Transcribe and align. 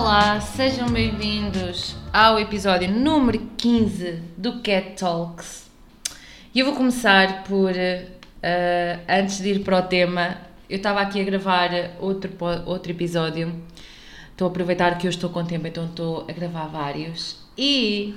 Olá, 0.00 0.40
sejam 0.40 0.88
bem-vindos 0.88 1.96
ao 2.12 2.38
episódio 2.38 2.88
número 2.88 3.40
15 3.56 4.22
do 4.36 4.60
Cat 4.60 4.92
Talks. 4.96 5.68
E 6.54 6.60
eu 6.60 6.66
vou 6.66 6.76
começar 6.76 7.42
por, 7.42 7.72
uh, 7.72 9.00
antes 9.08 9.38
de 9.38 9.54
ir 9.54 9.64
para 9.64 9.80
o 9.80 9.82
tema, 9.82 10.38
eu 10.70 10.76
estava 10.76 11.00
aqui 11.00 11.20
a 11.20 11.24
gravar 11.24 11.70
outro, 11.98 12.30
outro 12.64 12.92
episódio. 12.92 13.52
Estou 14.30 14.46
a 14.46 14.50
aproveitar 14.52 14.96
que 14.98 15.08
eu 15.08 15.10
estou 15.10 15.30
com 15.30 15.44
tempo, 15.44 15.66
então 15.66 15.86
estou 15.86 16.24
a 16.28 16.32
gravar 16.32 16.68
vários. 16.68 17.36
E 17.58 18.14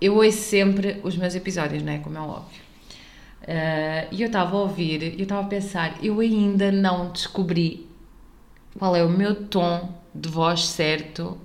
eu 0.00 0.14
ouço 0.14 0.38
sempre 0.38 1.00
os 1.02 1.16
meus 1.16 1.34
episódios, 1.34 1.82
não 1.82 1.92
é? 1.92 1.98
Como 1.98 2.16
é 2.16 2.20
óbvio. 2.20 2.62
Uh, 3.42 4.06
e 4.12 4.22
eu 4.22 4.28
estava 4.28 4.56
a 4.56 4.60
ouvir, 4.60 5.02
eu 5.18 5.24
estava 5.24 5.40
a 5.40 5.48
pensar, 5.48 5.96
eu 6.00 6.20
ainda 6.20 6.70
não 6.70 7.10
descobri 7.10 7.88
qual 8.78 8.94
é 8.94 9.02
o 9.02 9.08
meu 9.08 9.34
tom 9.34 9.99
de 10.14 10.28
voz 10.28 10.66
certo 10.66 11.38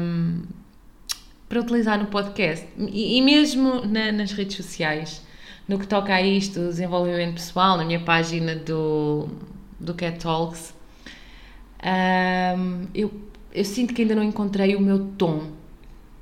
um, 0.00 0.42
para 1.48 1.60
utilizar 1.60 1.98
no 1.98 2.06
podcast 2.06 2.66
e, 2.76 3.18
e 3.18 3.22
mesmo 3.22 3.84
na, 3.86 4.12
nas 4.12 4.32
redes 4.32 4.56
sociais. 4.56 5.24
No 5.68 5.78
que 5.80 5.86
toca 5.86 6.14
a 6.14 6.22
isto, 6.22 6.60
desenvolvimento 6.60 7.34
pessoal, 7.34 7.76
na 7.76 7.84
minha 7.84 7.98
página 7.98 8.54
do, 8.54 9.28
do 9.80 9.94
Cat 9.94 10.20
Talks, 10.20 10.72
um, 12.56 12.86
eu, 12.94 13.12
eu 13.52 13.64
sinto 13.64 13.92
que 13.92 14.02
ainda 14.02 14.14
não 14.14 14.22
encontrei 14.22 14.76
o 14.76 14.80
meu 14.80 15.06
tom. 15.18 15.50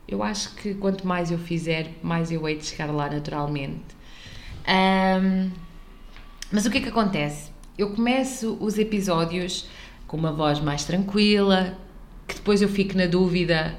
Eu 0.08 0.22
acho 0.22 0.54
que 0.54 0.74
quanto 0.74 1.06
mais 1.06 1.30
eu 1.30 1.38
fizer, 1.38 1.90
mais 2.02 2.30
eu 2.30 2.48
hei 2.48 2.56
de 2.56 2.64
chegar 2.64 2.90
lá 2.90 3.08
naturalmente. 3.10 3.84
Um, 4.66 5.50
mas 6.50 6.64
o 6.64 6.70
que 6.70 6.78
é 6.78 6.80
que 6.80 6.88
acontece? 6.88 7.50
Eu 7.76 7.90
começo 7.90 8.56
os 8.60 8.78
episódios 8.78 9.68
com 10.14 10.18
uma 10.18 10.30
voz 10.30 10.60
mais 10.60 10.84
tranquila, 10.84 11.76
que 12.28 12.36
depois 12.36 12.62
eu 12.62 12.68
fico 12.68 12.96
na 12.96 13.06
dúvida 13.06 13.76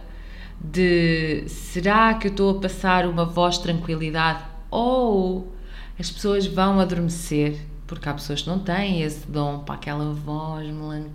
de 0.59 1.45
será 1.47 2.13
que 2.15 2.27
eu 2.27 2.31
estou 2.31 2.57
a 2.57 2.59
passar 2.59 3.07
uma 3.07 3.23
voz 3.23 3.55
de 3.55 3.63
tranquilidade 3.63 4.43
ou 4.69 5.55
as 5.97 6.11
pessoas 6.11 6.45
vão 6.45 6.81
adormecer, 6.81 7.57
porque 7.87 8.09
há 8.09 8.13
pessoas 8.13 8.41
que 8.41 8.49
não 8.49 8.59
têm 8.59 9.01
esse 9.01 9.25
dom 9.31 9.59
para 9.59 9.75
aquela 9.75 10.11
voz 10.11 10.67
melan 10.67 11.05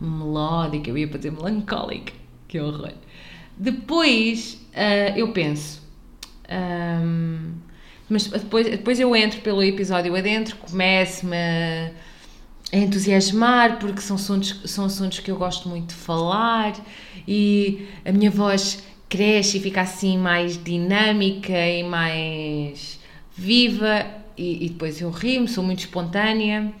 melódica, 0.00 0.90
eu 0.90 0.98
ia 0.98 1.06
para 1.06 1.18
dizer 1.18 1.30
melancólica, 1.30 2.12
que 2.48 2.58
horror. 2.58 2.94
Depois 3.56 4.60
uh, 4.74 5.16
eu 5.16 5.32
penso, 5.32 5.80
um, 6.50 7.52
mas 8.08 8.26
depois, 8.26 8.68
depois 8.68 8.98
eu 8.98 9.14
entro 9.14 9.42
pelo 9.42 9.62
episódio 9.62 10.16
adentro, 10.16 10.56
começo-me 10.56 11.36
a 11.36 12.09
a 12.72 12.76
entusiasmar, 12.76 13.78
porque 13.78 14.00
são 14.00 14.16
assuntos, 14.16 14.60
são 14.70 14.84
assuntos 14.84 15.18
que 15.18 15.30
eu 15.30 15.36
gosto 15.36 15.68
muito 15.68 15.88
de 15.88 15.94
falar 15.94 16.74
e 17.26 17.88
a 18.04 18.12
minha 18.12 18.30
voz 18.30 18.82
cresce 19.08 19.58
e 19.58 19.60
fica 19.60 19.80
assim 19.80 20.16
mais 20.16 20.62
dinâmica 20.62 21.52
e 21.52 21.82
mais 21.82 23.00
viva 23.36 24.06
e, 24.36 24.66
e 24.66 24.68
depois 24.68 25.00
eu 25.00 25.10
rimo, 25.10 25.48
sou 25.48 25.64
muito 25.64 25.80
espontânea 25.80 26.72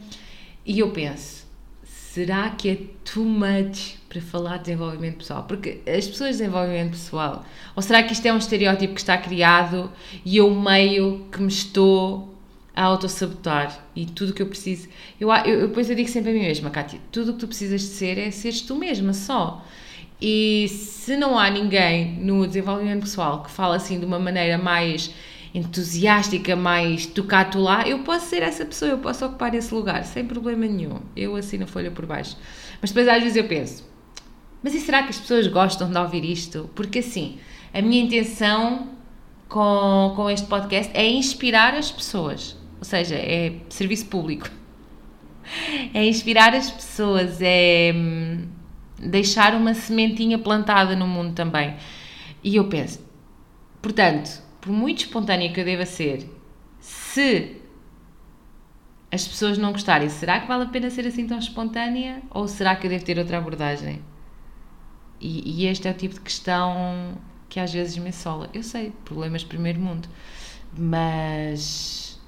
e 0.64 0.78
eu 0.78 0.90
penso, 0.90 1.44
será 1.84 2.50
que 2.50 2.68
é 2.68 2.78
too 3.04 3.24
much 3.24 3.96
para 4.08 4.20
falar 4.20 4.58
de 4.58 4.64
desenvolvimento 4.64 5.18
pessoal? 5.18 5.44
Porque 5.44 5.80
as 5.86 6.06
pessoas 6.06 6.36
de 6.36 6.38
desenvolvimento 6.38 6.90
pessoal, 6.90 7.44
ou 7.74 7.82
será 7.82 8.02
que 8.02 8.12
isto 8.12 8.26
é 8.26 8.32
um 8.32 8.38
estereótipo 8.38 8.94
que 8.94 9.00
está 9.00 9.18
criado 9.18 9.90
e 10.24 10.36
eu 10.36 10.54
meio 10.54 11.26
que 11.32 11.40
me 11.40 11.48
estou 11.48 12.29
a 12.80 12.84
autossabotar 12.84 13.78
e 13.94 14.06
tudo 14.06 14.30
o 14.30 14.32
que 14.32 14.40
eu 14.40 14.46
preciso. 14.46 14.88
Eu, 15.20 15.30
eu, 15.30 15.68
depois 15.68 15.90
eu 15.90 15.94
digo 15.94 16.08
sempre 16.08 16.30
a 16.30 16.32
mim 16.32 16.40
mesma, 16.40 16.70
Kátia, 16.70 16.98
tudo 17.12 17.32
o 17.32 17.34
que 17.34 17.40
tu 17.40 17.46
precisas 17.46 17.82
de 17.82 17.88
ser 17.88 18.16
é 18.16 18.30
seres 18.30 18.62
tu 18.62 18.74
mesma 18.74 19.12
só. 19.12 19.62
E 20.18 20.66
se 20.68 21.14
não 21.14 21.38
há 21.38 21.50
ninguém 21.50 22.14
no 22.20 22.46
desenvolvimento 22.46 23.02
pessoal 23.02 23.42
que 23.42 23.50
fala 23.50 23.76
assim 23.76 24.00
de 24.00 24.06
uma 24.06 24.18
maneira 24.18 24.56
mais 24.56 25.12
entusiástica, 25.54 26.56
mais 26.56 27.04
tocato 27.04 27.58
lá, 27.58 27.86
eu 27.86 27.98
posso 27.98 28.30
ser 28.30 28.42
essa 28.42 28.64
pessoa, 28.64 28.92
eu 28.92 28.98
posso 28.98 29.26
ocupar 29.26 29.54
esse 29.54 29.74
lugar 29.74 30.02
sem 30.04 30.24
problema 30.24 30.64
nenhum. 30.64 31.00
Eu 31.14 31.36
assino 31.36 31.64
a 31.64 31.66
folha 31.66 31.90
por 31.90 32.06
baixo. 32.06 32.34
Mas 32.80 32.92
depois 32.92 33.06
às 33.08 33.22
vezes 33.22 33.36
eu 33.36 33.44
penso, 33.44 33.86
mas 34.62 34.74
e 34.74 34.80
será 34.80 35.02
que 35.02 35.10
as 35.10 35.18
pessoas 35.18 35.46
gostam 35.48 35.90
de 35.90 35.98
ouvir 35.98 36.24
isto? 36.24 36.70
Porque 36.74 37.00
assim, 37.00 37.36
a 37.74 37.82
minha 37.82 38.02
intenção 38.02 38.88
com, 39.50 40.14
com 40.16 40.30
este 40.30 40.46
podcast 40.46 40.90
é 40.94 41.06
inspirar 41.06 41.74
as 41.74 41.90
pessoas 41.90 42.58
ou 42.80 42.84
seja, 42.84 43.14
é 43.14 43.52
serviço 43.68 44.06
público. 44.06 44.50
É 45.92 46.04
inspirar 46.04 46.54
as 46.54 46.70
pessoas, 46.70 47.38
é 47.42 47.92
hum, 47.94 48.46
deixar 48.98 49.54
uma 49.54 49.74
sementinha 49.74 50.38
plantada 50.38 50.96
no 50.96 51.06
mundo 51.06 51.34
também. 51.34 51.76
E 52.42 52.56
eu 52.56 52.68
penso, 52.68 53.04
portanto, 53.82 54.42
por 54.60 54.72
muito 54.72 55.00
espontânea 55.00 55.52
que 55.52 55.60
eu 55.60 55.64
deva 55.64 55.84
ser, 55.84 56.26
se 56.80 57.56
as 59.12 59.26
pessoas 59.26 59.58
não 59.58 59.72
gostarem, 59.72 60.08
será 60.08 60.40
que 60.40 60.48
vale 60.48 60.64
a 60.64 60.68
pena 60.68 60.88
ser 60.88 61.06
assim 61.06 61.26
tão 61.26 61.38
espontânea? 61.38 62.22
Ou 62.30 62.48
será 62.48 62.76
que 62.76 62.86
eu 62.86 62.90
devo 62.90 63.04
ter 63.04 63.18
outra 63.18 63.38
abordagem? 63.38 64.00
E, 65.20 65.62
e 65.62 65.66
este 65.66 65.86
é 65.86 65.90
o 65.90 65.94
tipo 65.94 66.14
de 66.14 66.20
questão 66.20 67.18
que 67.48 67.58
às 67.60 67.72
vezes 67.72 67.98
me 67.98 68.10
assola. 68.10 68.48
Eu 68.54 68.62
sei, 68.62 68.92
problemas 69.04 69.42
de 69.42 69.48
primeiro 69.48 69.80
mundo, 69.80 70.08
mas 70.78 72.19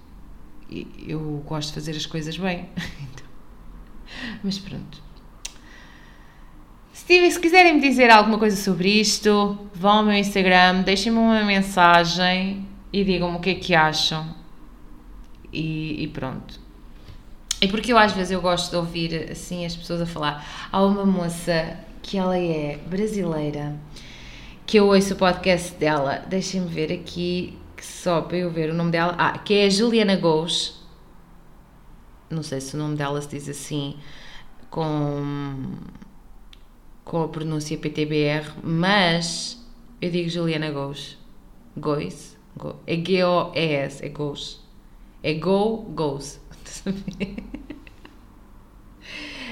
eu 1.07 1.43
gosto 1.47 1.69
de 1.69 1.75
fazer 1.75 1.93
as 1.93 2.07
coisas 2.07 2.37
bem. 2.37 2.69
Então, 3.13 3.27
mas 4.45 4.59
pronto. 4.59 5.03
Se, 6.93 7.31
se 7.31 7.41
quiserem 7.41 7.75
me 7.75 7.81
dizer 7.81 8.11
alguma 8.11 8.39
coisa 8.39 8.57
sobre 8.57 8.89
isto, 8.89 9.59
vão 9.75 9.99
ao 9.99 10.03
meu 10.05 10.15
Instagram, 10.15 10.83
deixem-me 10.83 11.19
uma 11.19 11.43
mensagem 11.43 12.67
e 12.93 13.03
digam-me 13.03 13.37
o 13.37 13.41
que 13.41 13.51
é 13.51 13.55
que 13.55 13.75
acham. 13.75 14.35
E, 15.53 16.05
e, 16.05 16.09
pronto. 16.09 16.61
E 17.61 17.69
porque 17.69 17.93
eu 17.93 17.99
às 17.99 18.13
vezes 18.13 18.31
eu 18.31 18.41
gosto 18.41 18.71
de 18.71 18.77
ouvir 18.77 19.31
assim 19.31 19.65
as 19.65 19.75
pessoas 19.75 20.01
a 20.01 20.07
falar. 20.07 20.69
Há 20.71 20.83
uma 20.83 21.05
moça 21.05 21.79
que 22.03 22.17
ela 22.17 22.39
é 22.39 22.79
brasileira 22.87 23.77
que 24.67 24.79
eu 24.79 24.87
ouço 24.87 25.15
o 25.15 25.17
podcast 25.17 25.75
dela. 25.75 26.23
Deixem-me 26.29 26.69
ver 26.69 26.93
aqui 26.93 27.59
só 27.85 28.23
para 28.23 28.37
eu 28.37 28.51
ver 28.51 28.71
o 28.71 28.75
nome 28.75 28.91
dela, 28.91 29.15
ah, 29.19 29.39
que 29.39 29.55
é 29.55 29.67
a 29.67 29.71
Juliana 29.71 30.17
Gous, 30.17 30.81
não 32.31 32.43
sei 32.43 32.61
se 32.61 32.75
o 32.75 32.79
nome 32.79 32.97
dela 32.97 33.21
se 33.21 33.29
diz 33.29 33.49
assim, 33.49 33.97
com, 34.71 35.73
com 37.05 37.23
a 37.23 37.29
pronúncia 37.29 37.77
PTBR, 37.77 38.53
mas 38.63 39.63
eu 40.01 40.11
digo 40.11 40.29
Juliana 40.29 40.71
Gous, 40.71 41.19
Gous, 41.77 42.37
Go, 42.57 42.77
é 42.87 42.97
G-O-E-S, 42.97 44.05
é 44.05 44.09
Gous, 44.09 44.61
é 45.23 45.35
Go, 45.35 45.79
Gous, 45.95 46.41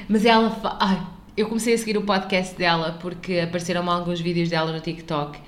mas 0.08 0.24
ela, 0.24 0.78
ai, 0.80 1.06
eu 1.36 1.48
comecei 1.48 1.74
a 1.74 1.78
seguir 1.78 1.96
o 1.96 2.02
podcast 2.02 2.56
dela 2.56 2.98
porque 3.00 3.38
apareceram 3.38 3.88
alguns 3.90 4.20
vídeos 4.20 4.48
dela 4.48 4.72
no 4.72 4.80
TikTok 4.80 5.38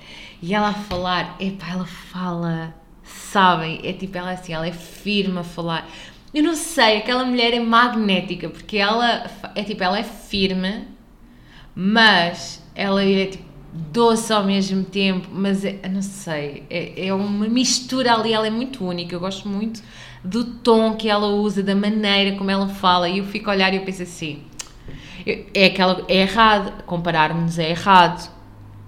e 0.43 0.53
ela 0.53 0.67
a 0.67 0.73
falar, 0.73 1.37
epá, 1.39 1.69
ela 1.69 1.85
fala, 1.85 2.75
sabem, 3.01 3.79
é 3.81 3.93
tipo, 3.93 4.17
ela 4.17 4.31
é 4.31 4.33
assim, 4.33 4.51
ela 4.51 4.67
é 4.67 4.73
firme 4.73 5.39
a 5.39 5.43
falar. 5.43 5.89
Eu 6.33 6.43
não 6.43 6.53
sei, 6.53 6.97
aquela 6.97 7.23
mulher 7.23 7.53
é 7.53 7.61
magnética, 7.61 8.49
porque 8.49 8.75
ela 8.75 9.25
é 9.55 9.63
tipo, 9.63 9.81
ela 9.81 9.97
é 9.97 10.03
firme, 10.03 10.85
mas 11.73 12.61
ela 12.75 13.05
é 13.05 13.27
tipo 13.27 13.45
doce 13.73 14.33
ao 14.33 14.43
mesmo 14.43 14.83
tempo, 14.83 15.29
mas 15.31 15.63
é, 15.63 15.79
não 15.89 16.01
sei, 16.01 16.63
é, 16.69 17.07
é 17.07 17.13
uma 17.13 17.47
mistura 17.47 18.13
ali, 18.13 18.33
ela 18.33 18.45
é 18.45 18.49
muito 18.49 18.83
única, 18.83 19.15
eu 19.15 19.21
gosto 19.21 19.47
muito 19.47 19.81
do 20.25 20.43
tom 20.43 20.97
que 20.97 21.07
ela 21.07 21.27
usa, 21.27 21.63
da 21.63 21.73
maneira 21.73 22.37
como 22.37 22.51
ela 22.51 22.67
fala, 22.67 23.07
e 23.07 23.19
eu 23.19 23.23
fico 23.23 23.49
a 23.49 23.53
olhar 23.53 23.73
e 23.73 23.77
eu 23.77 23.85
penso 23.85 24.03
assim, 24.03 24.43
é 25.53 25.67
aquela, 25.67 26.03
é 26.09 26.17
errado, 26.17 26.83
comparar-nos 26.83 27.57
é 27.57 27.69
errado, 27.69 28.32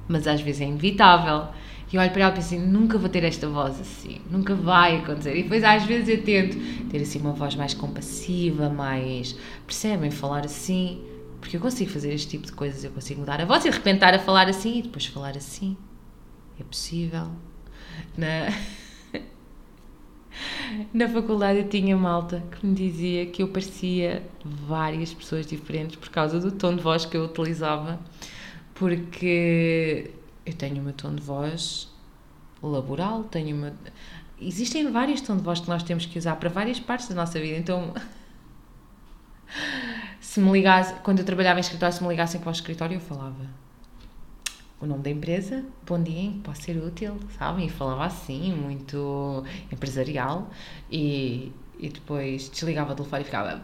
mas 0.08 0.28
às 0.28 0.42
vezes 0.42 0.62
é 0.62 0.66
inevitável. 0.66 1.48
E 1.92 1.98
olho 1.98 2.12
para 2.12 2.24
ela 2.24 2.32
e 2.32 2.36
penso 2.36 2.54
assim, 2.54 2.60
nunca 2.60 2.98
vou 2.98 3.08
ter 3.08 3.24
esta 3.24 3.48
voz 3.48 3.80
assim, 3.80 4.20
nunca 4.30 4.54
vai 4.54 4.98
acontecer. 4.98 5.38
E 5.38 5.44
depois 5.44 5.64
às 5.64 5.86
vezes 5.86 6.10
eu 6.10 6.22
tento 6.24 6.58
ter 6.90 7.02
assim 7.02 7.20
uma 7.20 7.32
voz 7.32 7.56
mais 7.56 7.74
compassiva, 7.74 8.70
mais, 8.70 9.38
percebem, 9.66 10.12
falar 10.12 10.44
assim, 10.44 11.02
porque 11.40 11.56
eu 11.56 11.62
consigo 11.62 11.90
fazer 11.90 12.14
este 12.14 12.28
tipo 12.28 12.48
de 12.48 12.52
coisas, 12.52 12.84
eu 12.84 12.92
consigo 12.92 13.22
mudar 13.22 13.40
a 13.40 13.46
voz 13.46 13.64
e 13.64 13.70
de 13.70 13.78
repente 13.78 13.96
estar 13.96 14.14
a 14.14 14.20
falar 14.20 14.50
assim 14.50 14.80
e 14.80 14.82
depois 14.82 15.06
falar 15.06 15.38
assim. 15.38 15.78
É 16.60 16.64
possível. 16.64 17.28
Na, 18.18 18.52
na 20.94 21.08
faculdade 21.08 21.60
eu 21.60 21.70
tinha 21.70 21.96
malta 21.96 22.44
que 22.52 22.66
me 22.66 22.74
dizia 22.74 23.26
que 23.28 23.42
eu 23.42 23.48
parecia 23.48 24.22
várias 24.44 25.14
pessoas 25.14 25.46
diferentes 25.46 25.96
por 25.96 26.10
causa 26.10 26.42
do 26.42 26.52
tom 26.52 26.76
de 26.76 26.82
voz 26.82 27.06
que 27.06 27.16
eu 27.16 27.24
utilizava 27.24 28.00
porque 28.76 30.12
eu 30.46 30.54
tenho 30.54 30.82
o 30.82 30.84
meu 30.84 30.94
tom 30.94 31.16
de 31.16 31.22
voz 31.22 31.90
laboral, 32.62 33.24
tenho 33.24 33.56
uma. 33.56 33.74
Existem 34.40 34.92
vários 34.92 35.22
tons 35.22 35.38
de 35.38 35.44
voz 35.44 35.60
que 35.60 35.70
nós 35.70 35.82
temos 35.82 36.06
que 36.06 36.20
usar 36.20 36.36
para 36.36 36.50
várias 36.50 36.80
partes 36.80 37.08
da 37.08 37.16
nossa 37.16 37.40
vida, 37.40 37.58
então. 37.58 37.94
se 40.20 40.40
me 40.40 40.52
ligasse, 40.52 40.94
quando 40.96 41.20
eu 41.20 41.26
trabalhava 41.26 41.60
em 41.60 41.62
escritório, 41.62 41.96
se 41.96 42.04
me 42.04 42.10
ligassem 42.10 42.42
para 42.42 42.50
o 42.50 42.52
escritório, 42.52 42.96
eu 42.96 43.02
falava 43.02 43.48
o 44.82 44.86
nome 44.86 45.04
da 45.04 45.10
empresa, 45.10 45.64
bom 45.86 46.02
dia, 46.02 46.32
que 46.32 46.40
posso 46.40 46.64
ser 46.64 46.78
útil, 46.78 47.18
sabem? 47.38 47.68
E 47.68 47.70
falava 47.70 48.06
assim, 48.06 48.54
muito 48.54 49.44
empresarial, 49.72 50.50
e, 50.92 51.52
e 51.80 51.90
depois 51.90 52.50
desligava 52.50 52.92
o 52.92 52.96
telefone 52.96 53.22
e 53.22 53.26
ficava. 53.26 53.64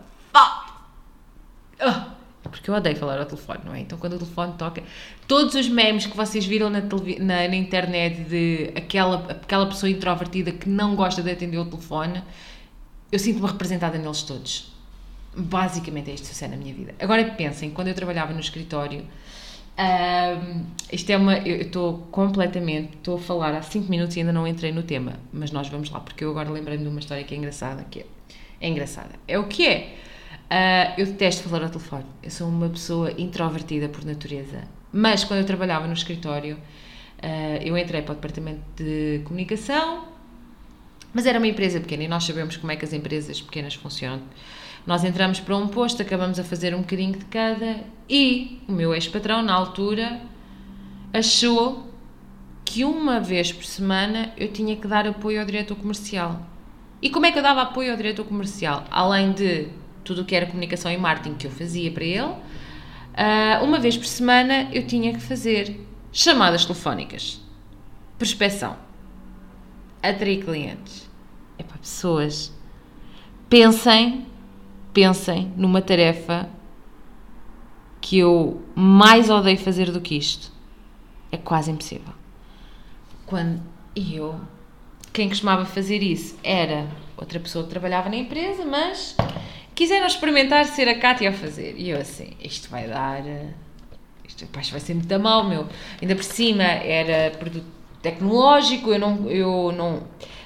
Ah! 1.80 2.16
Porque 2.50 2.70
eu 2.70 2.74
odeio 2.74 2.96
falar 2.96 3.20
ao 3.20 3.26
telefone, 3.26 3.60
não 3.66 3.74
é? 3.74 3.82
Então 3.82 3.98
quando 3.98 4.14
o 4.14 4.18
telefone 4.18 4.54
toca, 4.58 4.84
todos 5.28 5.54
os 5.56 5.68
memes 5.70 6.06
que 6.06 6.18
vocês 6.18 6.46
viram 6.46 6.70
na, 6.70 6.82
na, 6.82 7.48
na 7.48 7.56
internet 7.56 8.22
de 8.24 8.72
aquela, 8.76 9.32
aquela 9.32 9.66
pessoa 9.68 9.90
introvertida 9.90 10.52
que 10.52 10.68
não 10.68 10.96
gosta 10.96 11.22
de 11.22 11.32
atender 11.32 11.58
o 11.58 11.66
telefone, 11.66 12.22
eu 13.12 13.20
sinto-me 13.20 13.48
representada 13.48 13.98
neles 13.98 14.24
todos. 14.24 14.72
Basicamente 15.36 16.12
é 16.12 16.14
isto 16.14 16.24
que 16.24 16.30
sucede 16.34 16.52
na 16.52 16.58
minha 16.58 16.74
vida. 16.74 16.96
Agora 17.00 17.24
pensem, 17.24 17.70
quando 17.70 17.88
eu 17.90 17.94
trabalhava 17.94 18.34
no 18.34 18.40
escritório, 18.40 19.06
um, 19.78 20.66
isto 20.92 21.10
é 21.10 21.18
uma. 21.18 21.38
Eu 21.38 21.62
estou 21.62 22.08
completamente. 22.12 22.98
Estou 22.98 23.16
a 23.16 23.20
falar 23.20 23.54
há 23.54 23.62
5 23.62 23.90
minutos 23.90 24.16
e 24.16 24.20
ainda 24.20 24.34
não 24.34 24.46
entrei 24.46 24.72
no 24.72 24.84
tema, 24.84 25.14
mas 25.32 25.52
nós 25.52 25.70
vamos 25.70 25.90
lá, 25.90 26.00
porque 26.00 26.24
eu 26.24 26.32
agora 26.32 26.50
lembrei-me 26.50 26.84
de 26.84 26.90
uma 26.90 27.00
história 27.00 27.24
que 27.24 27.34
é 27.34 27.38
engraçada. 27.38 27.86
Que 27.90 28.02
é, 28.02 28.06
é 28.60 28.70
engraçada. 28.70 29.12
É 29.28 29.40
o 29.40 29.48
que 29.48 29.68
é. 29.68 29.96
Uh, 30.52 30.92
eu 30.98 31.06
detesto 31.06 31.48
falar 31.48 31.64
ao 31.64 31.70
telefone. 31.70 32.04
Eu 32.22 32.30
sou 32.30 32.50
uma 32.50 32.68
pessoa 32.68 33.14
introvertida 33.18 33.88
por 33.88 34.04
natureza. 34.04 34.64
Mas 34.92 35.24
quando 35.24 35.40
eu 35.40 35.46
trabalhava 35.46 35.88
no 35.88 35.94
escritório, 35.94 36.56
uh, 36.56 37.64
eu 37.64 37.78
entrei 37.78 38.02
para 38.02 38.12
o 38.12 38.16
departamento 38.16 38.60
de 38.76 39.22
comunicação, 39.24 40.10
mas 41.14 41.26
era 41.26 41.38
uma 41.40 41.48
empresa 41.48 41.80
pequena 41.80 42.04
e 42.04 42.08
nós 42.10 42.26
sabemos 42.26 42.58
como 42.58 42.70
é 42.70 42.76
que 42.76 42.84
as 42.84 42.92
empresas 42.92 43.40
pequenas 43.40 43.76
funcionam. 43.76 44.24
Nós 44.86 45.06
entramos 45.06 45.40
para 45.40 45.56
um 45.56 45.70
posto, 45.70 46.02
acabamos 46.02 46.38
a 46.38 46.44
fazer 46.44 46.76
um 46.76 46.80
bocadinho 46.82 47.14
de 47.14 47.24
cada 47.26 47.86
e 48.10 48.60
o 48.68 48.74
meu 48.74 48.94
ex-patrão, 48.94 49.42
na 49.42 49.54
altura, 49.54 50.20
achou 51.14 51.88
que 52.66 52.84
uma 52.84 53.22
vez 53.22 53.54
por 53.54 53.64
semana 53.64 54.34
eu 54.36 54.52
tinha 54.52 54.76
que 54.76 54.86
dar 54.86 55.08
apoio 55.08 55.40
ao 55.40 55.46
diretor 55.46 55.78
comercial. 55.78 56.46
E 57.02 57.10
como 57.10 57.26
é 57.26 57.32
que 57.32 57.40
eu 57.40 57.44
dava 57.44 57.62
apoio 57.62 57.92
ao 57.92 57.98
diretor 57.98 58.26
comercial? 58.26 58.86
Além 58.92 59.32
de 59.32 59.81
tudo 60.12 60.24
o 60.24 60.26
que 60.26 60.36
era 60.36 60.46
comunicação 60.46 60.92
e 60.92 60.98
marketing 60.98 61.36
que 61.36 61.48
eu 61.48 61.52
fazia 61.52 61.90
para 61.90 62.04
ele, 62.04 62.22
uh, 62.22 63.64
uma 63.64 63.80
vez 63.80 63.96
por 63.96 64.06
semana 64.06 64.70
eu 64.74 64.86
tinha 64.86 65.14
que 65.14 65.22
fazer 65.22 65.80
chamadas 66.12 66.66
telefónicas, 66.66 67.40
prospeção, 68.18 68.76
atrair 70.04 70.44
clientes. 70.44 71.10
É 71.58 71.64
para 71.64 71.78
pessoas. 71.78 72.54
Pensem, 73.50 74.26
pensem 74.94 75.54
numa 75.56 75.82
tarefa 75.82 76.50
que 78.02 78.18
eu 78.18 78.62
mais 78.76 79.30
odeio 79.30 79.58
fazer 79.58 79.92
do 79.92 80.02
que 80.02 80.16
isto. 80.18 80.52
É 81.32 81.38
quase 81.38 81.72
impossível. 81.72 82.14
Quando 83.26 83.62
eu, 83.96 84.42
quem 85.14 85.30
costumava 85.30 85.64
fazer 85.64 86.04
isso 86.04 86.38
era 86.44 86.88
outra 87.16 87.40
pessoa 87.40 87.64
que 87.64 87.70
trabalhava 87.70 88.10
na 88.10 88.18
empresa, 88.18 88.66
mas 88.66 89.16
quiseram 89.76 90.06
experimentar 90.06 90.66
ser 90.66 90.88
a 90.88 90.98
Cátia 90.98 91.30
a 91.30 91.34
fazer. 91.34 91.76
E 91.78 91.90
eu 91.90 92.00
assim, 92.00 92.34
isto 92.44 92.70
vai 92.70 92.88
dar. 92.88 93.24
Isto, 94.28 94.48
vai 94.52 94.80
ser 94.80 94.94
muito 94.94 95.20
mal, 95.20 95.44
meu. 95.44 95.68
Ainda 96.02 96.16
por 96.16 96.24
cima 96.24 96.64
era 96.64 97.32
produto 97.32 97.66
tecnológico, 98.02 98.92
eu 98.92 99.00
não. 99.00 99.30
Eu 99.30 99.72
não 99.72 100.04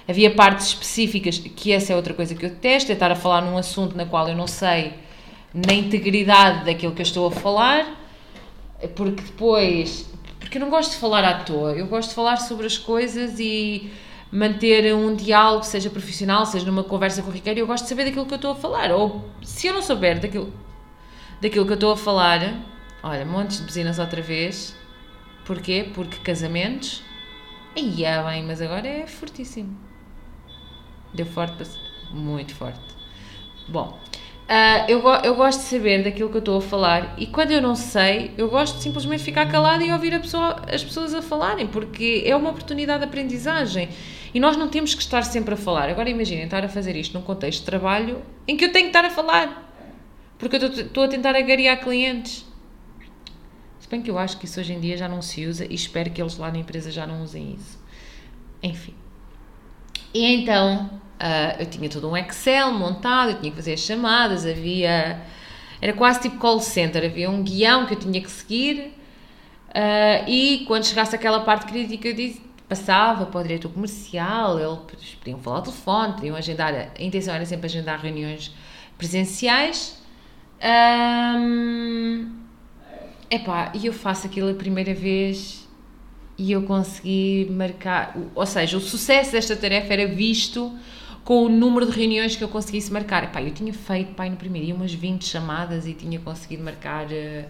havia 0.08 0.32
partes 0.32 0.68
específicas, 0.68 1.40
que 1.40 1.72
essa 1.72 1.94
é 1.94 1.96
outra 1.96 2.14
coisa 2.14 2.36
que 2.36 2.46
eu 2.46 2.50
detesto, 2.50 2.92
é 2.92 2.94
estar 2.94 3.12
a 3.12 3.16
falar 3.16 3.42
num 3.42 3.58
assunto 3.58 3.98
na 3.98 4.06
qual 4.06 4.28
eu 4.30 4.36
não 4.36 4.48
sei 4.48 4.94
na 5.54 5.74
integridade 5.74 6.66
daquilo 6.66 6.94
que 6.94 7.02
eu 7.02 7.06
estou 7.06 7.28
a 7.28 7.32
falar, 7.32 7.88
porque 8.96 9.22
depois. 9.22 10.10
Porque 10.40 10.58
eu 10.58 10.62
não 10.62 10.70
gosto 10.70 10.92
de 10.92 10.98
falar 10.98 11.24
à 11.24 11.40
toa, 11.40 11.72
eu 11.72 11.88
gosto 11.88 12.10
de 12.10 12.16
falar 12.16 12.38
sobre 12.38 12.68
as 12.68 12.78
coisas 12.78 13.40
e 13.40 13.90
manter 14.32 14.94
um 14.94 15.16
diálogo, 15.16 15.64
seja 15.64 15.90
profissional, 15.90 16.46
seja 16.46 16.66
numa 16.66 16.84
conversa 16.84 17.22
corriqueira, 17.22 17.60
eu 17.60 17.68
gosto 17.68 17.84
de 17.84 17.90
saber 17.90 18.06
daquilo 18.06 18.26
que 18.26 18.34
eu 18.34 18.38
estou 18.38 18.52
a 18.52 18.56
falar. 18.56 18.92
Ou 18.92 19.30
se 19.44 19.68
eu 19.68 19.74
não 19.74 19.82
souber 19.82 20.20
daquilo, 20.20 20.54
daquilo 21.42 21.66
que 21.66 21.72
eu 21.72 21.76
estou 21.76 21.92
a 21.92 21.98
falar, 21.98 22.62
olha, 23.04 23.26
montes 23.26 23.60
de 23.60 23.64
buzinas 23.64 24.00
outra 24.00 24.22
vez. 24.22 24.76
Porquê? 25.46 25.92
Porque 25.94 26.18
casamentos. 26.20 27.04
Aí 27.76 28.04
é 28.04 28.24
bem, 28.24 28.44
mas 28.44 28.62
agora 28.62 28.88
é 28.88 29.06
fortíssimo. 29.06 29.78
Deu 31.14 31.26
forte, 31.26 31.64
muito 32.12 32.56
forte. 32.56 32.80
Bom, 33.68 34.00
Uh, 34.46 34.86
eu, 34.88 35.02
eu 35.24 35.36
gosto 35.36 35.62
de 35.62 35.66
saber 35.66 36.04
daquilo 36.04 36.30
que 36.30 36.36
eu 36.36 36.40
estou 36.40 36.60
a 36.60 36.62
falar 36.62 37.16
e 37.18 37.26
quando 37.26 37.50
eu 37.50 37.60
não 37.60 37.74
sei, 37.74 38.32
eu 38.38 38.48
gosto 38.48 38.78
de 38.78 38.84
simplesmente 38.84 39.24
ficar 39.24 39.52
calada 39.52 39.84
e 39.84 39.92
ouvir 39.92 40.12
pessoa, 40.22 40.62
as 40.72 40.84
pessoas 40.84 41.16
a 41.16 41.22
falarem, 41.24 41.66
porque 41.66 42.22
é 42.24 42.36
uma 42.36 42.52
oportunidade 42.52 43.00
de 43.00 43.06
aprendizagem 43.06 43.90
e 44.36 44.40
nós 44.40 44.56
não 44.56 44.68
temos 44.68 44.94
que 44.94 45.02
estar 45.02 45.24
sempre 45.24 45.56
a 45.56 45.58
falar. 45.58 45.90
Agora 45.90 46.12
imaginem 46.12 46.44
estar 46.44 46.64
a 46.64 46.70
fazer 46.70 46.96
isto 46.96 47.18
num 47.18 47.24
contexto 47.24 47.62
de 47.62 47.66
trabalho 47.66 48.22
em 48.48 48.56
que 48.56 48.66
eu 48.66 48.72
tenho 48.72 48.86
que 48.86 48.96
estar 48.96 49.04
a 49.04 49.10
falar, 49.10 49.74
porque 50.38 50.58
eu 50.58 50.68
estou 50.68 51.06
a 51.06 51.08
tentar 51.08 51.36
agariar 51.36 51.80
clientes. 51.80 52.46
Se 53.80 53.90
bem 53.90 54.00
que 54.00 54.12
eu 54.12 54.18
acho 54.20 54.38
que 54.38 54.46
isso 54.46 54.60
hoje 54.60 54.74
em 54.74 54.80
dia 54.80 54.96
já 54.96 55.10
não 55.10 55.24
se 55.24 55.44
usa 55.48 55.66
e 55.66 55.74
espero 55.74 56.12
que 56.12 56.22
eles 56.22 56.38
lá 56.38 56.52
na 56.52 56.60
empresa 56.60 56.92
já 56.92 57.08
não 57.08 57.24
usem 57.24 57.56
isso. 57.56 57.80
Enfim. 58.62 58.94
E 60.14 60.24
então 60.24 61.02
Uh, 61.16 61.62
eu 61.62 61.66
tinha 61.66 61.90
todo 61.90 62.10
um 62.10 62.18
Excel 62.18 62.74
montado, 62.74 63.32
eu 63.32 63.40
tinha 63.40 63.50
que 63.50 63.56
fazer 63.56 63.74
as 63.74 63.80
chamadas, 63.80 64.46
havia. 64.46 65.22
Era 65.82 65.94
quase 65.94 66.22
tipo 66.22 66.38
call 66.38 66.60
center, 66.60 67.06
havia 67.06 67.30
um 67.30 67.44
guião 67.44 67.86
que 67.86 67.94
eu 67.94 68.00
tinha 68.00 68.20
que 68.22 68.32
seguir 68.32 68.94
uh, 69.70 70.28
e 70.30 70.64
quando 70.68 70.86
chegasse 70.86 71.16
aquela 71.16 71.42
parte 71.42 71.66
crítica 71.66 72.08
eu 72.08 72.14
disse, 72.14 72.42
passava 72.68 73.26
para 73.26 73.40
o 73.40 73.44
diretor 73.44 73.70
comercial, 73.70 74.58
eles 74.58 75.16
podiam 75.16 75.40
falar 75.40 75.58
ao 75.58 75.64
telefone, 75.64 76.14
podiam 76.14 76.36
agendar, 76.36 76.74
a 76.74 77.04
intenção 77.04 77.34
era 77.34 77.46
sempre 77.46 77.68
agendar 77.68 78.00
reuniões 78.00 78.54
presenciais. 78.98 80.02
Um, 81.38 82.32
epá, 83.30 83.72
e 83.76 83.86
eu 83.86 83.94
faço 83.94 84.28
aquilo 84.28 84.50
a 84.50 84.54
primeira 84.54 84.94
vez 84.94 85.68
e 86.38 86.52
eu 86.52 86.64
consegui 86.64 87.48
marcar, 87.52 88.16
ou 88.34 88.46
seja, 88.46 88.78
o 88.78 88.82
sucesso 88.82 89.34
desta 89.34 89.56
tarefa 89.56 89.94
era 89.94 90.08
visto 90.08 90.74
com 91.26 91.44
o 91.44 91.50
número 91.50 91.88
de 91.88 91.92
reuniões 91.92 92.36
que 92.36 92.44
eu 92.44 92.48
conseguisse 92.48 92.94
marcar. 92.94 93.24
Epá, 93.24 93.42
eu 93.42 93.52
tinha 93.52 93.74
feito 93.74 94.14
pai, 94.14 94.30
no 94.30 94.38
primeiro 94.38 94.68
dia 94.68 94.76
umas 94.76 94.94
20 94.94 95.26
chamadas 95.26 95.88
e 95.88 95.94
tinha 95.94 96.20
conseguido 96.20 96.64
marcar 96.64 97.08
uh, 97.08 97.46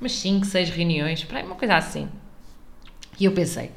umas 0.00 0.12
5, 0.12 0.46
6 0.46 0.70
reuniões, 0.70 1.22
epá, 1.22 1.42
uma 1.42 1.54
coisa 1.54 1.76
assim. 1.76 2.08
E 3.20 3.26
eu 3.26 3.32
pensei, 3.32 3.70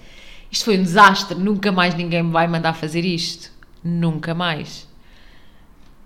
isto 0.49 0.65
foi 0.65 0.79
um 0.79 0.83
desastre, 0.83 1.37
nunca 1.37 1.71
mais 1.71 1.93
ninguém 1.93 2.23
me 2.23 2.31
vai 2.31 2.47
mandar 2.47 2.73
fazer 2.73 3.03
isto. 3.03 3.51
Nunca 3.83 4.33
mais. 4.33 4.87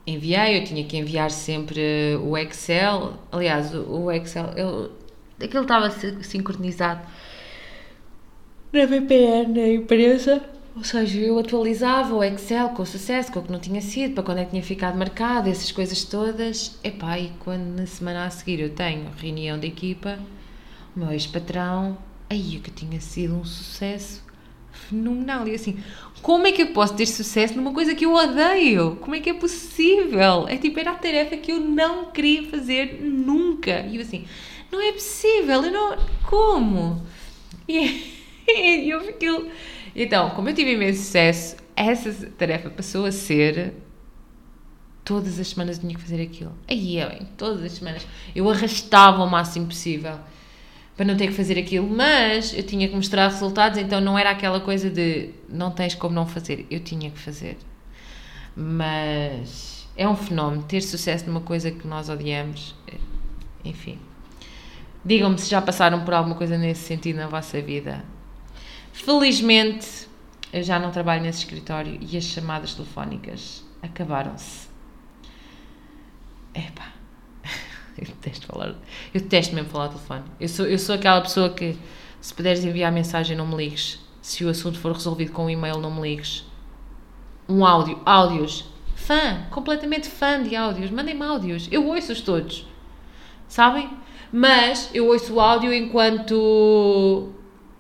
Enviei, 0.08 0.60
eu 0.60 0.64
tinha 0.64 0.84
que 0.84 0.98
enviar 0.98 1.30
sempre 1.30 2.18
o 2.24 2.38
Excel. 2.38 3.14
Aliás, 3.32 3.74
o 3.76 4.12
Excel, 4.12 4.54
ele, 4.56 5.46
aquilo 5.46 5.64
estava 5.64 5.90
sincronizado 6.22 7.02
na 8.72 8.86
VPN 8.86 9.54
na 9.54 9.68
empresa 9.68 10.55
ou 10.76 10.84
seja, 10.84 11.20
eu 11.20 11.40
atualizava 11.40 12.14
o 12.14 12.22
Excel 12.22 12.70
com 12.70 12.84
o 12.84 12.86
sucesso, 12.86 13.32
com 13.32 13.40
o 13.40 13.44
que 13.44 13.52
não 13.52 13.60
tinha 13.60 13.82
sido, 13.82 14.14
para 14.14 14.24
quando 14.24 14.40
é 14.40 14.44
que 14.44 14.52
tinha 14.52 14.64
ficado 14.64 14.98
marcado, 14.98 15.50
essas 15.50 15.72
coisas 15.72 16.04
todas. 16.04 16.78
Epá, 16.84 17.18
e 17.18 17.32
quando 17.40 17.78
na 17.78 17.86
semana 17.86 18.26
a 18.26 18.30
seguir 18.30 18.60
eu 18.60 18.70
tenho 18.70 19.10
reunião 19.18 19.58
de 19.58 19.68
equipa, 19.68 20.20
o 20.94 21.00
meu 21.00 21.12
ex-patrão, 21.12 21.98
aí 22.30 22.58
o 22.58 22.60
que 22.60 22.72
tinha 22.72 23.00
sido 23.00 23.36
um 23.36 23.46
sucesso 23.46 24.22
fenomenal. 24.74 25.48
E 25.48 25.56
assim, 25.56 25.78
como 26.22 26.46
é 26.46 26.52
que 26.52 26.64
eu 26.64 26.68
posso 26.68 26.94
ter 26.94 27.06
sucesso 27.06 27.56
numa 27.56 27.74
coisa 27.74 27.96
que 27.96 28.06
eu 28.06 28.14
odeio? 28.14 28.98
Como 28.98 29.16
é 29.16 29.22
que 29.22 29.30
é 29.30 29.34
possível? 29.34 30.46
É 30.46 30.58
tipo, 30.58 30.78
era 30.78 30.92
a 30.92 30.96
tarefa 30.96 31.38
que 31.38 31.54
eu 31.54 31.60
não 31.62 32.12
queria 32.12 32.44
fazer 32.50 33.00
nunca. 33.02 33.80
E 33.88 33.96
eu 33.96 34.02
assim, 34.02 34.26
não 34.70 34.82
é 34.82 34.92
possível, 34.92 35.64
eu 35.64 35.72
não. 35.72 35.98
Como? 36.24 37.02
E, 37.66 38.12
e 38.46 38.90
eu 38.90 39.00
fiquei 39.06 39.30
então, 39.96 40.32
como 40.32 40.50
eu 40.50 40.54
tive 40.54 40.74
imenso 40.74 41.04
sucesso, 41.04 41.56
essa 41.76 42.12
tarefa 42.32 42.70
passou 42.70 43.06
a 43.06 43.12
ser. 43.12 43.74
Todas 45.04 45.40
as 45.40 45.50
semanas 45.50 45.78
eu 45.78 45.82
tinha 45.82 45.96
que 45.96 46.02
fazer 46.02 46.22
aquilo. 46.22 46.52
Aí 46.68 46.98
é 46.98 47.08
bem, 47.08 47.28
todas 47.38 47.64
as 47.64 47.74
semanas. 47.74 48.06
Eu 48.36 48.50
arrastava 48.50 49.24
o 49.24 49.30
máximo 49.30 49.68
possível 49.68 50.16
para 50.98 51.06
não 51.06 51.16
ter 51.16 51.28
que 51.28 51.34
fazer 51.34 51.60
aquilo, 51.60 51.88
mas 51.88 52.54
eu 52.54 52.64
tinha 52.64 52.88
que 52.88 52.96
mostrar 52.96 53.28
resultados, 53.28 53.78
então 53.78 54.00
não 54.02 54.18
era 54.18 54.32
aquela 54.32 54.60
coisa 54.60 54.90
de 54.90 55.30
não 55.50 55.70
tens 55.70 55.94
como 55.94 56.16
não 56.16 56.26
fazer, 56.26 56.66
eu 56.72 56.80
tinha 56.80 57.12
que 57.12 57.20
fazer. 57.20 57.58
Mas 58.56 59.88
é 59.98 60.08
um 60.08 60.16
fenómeno 60.16 60.64
ter 60.64 60.82
sucesso 60.82 61.26
numa 61.28 61.42
coisa 61.42 61.70
que 61.70 61.88
nós 61.88 62.10
odiamos. 62.10 62.74
Enfim. 63.64 64.00
Digam-me 65.04 65.38
se 65.38 65.50
já 65.50 65.62
passaram 65.62 66.04
por 66.04 66.14
alguma 66.14 66.36
coisa 66.36 66.58
nesse 66.58 66.82
sentido 66.82 67.18
na 67.18 67.28
vossa 67.28 67.62
vida. 67.62 68.04
Felizmente, 68.96 70.08
eu 70.54 70.64
já 70.64 70.80
não 70.80 70.90
trabalho 70.90 71.22
nesse 71.22 71.40
escritório 71.40 72.00
e 72.02 72.18
as 72.18 72.24
chamadas 72.24 72.74
telefónicas 72.74 73.64
acabaram-se. 73.84 74.70
Epá. 76.54 76.94
Eu 78.00 78.06
detesto 78.06 78.48
falar. 78.48 78.70
Eu 79.14 79.22
detesto 79.22 79.54
mesmo 79.54 79.70
falar 79.70 79.86
ao 79.86 79.90
telefone. 79.92 80.24
Eu 80.40 80.48
sou, 80.48 80.66
eu 80.66 80.80
sou 80.80 80.96
aquela 80.96 81.22
pessoa 81.22 81.50
que, 81.50 81.78
se 82.22 82.34
puderes 82.34 82.64
enviar 82.64 82.92
mensagem, 82.92 83.36
não 83.36 83.46
me 83.46 83.56
ligues. 83.56 84.00
Se 84.22 84.44
o 84.46 84.50
assunto 84.50 84.80
for 84.80 84.94
resolvido 84.94 85.34
com 85.34 85.46
um 85.46 85.50
e-mail, 85.50 85.78
não 85.78 85.94
me 85.94 86.02
ligues. 86.02 86.46
Um 87.48 87.66
áudio. 87.66 88.02
Áudios. 88.06 88.66
Fã. 88.96 89.46
Completamente 89.52 90.08
fã 90.08 90.42
de 90.42 90.56
áudios. 90.56 90.90
Mandem-me 90.90 91.24
áudios. 91.24 91.68
Eu 91.70 91.86
ouço-os 91.86 92.22
todos. 92.22 92.66
Sabem? 93.48 93.90
Mas 94.32 94.90
eu 94.94 95.08
ouço 95.08 95.34
o 95.34 95.42
áudio 95.42 95.74
enquanto 95.74 97.35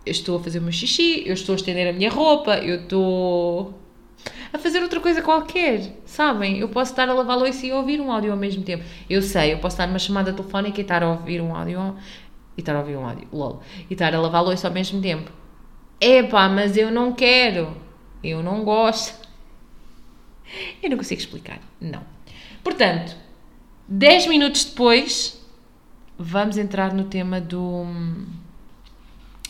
eu 0.05 0.11
estou 0.11 0.37
a 0.37 0.39
fazer 0.39 0.59
o 0.59 0.61
meu 0.61 0.71
xixi, 0.71 1.23
eu 1.25 1.33
estou 1.33 1.53
a 1.53 1.55
estender 1.55 1.87
a 1.87 1.93
minha 1.93 2.09
roupa, 2.09 2.57
eu 2.57 2.83
estou 2.83 3.73
a 4.53 4.57
fazer 4.57 4.81
outra 4.81 4.99
coisa 4.99 5.21
qualquer, 5.21 5.97
sabem? 6.05 6.59
Eu 6.59 6.69
posso 6.69 6.91
estar 6.91 7.09
a 7.09 7.13
lavar 7.13 7.37
louça 7.37 7.65
e 7.65 7.71
ouvir 7.71 7.99
um 7.99 8.11
áudio 8.11 8.31
ao 8.31 8.37
mesmo 8.37 8.63
tempo. 8.63 8.83
Eu 9.09 9.21
sei, 9.21 9.53
eu 9.53 9.57
posso 9.57 9.73
estar 9.75 9.87
numa 9.87 9.99
chamada 9.99 10.31
telefónica 10.31 10.79
e 10.79 10.83
estar 10.83 11.03
a 11.03 11.09
ouvir 11.09 11.41
um 11.41 11.55
áudio 11.55 11.95
e 12.55 12.61
estar 12.61 12.75
a 12.75 12.79
ouvir 12.79 12.95
um 12.95 13.05
áudio, 13.05 13.27
lol, 13.33 13.61
e 13.89 13.93
estar 13.93 14.13
a 14.13 14.21
lavar 14.21 14.43
louça 14.43 14.67
ao 14.67 14.73
mesmo 14.73 15.01
tempo. 15.01 15.31
Epá, 15.99 16.47
mas 16.47 16.77
eu 16.77 16.91
não 16.91 17.13
quero. 17.13 17.75
Eu 18.23 18.43
não 18.43 18.63
gosto. 18.63 19.25
Eu 20.81 20.91
não 20.91 20.97
consigo 20.97 21.19
explicar. 21.19 21.59
Não. 21.81 22.03
Portanto, 22.63 23.15
10 23.87 24.27
minutos 24.27 24.65
depois, 24.65 25.43
vamos 26.17 26.57
entrar 26.57 26.93
no 26.93 27.05
tema 27.05 27.41
do, 27.41 27.83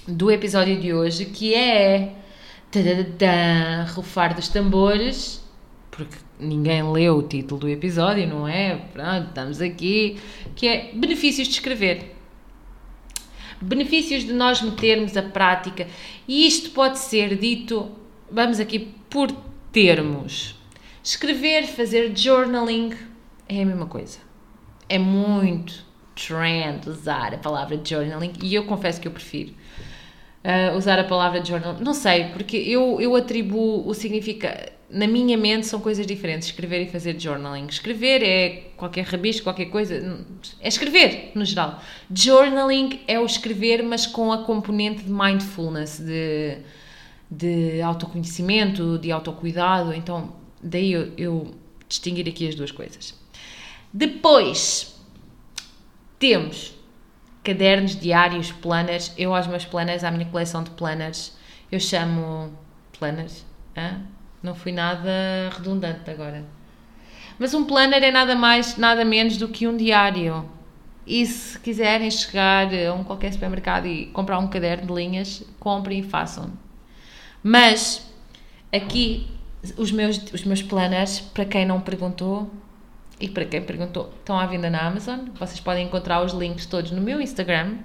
do 0.07 0.29
episódio 0.29 0.79
de 0.79 0.93
hoje, 0.93 1.25
que 1.25 1.53
é 1.53 2.15
tadadã, 2.71 3.85
rufar 3.93 4.35
dos 4.35 4.47
tambores, 4.49 5.43
porque 5.89 6.15
ninguém 6.39 6.83
leu 6.91 7.17
o 7.17 7.23
título 7.23 7.61
do 7.61 7.69
episódio, 7.69 8.27
não 8.27 8.47
é? 8.47 8.75
Pronto, 8.93 9.29
estamos 9.29 9.61
aqui, 9.61 10.19
que 10.55 10.67
é 10.67 10.91
benefícios 10.93 11.47
de 11.47 11.55
escrever. 11.55 12.15
Benefícios 13.61 14.23
de 14.23 14.33
nós 14.33 14.61
metermos 14.61 15.15
a 15.17 15.23
prática, 15.23 15.87
e 16.27 16.45
isto 16.45 16.71
pode 16.71 16.99
ser 16.99 17.37
dito, 17.37 17.89
vamos 18.29 18.59
aqui 18.59 18.93
por 19.09 19.31
termos. 19.71 20.55
Escrever, 21.03 21.65
fazer 21.67 22.15
journaling 22.15 22.93
é 23.47 23.61
a 23.61 23.65
mesma 23.65 23.85
coisa. 23.85 24.19
É 24.87 24.99
muito 24.99 25.85
trend 26.15 26.87
usar 26.87 27.33
a 27.33 27.37
palavra 27.37 27.79
journaling 27.83 28.33
e 28.41 28.53
eu 28.53 28.65
confesso 28.65 29.01
que 29.01 29.07
eu 29.07 29.11
prefiro 29.11 29.53
uh, 30.45 30.77
usar 30.77 30.99
a 30.99 31.03
palavra 31.03 31.43
journaling. 31.43 31.83
Não 31.83 31.93
sei, 31.93 32.25
porque 32.25 32.55
eu, 32.55 33.01
eu 33.01 33.15
atribuo 33.15 33.87
o 33.87 33.93
significado. 33.93 34.75
Na 34.87 35.07
minha 35.07 35.35
mente 35.35 35.65
são 35.65 35.81
coisas 35.81 36.05
diferentes, 36.05 36.47
escrever 36.49 36.83
e 36.83 36.87
fazer 36.87 37.19
journaling. 37.19 37.65
Escrever 37.65 38.23
é 38.23 38.49
qualquer 38.77 39.03
rabisco, 39.03 39.43
qualquer 39.43 39.65
coisa. 39.65 40.23
É 40.61 40.67
escrever, 40.67 41.31
no 41.33 41.43
geral. 41.43 41.81
Journaling 42.13 43.01
é 43.07 43.19
o 43.19 43.25
escrever, 43.25 43.81
mas 43.83 44.05
com 44.05 44.31
a 44.31 44.43
componente 44.43 45.03
de 45.03 45.11
mindfulness, 45.11 45.99
de, 45.99 46.59
de 47.29 47.81
autoconhecimento, 47.81 48.99
de 48.99 49.11
autocuidado. 49.11 49.91
Então, 49.91 50.33
daí 50.61 50.91
eu, 50.93 51.11
eu 51.17 51.55
distinguir 51.89 52.29
aqui 52.29 52.47
as 52.47 52.53
duas 52.53 52.71
coisas. 52.71 53.15
Depois, 53.91 54.95
temos 56.19 56.74
cadernos, 57.45 57.97
diários, 57.97 58.51
planners. 58.51 59.13
Eu 59.17 59.33
aos 59.33 59.47
meus 59.47 59.63
planners, 59.63 60.03
à 60.03 60.11
minha 60.11 60.25
coleção 60.25 60.63
de 60.63 60.71
planners, 60.71 61.31
eu 61.71 61.79
chamo 61.79 62.51
planners. 62.99 63.45
Hã? 63.77 64.01
Não 64.43 64.55
fui 64.55 64.71
nada 64.71 65.09
redundante 65.55 66.09
agora. 66.09 66.43
Mas 67.37 67.53
um 67.53 67.65
planner 67.65 68.03
é 68.03 68.11
nada 68.11 68.35
mais, 68.35 68.77
nada 68.77 69.05
menos 69.05 69.37
do 69.37 69.47
que 69.47 69.67
um 69.67 69.77
diário. 69.77 70.49
E 71.05 71.25
se 71.25 71.59
quiserem 71.59 72.09
chegar 72.09 72.67
a 72.73 72.93
um 72.93 73.03
qualquer 73.03 73.31
supermercado 73.31 73.85
e 73.85 74.07
comprar 74.07 74.39
um 74.39 74.47
caderno 74.47 74.87
de 74.87 74.93
linhas, 74.93 75.43
comprem 75.59 75.99
e 75.99 76.03
façam. 76.03 76.51
Mas 77.43 78.11
aqui 78.73 79.27
os 79.77 79.91
meus, 79.91 80.17
os 80.33 80.43
meus 80.43 80.63
planners, 80.63 81.19
para 81.19 81.45
quem 81.45 81.65
não 81.65 81.79
perguntou, 81.79 82.49
e 83.19 83.29
para 83.29 83.45
quem 83.45 83.61
perguntou, 83.61 84.13
estão 84.19 84.37
à 84.37 84.45
venda 84.45 84.69
na 84.69 84.85
Amazon. 84.85 85.27
Vocês 85.39 85.59
podem 85.59 85.85
encontrar 85.85 86.23
os 86.23 86.33
links 86.33 86.65
todos 86.65 86.91
no 86.91 87.01
meu 87.01 87.21
Instagram. 87.21 87.77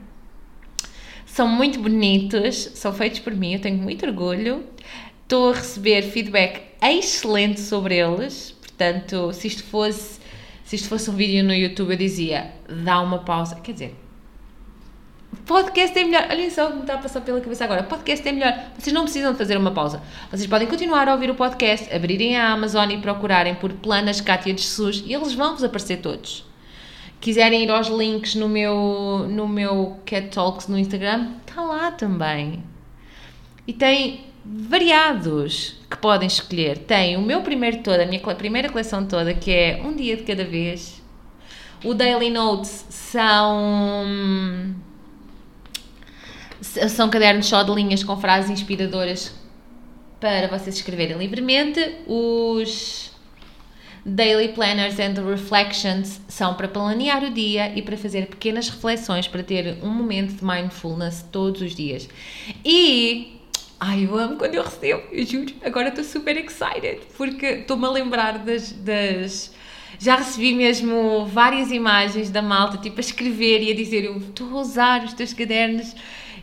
São 1.25 1.47
muito 1.47 1.81
bonitos, 1.81 2.71
são 2.75 2.93
feitos 2.93 3.21
por 3.21 3.35
mim, 3.35 3.55
eu 3.55 3.61
tenho 3.61 3.79
muito 3.79 4.05
orgulho. 4.05 4.65
Estou 5.23 5.53
a 5.53 5.55
receber 5.55 6.03
feedback 6.03 6.63
excelente 6.83 7.61
sobre 7.61 7.97
eles. 7.97 8.51
Portanto, 8.61 9.33
se 9.33 9.47
isto 9.47 9.63
fosse, 9.63 10.21
se 10.65 10.75
isto 10.75 10.89
fosse 10.89 11.09
um 11.09 11.15
vídeo 11.15 11.45
no 11.45 11.55
YouTube, 11.55 11.93
eu 11.93 11.97
dizia: 11.97 12.53
dá 12.85 13.01
uma 13.01 13.21
pausa. 13.21 13.55
Quer 13.57 13.73
dizer, 13.73 13.95
Podcast 15.47 15.99
é 15.99 16.05
melhor. 16.05 16.27
Olhem 16.31 16.51
só 16.51 16.67
o 16.67 16.71
que 16.71 16.77
me 16.77 16.81
está 16.83 16.95
a 16.95 16.99
passar 16.99 17.21
pela 17.21 17.41
cabeça 17.41 17.65
agora. 17.65 17.83
Podcast 17.83 18.27
é 18.29 18.33
melhor. 18.33 18.53
Vocês 18.79 18.93
não 18.93 19.03
precisam 19.03 19.33
de 19.33 19.39
fazer 19.39 19.57
uma 19.57 19.71
pausa. 19.71 20.03
Vocês 20.31 20.47
podem 20.47 20.67
continuar 20.67 21.09
a 21.09 21.13
ouvir 21.13 21.31
o 21.31 21.35
podcast, 21.35 21.93
abrirem 21.95 22.37
a 22.37 22.53
Amazon 22.53 22.91
e 22.91 22.99
procurarem 22.99 23.55
por 23.55 23.73
Planas 23.73 24.21
Cátia 24.21 24.53
de 24.53 24.63
Jesus 24.63 25.03
e 25.07 25.15
eles 25.15 25.33
vão 25.33 25.55
vos 25.55 25.65
aparecer 25.65 25.99
todos. 25.99 26.45
Quiserem 27.21 27.63
ir 27.63 27.71
aos 27.71 27.89
links 27.89 28.35
no 28.35 28.49
meu, 28.49 29.27
no 29.29 29.47
meu 29.47 30.01
Cat 30.07 30.29
Talks 30.29 30.69
no 30.69 30.79
Instagram, 30.79 31.33
está 31.47 31.63
lá 31.63 31.93
também. 31.93 32.63
E 33.67 33.73
tem 33.73 34.27
variados 34.45 35.77
que 35.89 35.97
podem 35.99 36.27
escolher. 36.27 36.79
Tem 36.79 37.17
o 37.17 37.23
meu 37.23 37.43
primeiro 37.43 37.83
todo, 37.83 38.01
a 38.01 38.07
minha 38.07 38.21
primeira 38.21 38.69
coleção 38.69 39.05
toda, 39.07 39.35
que 39.35 39.51
é 39.51 39.83
um 39.85 39.95
dia 39.95 40.17
de 40.17 40.23
cada 40.23 40.45
vez. 40.45 41.01
O 41.85 41.95
Daily 41.95 42.31
Notes 42.31 42.87
são 42.89 44.75
são 46.61 47.09
cadernos 47.09 47.47
só 47.47 47.63
de 47.63 47.73
linhas 47.73 48.03
com 48.03 48.17
frases 48.17 48.51
inspiradoras 48.51 49.33
para 50.21 50.47
vocês 50.49 50.77
escreverem 50.77 51.17
livremente. 51.17 51.97
Os 52.07 53.11
Daily 54.05 54.49
Planners 54.49 54.99
and 54.99 55.15
Reflections 55.23 56.21
são 56.29 56.55
para 56.55 56.69
planear 56.69 57.25
o 57.25 57.31
dia 57.31 57.73
e 57.75 57.83
para 57.83 57.97
fazer 57.97 58.27
pequenas 58.27 58.69
reflexões, 58.69 59.27
para 59.27 59.43
ter 59.43 59.79
um 59.83 59.89
momento 59.89 60.35
de 60.35 60.45
mindfulness 60.45 61.25
todos 61.31 61.63
os 61.63 61.75
dias. 61.75 62.09
E 62.65 63.41
ai, 63.79 64.07
eu 64.07 64.17
amo 64.19 64.37
quando 64.37 64.55
eu 64.55 64.63
recebo, 64.63 65.03
eu 65.11 65.25
juro, 65.25 65.53
agora 65.65 65.89
estou 65.89 66.05
super 66.05 66.37
excited 66.37 67.01
porque 67.17 67.47
estou-me 67.47 67.87
a 67.87 67.91
lembrar 67.91 68.39
das, 68.39 68.73
das 68.73 69.53
já 69.99 70.17
recebi 70.17 70.55
mesmo 70.55 71.27
várias 71.27 71.71
imagens 71.71 72.31
da 72.31 72.41
malta, 72.41 72.79
tipo 72.79 72.97
a 72.97 73.01
escrever 73.01 73.63
e 73.63 73.71
a 73.71 73.75
dizer: 73.75 74.05
estou 74.05 74.49
a 74.57 74.61
usar 74.61 75.05
os 75.05 75.13
teus 75.13 75.35
cadernos 75.35 75.95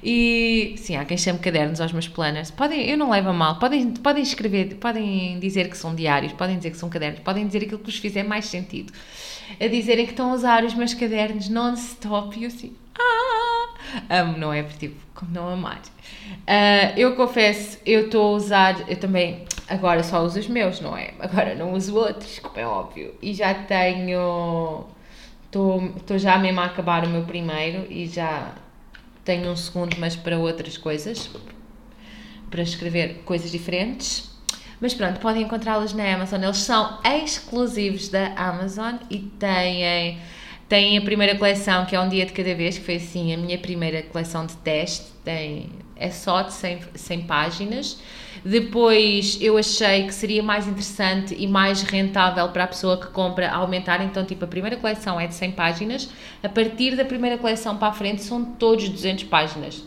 e 0.03 0.75
sim, 0.77 0.95
há 0.95 1.05
quem 1.05 1.17
chame 1.17 1.39
cadernos 1.39 1.81
aos 1.81 1.91
meus 1.91 2.07
planners. 2.07 2.51
Podem, 2.51 2.89
eu 2.89 2.97
não 2.97 3.09
levo 3.09 3.29
a 3.29 3.33
mal, 3.33 3.59
podem, 3.59 3.91
podem 3.91 4.23
escrever, 4.23 4.75
podem 4.75 5.39
dizer 5.39 5.69
que 5.69 5.77
são 5.77 5.95
diários, 5.95 6.33
podem 6.33 6.57
dizer 6.57 6.71
que 6.71 6.77
são 6.77 6.89
cadernos, 6.89 7.19
podem 7.19 7.45
dizer 7.45 7.63
aquilo 7.63 7.79
que 7.79 7.85
vos 7.85 7.97
fizer 7.97 8.23
mais 8.23 8.45
sentido. 8.45 8.93
A 9.59 9.67
dizerem 9.67 10.05
que 10.05 10.11
estão 10.11 10.31
a 10.31 10.33
usar 10.33 10.63
os 10.63 10.73
meus 10.73 10.93
cadernos 10.93 11.49
non-stop 11.49 12.37
e 12.37 12.43
eu 12.43 12.47
assim, 12.47 12.75
ah! 12.99 13.67
Amo, 14.09 14.37
não 14.37 14.53
é? 14.53 14.63
Tipo, 14.63 14.95
como 15.13 15.31
não 15.31 15.49
amar. 15.49 15.79
Uh, 15.79 16.97
eu 16.97 17.15
confesso, 17.15 17.79
eu 17.85 18.05
estou 18.05 18.33
a 18.33 18.37
usar, 18.37 18.89
eu 18.89 18.97
também, 18.97 19.45
agora 19.67 20.03
só 20.03 20.23
uso 20.23 20.39
os 20.39 20.47
meus, 20.47 20.81
não 20.81 20.95
é? 20.95 21.13
Agora 21.19 21.55
não 21.55 21.73
uso 21.73 21.95
outros, 21.95 22.39
como 22.39 22.59
é 22.59 22.67
óbvio. 22.67 23.15
E 23.21 23.33
já 23.33 23.53
tenho, 23.53 24.85
estou 25.45 26.17
já 26.17 26.37
mesmo 26.37 26.59
a 26.59 26.65
acabar 26.65 27.05
o 27.05 27.09
meu 27.09 27.23
primeiro 27.23 27.85
e 27.89 28.07
já 28.07 28.53
tenho 29.27 29.51
um 29.51 29.55
segundo, 29.57 29.97
mas 29.99 30.15
para 30.15 30.39
outras 30.39 30.77
coisas, 30.77 31.29
para 32.49 32.61
escrever 32.61 33.23
coisas 33.25 33.51
diferentes. 33.51 34.31
Mas 34.79 34.93
pronto, 34.93 35.19
podem 35.19 35.43
encontrá-los 35.43 35.93
na 35.93 36.13
Amazon. 36.13 36.41
Eles 36.41 36.59
são 36.59 36.99
exclusivos 37.03 38.07
da 38.07 38.27
Amazon 38.37 38.95
e 39.09 39.17
têm, 39.17 40.17
têm 40.69 40.97
a 40.97 41.01
primeira 41.01 41.35
coleção, 41.35 41.85
que 41.85 41.93
é 41.93 41.99
um 41.99 42.07
dia 42.07 42.25
de 42.25 42.31
cada 42.31 42.55
vez, 42.55 42.77
que 42.77 42.85
foi 42.85 42.95
assim 42.95 43.33
a 43.33 43.37
minha 43.37 43.57
primeira 43.57 44.01
coleção 44.03 44.45
de 44.45 44.55
teste. 44.57 45.07
Tem, 45.25 45.71
é 45.97 46.09
só 46.09 46.43
de 46.43 46.53
100, 46.53 46.79
100 46.95 47.21
páginas. 47.23 47.99
Depois 48.43 49.37
eu 49.41 49.57
achei 49.57 50.05
que 50.05 50.13
seria 50.13 50.41
mais 50.41 50.67
interessante 50.67 51.35
e 51.37 51.47
mais 51.47 51.81
rentável 51.81 52.47
para 52.49 52.63
a 52.63 52.67
pessoa 52.67 52.99
que 52.99 53.07
compra 53.07 53.49
aumentar. 53.49 54.03
Então, 54.03 54.25
tipo, 54.25 54.45
a 54.45 54.47
primeira 54.47 54.77
coleção 54.77 55.19
é 55.19 55.27
de 55.27 55.35
100 55.35 55.51
páginas. 55.51 56.09
A 56.43 56.49
partir 56.49 56.95
da 56.95 57.05
primeira 57.05 57.37
coleção 57.37 57.77
para 57.77 57.89
a 57.89 57.93
frente 57.93 58.23
são 58.23 58.43
todos 58.43 58.89
200 58.89 59.25
páginas. 59.25 59.83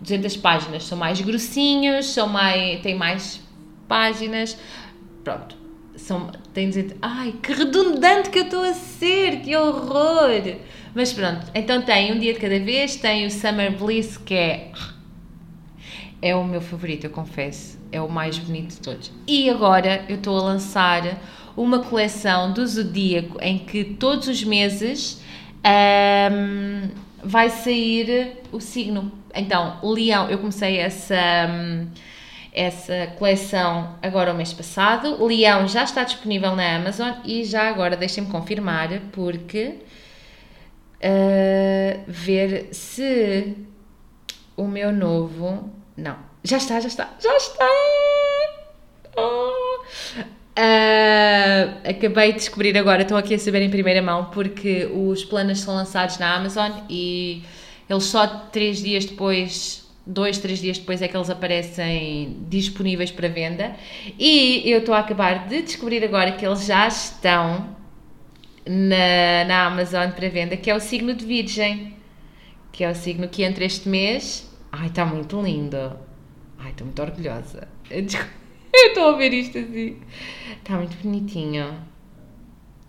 200 0.00 0.36
páginas. 0.36 0.84
São 0.84 0.98
mais 0.98 1.20
grossinhos, 1.20 2.06
são 2.06 2.28
mais, 2.28 2.80
têm 2.80 2.94
mais 2.94 3.40
páginas. 3.88 4.58
Pronto. 5.22 5.56
São, 5.96 6.30
tem 6.54 6.68
dizer, 6.68 6.96
ai, 7.02 7.34
que 7.42 7.52
redundante 7.52 8.30
que 8.30 8.38
eu 8.38 8.44
estou 8.44 8.64
a 8.64 8.72
ser, 8.72 9.40
que 9.40 9.54
horror! 9.54 10.56
Mas 10.94 11.12
pronto, 11.12 11.46
então 11.54 11.82
tem 11.82 12.12
um 12.12 12.18
dia 12.18 12.32
de 12.32 12.40
cada 12.40 12.58
vez, 12.58 12.96
tem 12.96 13.26
o 13.26 13.30
Summer 13.30 13.70
Bliss, 13.76 14.16
que 14.16 14.34
é 14.34 14.72
é 16.22 16.36
o 16.36 16.44
meu 16.44 16.60
favorito, 16.60 17.04
eu 17.04 17.10
confesso. 17.10 17.81
É 17.92 18.00
o 18.00 18.08
mais 18.08 18.38
bonito 18.38 18.70
de 18.70 18.80
todos. 18.80 19.12
E 19.26 19.50
agora 19.50 20.04
eu 20.08 20.16
estou 20.16 20.38
a 20.38 20.42
lançar 20.42 21.20
uma 21.56 21.80
coleção 21.80 22.52
do 22.52 22.66
Zodíaco 22.66 23.38
em 23.40 23.58
que 23.58 23.84
todos 23.84 24.26
os 24.28 24.42
meses 24.42 25.22
um, 26.32 26.88
vai 27.22 27.50
sair 27.50 28.38
o 28.50 28.60
signo. 28.60 29.12
Então, 29.34 29.78
Leão, 29.82 30.28
eu 30.28 30.38
comecei 30.38 30.78
essa, 30.78 31.14
essa 32.52 33.08
coleção 33.18 33.96
agora 34.02 34.32
o 34.32 34.36
mês 34.36 34.52
passado. 34.52 35.24
Leão 35.24 35.68
já 35.68 35.84
está 35.84 36.02
disponível 36.04 36.56
na 36.56 36.76
Amazon 36.76 37.12
e 37.24 37.44
já 37.44 37.68
agora 37.68 37.96
deixem-me 37.96 38.30
confirmar, 38.30 38.88
porque 39.12 39.76
uh, 41.02 42.02
ver 42.06 42.68
se 42.72 43.56
o 44.56 44.66
meu 44.66 44.92
novo. 44.92 45.70
Não, 45.96 46.31
já 46.44 46.56
está, 46.56 46.80
já 46.80 46.88
está, 46.88 47.10
já 47.20 47.36
está! 47.36 47.68
Oh. 49.16 49.62
Uh, 50.58 51.88
acabei 51.88 52.32
de 52.32 52.38
descobrir 52.38 52.76
agora, 52.76 53.02
estou 53.02 53.16
aqui 53.16 53.34
a 53.34 53.38
saber 53.38 53.62
em 53.62 53.70
primeira 53.70 54.02
mão, 54.02 54.26
porque 54.26 54.86
os 54.86 55.24
planos 55.24 55.60
são 55.60 55.74
lançados 55.74 56.18
na 56.18 56.34
Amazon 56.34 56.70
e 56.90 57.42
eles 57.88 58.04
só 58.04 58.26
três 58.26 58.82
dias 58.82 59.04
depois, 59.04 59.88
dois, 60.06 60.38
três 60.38 60.60
dias 60.60 60.78
depois 60.78 61.00
é 61.00 61.08
que 61.08 61.16
eles 61.16 61.30
aparecem 61.30 62.36
disponíveis 62.48 63.10
para 63.10 63.28
venda. 63.28 63.74
E 64.18 64.62
eu 64.66 64.80
estou 64.80 64.94
a 64.94 64.98
acabar 64.98 65.46
de 65.46 65.62
descobrir 65.62 66.04
agora 66.04 66.32
que 66.32 66.44
eles 66.44 66.66
já 66.66 66.86
estão 66.86 67.74
na, 68.66 69.44
na 69.46 69.66
Amazon 69.66 70.10
para 70.10 70.28
venda, 70.28 70.56
que 70.56 70.70
é 70.70 70.74
o 70.74 70.80
signo 70.80 71.14
de 71.14 71.24
Virgem, 71.24 71.96
que 72.72 72.84
é 72.84 72.90
o 72.90 72.94
signo 72.94 73.28
que 73.28 73.42
entra 73.42 73.64
este 73.64 73.88
mês. 73.88 74.50
Ai, 74.70 74.88
está 74.88 75.04
muito 75.04 75.40
lindo. 75.40 75.92
Ai, 76.72 76.74
estou 76.74 76.86
muito 76.86 77.02
orgulhosa. 77.02 77.68
Eu 77.90 78.88
estou 78.88 79.08
a 79.08 79.16
ver 79.16 79.34
isto 79.34 79.58
assim. 79.58 79.98
Está 80.58 80.76
muito 80.76 80.96
bonitinho. 81.02 81.74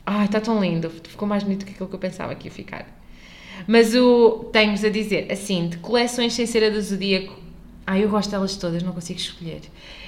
Ai, 0.05 0.25
está 0.25 0.39
tão 0.39 0.61
lindo. 0.61 0.89
Ficou 0.89 1.27
mais 1.27 1.43
bonito 1.43 1.65
que 1.65 1.73
aquilo 1.73 1.89
que 1.89 1.95
eu 1.95 1.99
pensava 1.99 2.33
que 2.35 2.47
ia 2.47 2.51
ficar. 2.51 2.87
Mas 3.67 3.93
o 3.93 4.49
tenho-vos 4.51 4.83
a 4.83 4.89
dizer, 4.89 5.29
assim, 5.31 5.67
de 5.67 5.77
coleções 5.77 6.33
sem 6.33 6.45
ser 6.45 6.63
a 6.63 6.69
do 6.69 6.81
Zodíaco, 6.81 7.37
ai, 7.85 8.03
eu 8.03 8.09
gosto 8.09 8.31
delas 8.31 8.55
todas, 8.55 8.81
não 8.81 8.93
consigo 8.93 9.19
escolher. 9.19 9.61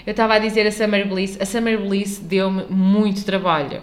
Eu 0.05 0.11
estava 0.11 0.35
a 0.35 0.39
dizer 0.39 0.65
a 0.65 0.71
Summer 0.71 1.07
Bliss, 1.07 1.39
a 1.39 1.45
Summer 1.45 1.79
Bliss 1.79 2.19
deu-me 2.19 2.65
muito 2.69 3.23
trabalho 3.25 3.81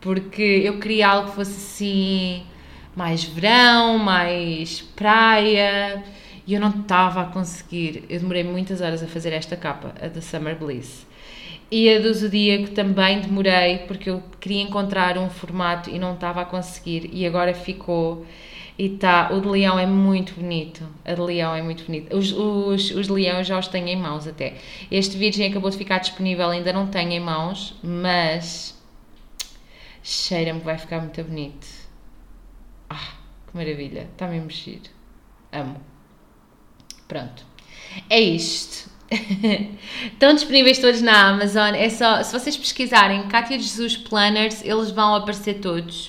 porque 0.00 0.62
eu 0.64 0.78
queria 0.78 1.08
algo 1.08 1.30
que 1.30 1.36
fosse 1.36 1.52
assim 1.52 2.42
mais 2.96 3.22
verão, 3.22 3.98
mais 3.98 4.80
praia 4.80 6.02
e 6.50 6.54
eu 6.54 6.60
não 6.60 6.70
estava 6.70 7.22
a 7.22 7.24
conseguir. 7.26 8.04
Eu 8.08 8.18
demorei 8.20 8.42
muitas 8.42 8.80
horas 8.80 9.02
a 9.02 9.06
fazer 9.06 9.32
esta 9.32 9.56
capa, 9.56 9.94
a 10.00 10.08
da 10.08 10.20
Summer 10.20 10.56
Bliss. 10.56 11.06
E 11.70 11.88
a 11.88 12.00
do 12.00 12.12
Zodíaco 12.12 12.70
também 12.70 13.20
demorei 13.20 13.78
porque 13.86 14.10
eu 14.10 14.22
queria 14.40 14.62
encontrar 14.62 15.16
um 15.16 15.30
formato 15.30 15.88
e 15.88 15.98
não 15.98 16.14
estava 16.14 16.40
a 16.40 16.44
conseguir 16.44 17.08
e 17.12 17.24
agora 17.24 17.54
ficou 17.54 18.26
e 18.76 18.88
tá, 18.88 19.30
o 19.32 19.40
de 19.40 19.46
leão 19.46 19.78
é 19.78 19.86
muito 19.86 20.34
bonito. 20.34 20.82
A 21.04 21.14
de 21.14 21.20
leão 21.20 21.54
é 21.54 21.62
muito 21.62 21.84
bonito. 21.84 22.16
Os, 22.16 22.32
os, 22.32 22.90
os 22.90 23.08
leões 23.08 23.46
já 23.46 23.56
os 23.58 23.68
tenho 23.68 23.86
em 23.86 23.96
mãos 23.96 24.26
até. 24.26 24.54
Este 24.90 25.16
virgem 25.16 25.48
acabou 25.48 25.70
de 25.70 25.76
ficar 25.76 25.98
disponível, 25.98 26.48
ainda 26.50 26.72
não 26.72 26.88
tenho 26.88 27.12
em 27.12 27.20
mãos, 27.20 27.78
mas 27.82 28.74
Cheira-me 30.02 30.60
que 30.60 30.66
vai 30.66 30.78
ficar 30.78 31.00
muito 31.00 31.22
bonito. 31.22 31.66
Ah, 32.88 33.14
que 33.46 33.56
maravilha. 33.56 34.08
Está 34.12 34.26
mesmo 34.26 34.46
mexer. 34.46 34.80
Amo. 35.52 35.80
Pronto. 37.10 37.44
É 38.08 38.20
isto. 38.20 38.88
Estão 40.12 40.32
disponíveis 40.32 40.78
todos 40.78 41.02
na 41.02 41.30
Amazon. 41.30 41.74
É 41.74 41.90
só, 41.90 42.22
se 42.22 42.32
vocês 42.32 42.56
pesquisarem 42.56 43.26
Cátia 43.26 43.58
Jesus 43.58 43.96
Planners, 43.96 44.64
eles 44.64 44.92
vão 44.92 45.16
aparecer 45.16 45.54
todos. 45.54 46.06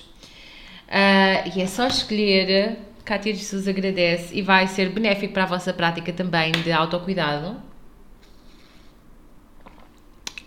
Uh, 0.87 1.57
e 1.57 1.61
é 1.61 1.65
só 1.65 1.87
escolher. 1.87 2.77
Cátia 3.03 3.33
Jesus 3.33 3.67
agradece 3.67 4.29
e 4.31 4.43
vai 4.43 4.67
ser 4.67 4.89
benéfico 4.89 5.33
para 5.33 5.43
a 5.43 5.47
vossa 5.47 5.73
prática 5.73 6.13
também 6.13 6.51
de 6.51 6.71
autocuidado 6.71 7.57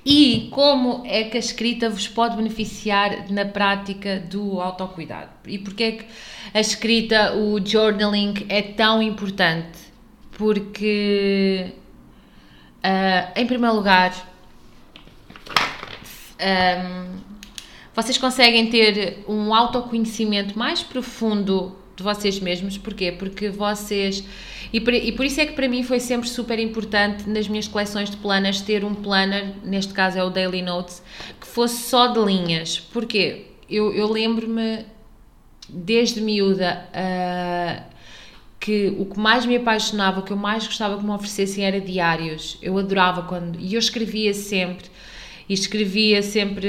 e 0.04 0.48
como 0.50 1.02
é 1.06 1.24
que 1.24 1.36
a 1.36 1.40
escrita 1.40 1.88
vos 1.88 2.06
pode 2.06 2.36
beneficiar 2.36 3.30
na 3.30 3.46
prática 3.46 4.20
do 4.20 4.60
autocuidado. 4.60 5.30
E 5.46 5.58
porquê 5.58 5.84
é 5.84 5.92
que 5.92 6.04
a 6.52 6.60
escrita, 6.60 7.34
o 7.34 7.58
journaling 7.64 8.34
é 8.48 8.60
tão 8.60 9.02
importante? 9.02 9.83
Porque, 10.36 11.72
uh, 12.78 13.38
em 13.38 13.46
primeiro 13.46 13.76
lugar, 13.76 14.12
um, 16.40 17.18
vocês 17.94 18.18
conseguem 18.18 18.68
ter 18.70 19.24
um 19.28 19.54
autoconhecimento 19.54 20.58
mais 20.58 20.82
profundo 20.82 21.76
de 21.96 22.02
vocês 22.02 22.40
mesmos. 22.40 22.76
Porquê? 22.76 23.12
Porque 23.12 23.48
vocês 23.48 24.24
e 24.74 24.80
por, 24.80 24.92
e 24.92 25.12
por 25.12 25.24
isso 25.24 25.40
é 25.40 25.46
que 25.46 25.52
para 25.52 25.68
mim 25.68 25.84
foi 25.84 26.00
sempre 26.00 26.28
super 26.28 26.58
importante 26.58 27.30
nas 27.30 27.46
minhas 27.46 27.68
coleções 27.68 28.10
de 28.10 28.16
planners 28.16 28.60
ter 28.60 28.84
um 28.84 28.92
planner, 28.92 29.54
neste 29.62 29.94
caso 29.94 30.18
é 30.18 30.24
o 30.24 30.30
Daily 30.30 30.62
Notes, 30.62 31.00
que 31.40 31.46
fosse 31.46 31.88
só 31.88 32.08
de 32.08 32.18
linhas. 32.18 32.80
Porquê? 32.80 33.46
Eu, 33.70 33.94
eu 33.94 34.10
lembro-me 34.10 34.84
desde 35.68 36.20
miúda 36.20 36.88
uh, 36.90 37.93
que 38.64 38.94
o 38.98 39.04
que 39.04 39.18
mais 39.18 39.44
me 39.44 39.56
apaixonava, 39.56 40.20
o 40.20 40.22
que 40.22 40.32
eu 40.32 40.36
mais 40.36 40.66
gostava 40.66 40.96
que 40.96 41.04
me 41.04 41.10
oferecessem 41.10 41.64
era 41.64 41.80
diários. 41.80 42.56
Eu 42.62 42.78
adorava 42.78 43.22
quando. 43.22 43.60
E 43.60 43.74
eu 43.74 43.78
escrevia 43.78 44.32
sempre. 44.32 44.86
E 45.48 45.52
escrevia 45.52 46.22
sempre. 46.22 46.68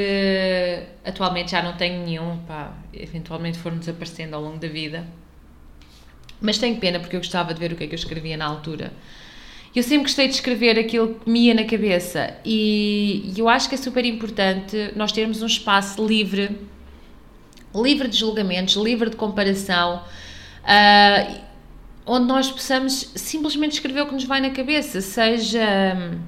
Atualmente 1.06 1.52
já 1.52 1.62
não 1.62 1.78
tenho 1.78 2.06
nenhum, 2.06 2.38
pá, 2.40 2.74
eventualmente 2.94 3.58
foram 3.58 3.78
desaparecendo 3.78 4.36
ao 4.36 4.42
longo 4.42 4.58
da 4.58 4.68
vida 4.68 5.06
mas 6.46 6.58
tenho 6.58 6.76
pena 6.78 7.00
porque 7.00 7.16
eu 7.16 7.20
gostava 7.20 7.54
de 7.54 7.60
ver 7.60 7.72
o 7.72 7.76
que 7.76 7.84
é 7.84 7.88
que 7.88 7.94
eu 7.94 8.00
escrevia 8.00 8.38
na 8.38 8.46
altura. 8.46 8.92
Eu 9.76 9.84
sempre 9.84 10.04
gostei 10.04 10.28
de 10.28 10.36
escrever 10.36 10.80
aquilo 10.80 11.16
que 11.16 11.30
me 11.30 11.48
ia 11.48 11.54
na 11.54 11.66
cabeça 11.66 12.34
e, 12.46 13.34
eu 13.36 13.50
acho 13.50 13.68
que 13.68 13.76
é 13.76 13.78
super 13.78 14.06
importante 14.06 14.92
nós 14.96 15.12
termos 15.12 15.42
um 15.42 15.48
espaço 15.48 16.06
livre, 16.06 16.58
livre 17.74 18.08
de 18.08 18.18
julgamentos, 18.18 18.76
livre 18.76 19.10
de 19.10 19.18
comparação, 19.18 20.02
uh, 20.64 21.42
onde 22.06 22.28
nós 22.28 22.52
possamos 22.52 23.12
simplesmente 23.16 23.74
escrever 23.74 24.02
o 24.02 24.08
que 24.08 24.14
nos 24.14 24.26
vai 24.26 24.40
na 24.40 24.52
cabeça, 24.52 25.02
seja 25.02 25.96
um, 25.96 26.20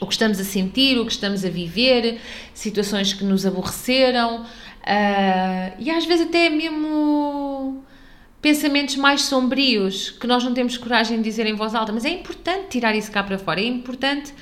o 0.00 0.06
que 0.06 0.12
estamos 0.12 0.40
a 0.40 0.44
sentir, 0.44 0.98
o 0.98 1.04
que 1.04 1.12
estamos 1.12 1.44
a 1.44 1.50
viver, 1.50 2.20
situações 2.54 3.12
que 3.12 3.24
nos 3.24 3.44
aborreceram 3.44 4.42
uh, 4.42 5.74
e 5.78 5.90
às 5.90 6.06
vezes 6.06 6.26
até 6.26 6.48
mesmo 6.48 7.84
pensamentos 8.40 8.96
mais 8.96 9.22
sombrios 9.22 10.10
que 10.10 10.26
nós 10.26 10.42
não 10.42 10.54
temos 10.54 10.76
coragem 10.76 11.18
de 11.18 11.24
dizer 11.24 11.46
em 11.46 11.54
voz 11.54 11.74
alta, 11.74 11.92
mas 11.92 12.04
é 12.04 12.10
importante 12.10 12.68
tirar 12.70 12.94
isso 12.94 13.10
cá 13.10 13.22
para 13.22 13.38
fora, 13.38 13.60
é 13.60 13.66
importante 13.66 14.32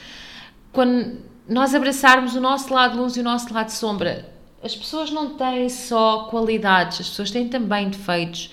quando 0.72 1.18
nós 1.48 1.74
abraçarmos 1.74 2.34
o 2.34 2.40
nosso 2.40 2.72
lado 2.72 2.98
luz 2.98 3.16
e 3.16 3.20
o 3.20 3.22
nosso 3.22 3.52
lado 3.52 3.70
sombra. 3.70 4.32
As 4.62 4.74
pessoas 4.74 5.10
não 5.10 5.36
têm 5.36 5.68
só 5.68 6.24
qualidades, 6.24 7.00
as 7.00 7.08
pessoas 7.08 7.30
têm 7.30 7.48
também 7.48 7.88
defeitos. 7.88 8.50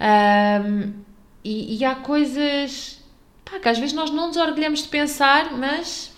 Um, 0.00 1.05
e, 1.46 1.78
e, 1.78 1.84
há 1.84 1.94
coisas 1.94 2.98
pá, 3.44 3.60
que 3.60 3.68
às 3.68 3.78
vezes 3.78 3.94
nós 3.94 4.10
não 4.10 4.28
nos 4.28 4.36
orgulhamos 4.36 4.82
de 4.82 4.88
pensar, 4.88 5.52
mas 5.52 6.12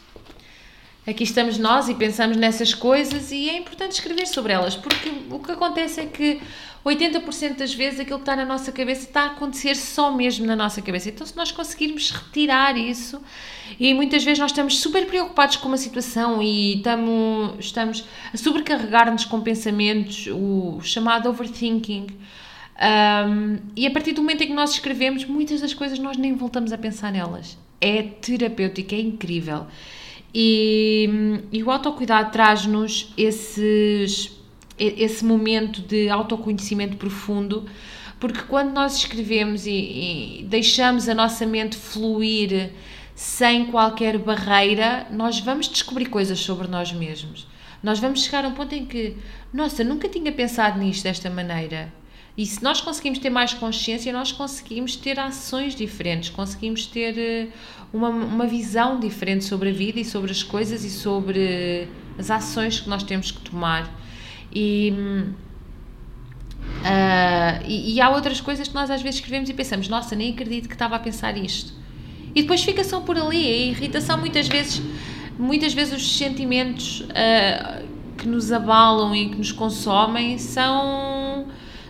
aqui 1.07 1.25
estamos 1.25 1.59
nós 1.59 1.88
e 1.88 1.95
pensamos 1.95 2.37
nessas 2.37 2.73
coisas 2.73 3.31
e 3.31 3.51
é 3.51 3.59
importante 3.59 3.93
escrever 3.93 4.27
sobre 4.27 4.53
elas, 4.53 4.75
porque 4.75 5.11
o 5.31 5.38
que 5.38 5.53
acontece 5.53 6.01
é 6.01 6.07
que 6.07 6.41
80% 6.85 7.57
das 7.57 7.75
vezes 7.75 8.01
aquilo 8.01 8.19
que 8.19 8.23
está 8.23 8.37
na 8.37 8.45
nossa 8.45 8.73
cabeça 8.73 9.03
está 9.07 9.23
a 9.23 9.27
acontecer 9.27 9.75
só 9.75 10.11
mesmo 10.11 10.47
na 10.47 10.57
nossa 10.57 10.81
cabeça. 10.81 11.11
Então, 11.11 11.27
se 11.27 11.37
nós 11.37 11.53
conseguirmos 11.53 12.11
retirar 12.11 12.79
isso, 12.79 13.21
e 13.79 13.93
muitas 13.93 14.25
vezes 14.25 14.38
nós 14.38 14.51
estamos 14.51 14.81
super 14.81 15.07
preocupados 15.07 15.57
com 15.57 15.69
uma 15.69 15.77
situação 15.77 16.43
e 16.43 16.77
estamos, 16.77 17.55
estamos 17.59 18.05
a 18.33 18.37
sobrecarregar-nos 18.37 19.25
com 19.25 19.41
pensamentos, 19.41 20.27
o 20.29 20.81
chamado 20.81 21.29
overthinking. 21.29 22.07
Um, 22.79 23.59
e 23.75 23.87
a 23.87 23.91
partir 23.91 24.12
do 24.12 24.23
momento 24.23 24.43
em 24.43 24.49
que 24.49 24.55
nós 24.55 24.71
escrevemos, 24.71 25.25
muitas 25.25 25.61
das 25.61 25.75
coisas 25.75 25.99
nós 25.99 26.17
nem 26.17 26.35
voltamos 26.35 26.73
a 26.73 26.79
pensar 26.79 27.11
nelas. 27.11 27.59
É 27.81 28.03
terapêutico, 28.03 28.95
é 28.95 29.01
incrível. 29.01 29.67
E, 30.33 31.09
e 31.51 31.62
o 31.62 31.71
autocuidado 31.71 32.31
traz-nos 32.31 33.12
esse 33.17 34.31
momento 35.25 35.81
de 35.81 36.09
autoconhecimento 36.09 36.97
profundo, 36.97 37.67
porque 38.21 38.43
quando 38.43 38.73
nós 38.73 38.97
escrevemos 38.97 39.67
e, 39.67 39.71
e 39.71 40.47
deixamos 40.49 41.09
a 41.09 41.14
nossa 41.14 41.47
mente 41.47 41.77
fluir 41.77 42.71
sem 43.14 43.67
qualquer 43.67 44.19
barreira, 44.19 45.07
nós 45.11 45.41
vamos 45.41 45.69
descobrir 45.69 46.07
coisas 46.07 46.38
sobre 46.38 46.69
nós 46.69 46.93
mesmos. 46.93 47.47
Nós 47.83 47.99
vamos 47.99 48.23
chegar 48.23 48.45
a 48.45 48.49
um 48.49 48.53
ponto 48.53 48.75
em 48.75 48.85
que, 48.85 49.17
nossa, 49.53 49.83
nunca 49.83 50.09
tinha 50.09 50.31
pensado 50.31 50.79
nisto 50.79 51.05
desta 51.05 51.31
maneira. 51.31 51.93
E 52.38 52.46
se 52.46 52.62
nós 52.62 52.81
conseguimos 52.81 53.18
ter 53.18 53.31
mais 53.31 53.53
consciência, 53.53 54.12
nós 54.12 54.31
conseguimos 54.31 54.94
ter 54.94 55.18
ações 55.18 55.74
diferentes, 55.74 56.31
conseguimos 56.31 56.87
ter 56.87 57.18
eh, 57.18 57.48
uma, 57.92 58.11
uma 58.11 58.46
visão 58.46 59.01
diferente 59.01 59.44
sobre 59.44 59.70
a 59.70 59.72
vida 59.72 59.98
e 59.98 60.05
sobre 60.05 60.31
as 60.31 60.44
coisas 60.44 60.85
e 60.85 60.90
sobre 60.90 61.88
as 62.16 62.31
ações 62.31 62.79
que 62.79 62.88
nós 62.88 63.03
temos 63.03 63.33
que 63.33 63.40
tomar. 63.40 63.92
E 64.55 64.94
uh, 66.79 67.66
e, 67.66 67.94
e, 67.94 68.01
há 68.01 68.09
outras 68.09 68.40
coisas 68.40 68.68
que 68.68 68.74
nós 68.74 68.88
às 68.88 69.03
vezes 69.03 69.18
escrevemos 69.18 69.51
e 69.51 69.55
pensamos, 69.55 69.88
nossa, 69.88 70.14
nem 70.14 70.31
acredito 70.33 70.68
que 70.68 70.74
estava 70.77 70.94
a 70.94 71.01
pensar 71.01 71.37
isto. 71.37 71.72
E 72.37 72.42
depois 72.42 72.62
fica 72.62 72.85
só 72.85 73.01
por 73.01 73.18
ali. 73.18 73.46
A 73.46 73.57
irritação 73.66 74.16
muitas 74.16 74.46
vezes, 74.46 74.81
muitas 75.37 75.74
vezes 75.74 75.92
os 75.92 76.16
sentimentos 76.16 77.01
uh, 77.01 77.85
que 78.16 78.29
nos 78.29 78.53
abalam 78.53 79.12
e 79.16 79.31
que 79.31 79.37
nos 79.38 79.51
consomem 79.51 80.38
são 80.38 81.48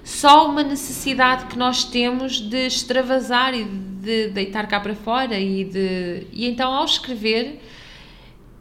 só 0.09 0.49
uma 0.49 0.63
necessidade 0.63 1.45
que 1.47 1.59
nós 1.59 1.85
temos 1.85 2.41
de 2.41 2.67
extravasar 2.67 3.53
e 3.53 3.65
de 3.65 4.29
deitar 4.29 4.67
cá 4.67 4.81
para 4.81 4.95
fora 4.95 5.39
e 5.39 5.65
de 5.65 6.27
e 6.33 6.49
então 6.49 6.73
ao 6.73 6.87
escrever 6.87 7.61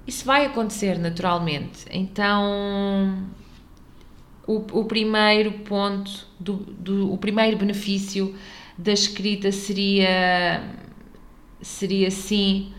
isso 0.05 0.25
vai 0.25 0.45
acontecer 0.45 0.99
naturalmente. 0.99 1.85
Então 1.89 3.29
o, 4.45 4.57
o 4.79 4.85
primeiro 4.85 5.53
ponto, 5.59 6.27
do, 6.37 6.55
do, 6.55 7.13
o 7.13 7.17
primeiro 7.17 7.55
benefício 7.55 8.35
da 8.77 8.91
escrita 8.91 9.49
seria, 9.49 10.61
seria 11.61 12.11
sim 12.11 12.73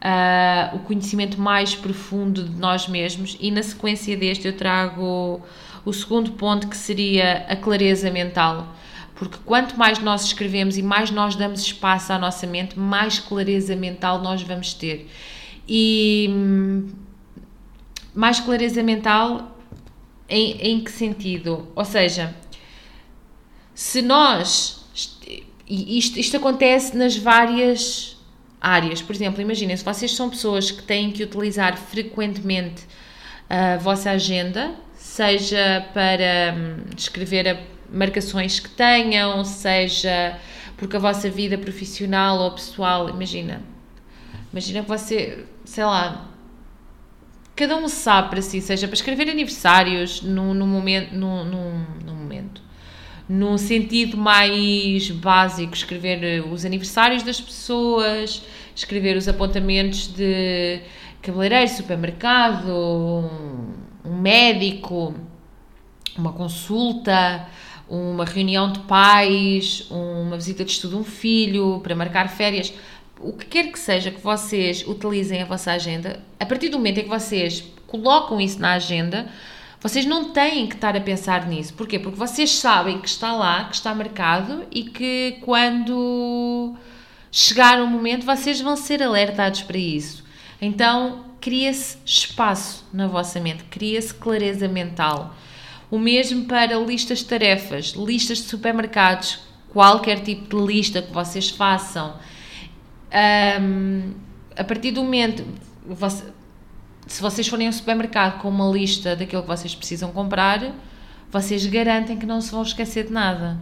uh, 0.00 0.76
o 0.76 0.78
conhecimento 0.80 1.38
mais 1.38 1.74
profundo 1.74 2.44
de 2.44 2.58
nós 2.58 2.88
mesmos, 2.88 3.36
e 3.38 3.50
na 3.50 3.62
sequência 3.62 4.16
deste 4.16 4.46
eu 4.46 4.56
trago 4.56 5.42
o 5.84 5.92
segundo 5.92 6.32
ponto 6.32 6.68
que 6.68 6.76
seria 6.76 7.46
a 7.48 7.56
clareza 7.56 8.10
mental. 8.10 8.74
Porque 9.14 9.38
quanto 9.44 9.78
mais 9.78 9.98
nós 10.00 10.24
escrevemos 10.24 10.76
e 10.76 10.82
mais 10.82 11.10
nós 11.10 11.36
damos 11.36 11.60
espaço 11.60 12.12
à 12.12 12.18
nossa 12.18 12.46
mente, 12.46 12.78
mais 12.78 13.18
clareza 13.18 13.76
mental 13.76 14.20
nós 14.20 14.42
vamos 14.42 14.74
ter. 14.74 15.08
E 15.68 16.28
hum, 16.30 16.88
mais 18.14 18.40
clareza 18.40 18.82
mental 18.82 19.56
em, 20.28 20.52
em 20.60 20.80
que 20.80 20.90
sentido? 20.90 21.68
Ou 21.74 21.84
seja, 21.84 22.34
se 23.74 24.02
nós. 24.02 24.82
Isto, 25.66 26.18
isto 26.18 26.36
acontece 26.36 26.96
nas 26.96 27.16
várias 27.16 28.16
áreas. 28.60 29.00
Por 29.00 29.14
exemplo, 29.14 29.40
imaginem, 29.40 29.76
se 29.76 29.84
vocês 29.84 30.12
são 30.12 30.28
pessoas 30.28 30.70
que 30.70 30.82
têm 30.82 31.10
que 31.10 31.22
utilizar 31.22 31.76
frequentemente 31.76 32.82
a 33.48 33.76
vossa 33.78 34.10
agenda, 34.10 34.74
seja 35.14 35.86
para 35.94 36.56
hum, 36.56 36.90
escrever 36.96 37.60
marcações 37.88 38.58
que 38.58 38.68
tenham, 38.68 39.44
seja 39.44 40.36
porque 40.76 40.96
a 40.96 40.98
vossa 40.98 41.30
vida 41.30 41.56
profissional 41.56 42.40
ou 42.40 42.50
pessoal, 42.50 43.08
imagina, 43.08 43.62
imagina 44.52 44.82
que 44.82 44.88
você, 44.88 45.44
sei 45.64 45.84
lá, 45.84 46.28
cada 47.54 47.76
um 47.76 47.86
sabe 47.86 48.30
para 48.30 48.42
si, 48.42 48.60
seja 48.60 48.88
para 48.88 48.94
escrever 48.94 49.30
aniversários 49.30 50.20
no, 50.20 50.52
no 50.52 50.66
momento, 50.66 51.14
no, 51.14 51.44
no, 51.44 51.78
no 52.04 52.12
momento, 52.12 52.60
no 53.28 53.56
sentido 53.56 54.16
mais 54.16 55.08
básico, 55.12 55.74
escrever 55.74 56.24
eh, 56.24 56.40
os 56.40 56.64
aniversários 56.64 57.22
das 57.22 57.40
pessoas, 57.40 58.42
escrever 58.74 59.16
os 59.16 59.28
apontamentos 59.28 60.08
de 60.08 60.80
cabeleireiro, 61.22 61.70
supermercado, 61.70 63.30
um, 64.04 64.16
médico, 64.16 65.14
uma 66.16 66.32
consulta, 66.32 67.48
uma 67.88 68.24
reunião 68.24 68.72
de 68.72 68.80
pais, 68.80 69.86
uma 69.90 70.36
visita 70.36 70.64
de 70.64 70.72
estudo 70.72 70.96
de 70.96 71.00
um 71.00 71.04
filho, 71.04 71.80
para 71.82 71.94
marcar 71.94 72.28
férias 72.28 72.72
o 73.20 73.32
que 73.32 73.46
quer 73.46 73.70
que 73.70 73.78
seja 73.78 74.10
que 74.10 74.20
vocês 74.20 74.86
utilizem 74.86 75.42
a 75.42 75.44
vossa 75.44 75.72
agenda, 75.72 76.20
a 76.38 76.44
partir 76.44 76.68
do 76.68 76.78
momento 76.78 76.98
em 76.98 77.04
que 77.04 77.08
vocês 77.08 77.64
colocam 77.86 78.40
isso 78.40 78.60
na 78.60 78.72
agenda, 78.72 79.28
vocês 79.80 80.04
não 80.04 80.30
têm 80.30 80.66
que 80.66 80.74
estar 80.74 80.96
a 80.96 81.00
pensar 81.00 81.46
nisso. 81.46 81.74
Porquê? 81.74 81.98
Porque 81.98 82.18
vocês 82.18 82.50
sabem 82.50 83.00
que 83.00 83.08
está 83.08 83.32
lá, 83.32 83.64
que 83.64 83.74
está 83.74 83.94
marcado 83.94 84.64
e 84.70 84.84
que 84.84 85.38
quando 85.42 86.74
chegar 87.30 87.82
o 87.82 87.86
momento 87.86 88.24
vocês 88.24 88.60
vão 88.60 88.76
ser 88.76 89.02
alertados 89.02 89.62
para 89.62 89.78
isso. 89.78 90.24
Então, 90.60 91.24
cria-se 91.44 91.98
espaço 92.06 92.86
na 92.90 93.06
vossa 93.06 93.38
mente, 93.38 93.64
cria-se 93.64 94.14
clareza 94.14 94.66
mental. 94.66 95.34
O 95.90 95.98
mesmo 95.98 96.46
para 96.46 96.74
listas 96.78 97.18
de 97.18 97.26
tarefas, 97.26 97.88
listas 97.88 98.38
de 98.38 98.44
supermercados, 98.44 99.40
qualquer 99.68 100.20
tipo 100.20 100.56
de 100.56 100.66
lista 100.72 101.02
que 101.02 101.12
vocês 101.12 101.50
façam 101.50 102.14
um, 103.60 104.14
a 104.56 104.64
partir 104.64 104.92
do 104.92 105.02
momento, 105.04 105.44
você, 105.86 106.24
se 107.06 107.20
vocês 107.20 107.46
forem 107.46 107.66
ao 107.66 107.74
supermercado 107.74 108.40
com 108.40 108.48
uma 108.48 108.70
lista 108.72 109.14
daquilo 109.14 109.42
que 109.42 109.48
vocês 109.48 109.74
precisam 109.74 110.10
comprar, 110.12 110.72
vocês 111.30 111.66
garantem 111.66 112.16
que 112.16 112.24
não 112.24 112.40
se 112.40 112.52
vão 112.52 112.62
esquecer 112.62 113.08
de 113.08 113.12
nada. 113.12 113.58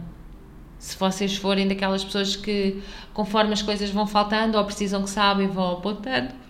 Se 0.79 0.97
vocês 0.97 1.35
forem 1.35 1.67
daquelas 1.67 2.01
pessoas 2.01 2.37
que, 2.37 2.81
conforme 3.13 3.51
as 3.51 3.61
coisas 3.61 3.89
vão 3.89 4.07
faltando 4.07 4.57
ou 4.57 4.63
precisam 4.63 5.03
que 5.03 5.09
sabem, 5.09 5.47
vão 5.47 5.73
apontando, 5.73 6.42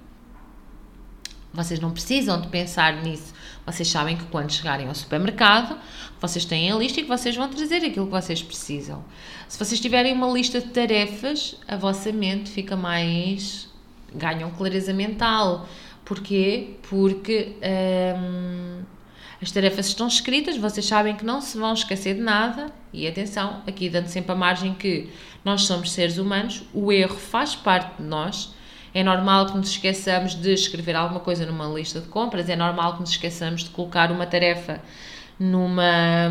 vocês 1.54 1.80
não 1.80 1.92
precisam 1.92 2.42
de 2.42 2.48
pensar 2.48 3.04
nisso. 3.04 3.34
Vocês 3.66 3.88
sabem 3.88 4.18
que 4.18 4.26
quando 4.26 4.52
chegarem 4.52 4.88
ao 4.88 4.96
supermercado, 4.96 5.78
vocês 6.20 6.44
têm 6.44 6.72
a 6.72 6.76
lista 6.76 7.00
e 7.00 7.04
que 7.04 7.10
vocês 7.10 7.36
vão 7.36 7.48
trazer 7.48 7.78
aquilo 7.78 8.08
que 8.08 8.12
vocês 8.12 8.42
precisam. 8.42 9.04
Se 9.48 9.58
vocês 9.58 9.80
tiverem 9.80 10.14
uma 10.14 10.28
lista 10.28 10.60
de 10.60 10.70
tarefas, 10.70 11.56
a 11.68 11.78
vossa 11.78 12.12
mente 12.12 12.50
fica 12.50 12.76
mais. 12.76 13.70
ganham 14.14 14.50
clareza 14.52 14.94
mental. 14.94 15.68
Porquê? 16.04 16.72
Porque 16.90 17.56
hum, 18.18 18.82
as 19.42 19.52
tarefas 19.52 19.88
estão 19.88 20.08
escritas, 20.08 20.58
vocês 20.58 20.86
sabem 20.86 21.16
que 21.16 21.24
não 21.24 21.40
se 21.40 21.58
vão 21.58 21.74
esquecer 21.74 22.16
de 22.16 22.22
nada. 22.22 22.74
E 22.92 23.08
atenção, 23.08 23.62
aqui 23.68 23.90
dando 23.90 24.08
sempre 24.08 24.32
a 24.32 24.36
margem 24.36 24.74
que 24.74 25.10
nós 25.46 25.64
somos 25.64 25.92
seres 25.92 26.18
humanos, 26.18 26.64
o 26.74 26.92
erro 26.92 27.16
faz 27.16 27.56
parte 27.56 28.02
de 28.02 28.08
nós 28.08 28.54
é 28.94 29.04
normal 29.04 29.48
que 29.48 29.58
nos 29.58 29.70
esqueçamos 29.70 30.36
de 30.36 30.54
escrever 30.54 30.96
alguma 30.96 31.20
coisa 31.20 31.46
numa 31.46 31.68
lista 31.68 32.00
de 32.00 32.08
compras, 32.08 32.50
é 32.50 32.56
normal 32.56 32.94
que 32.96 33.02
nos 33.02 33.10
esqueçamos 33.12 33.64
de 33.64 33.70
colocar 33.72 34.12
uma 34.12 34.26
tarefa 34.26 34.82
numa, 35.40 36.30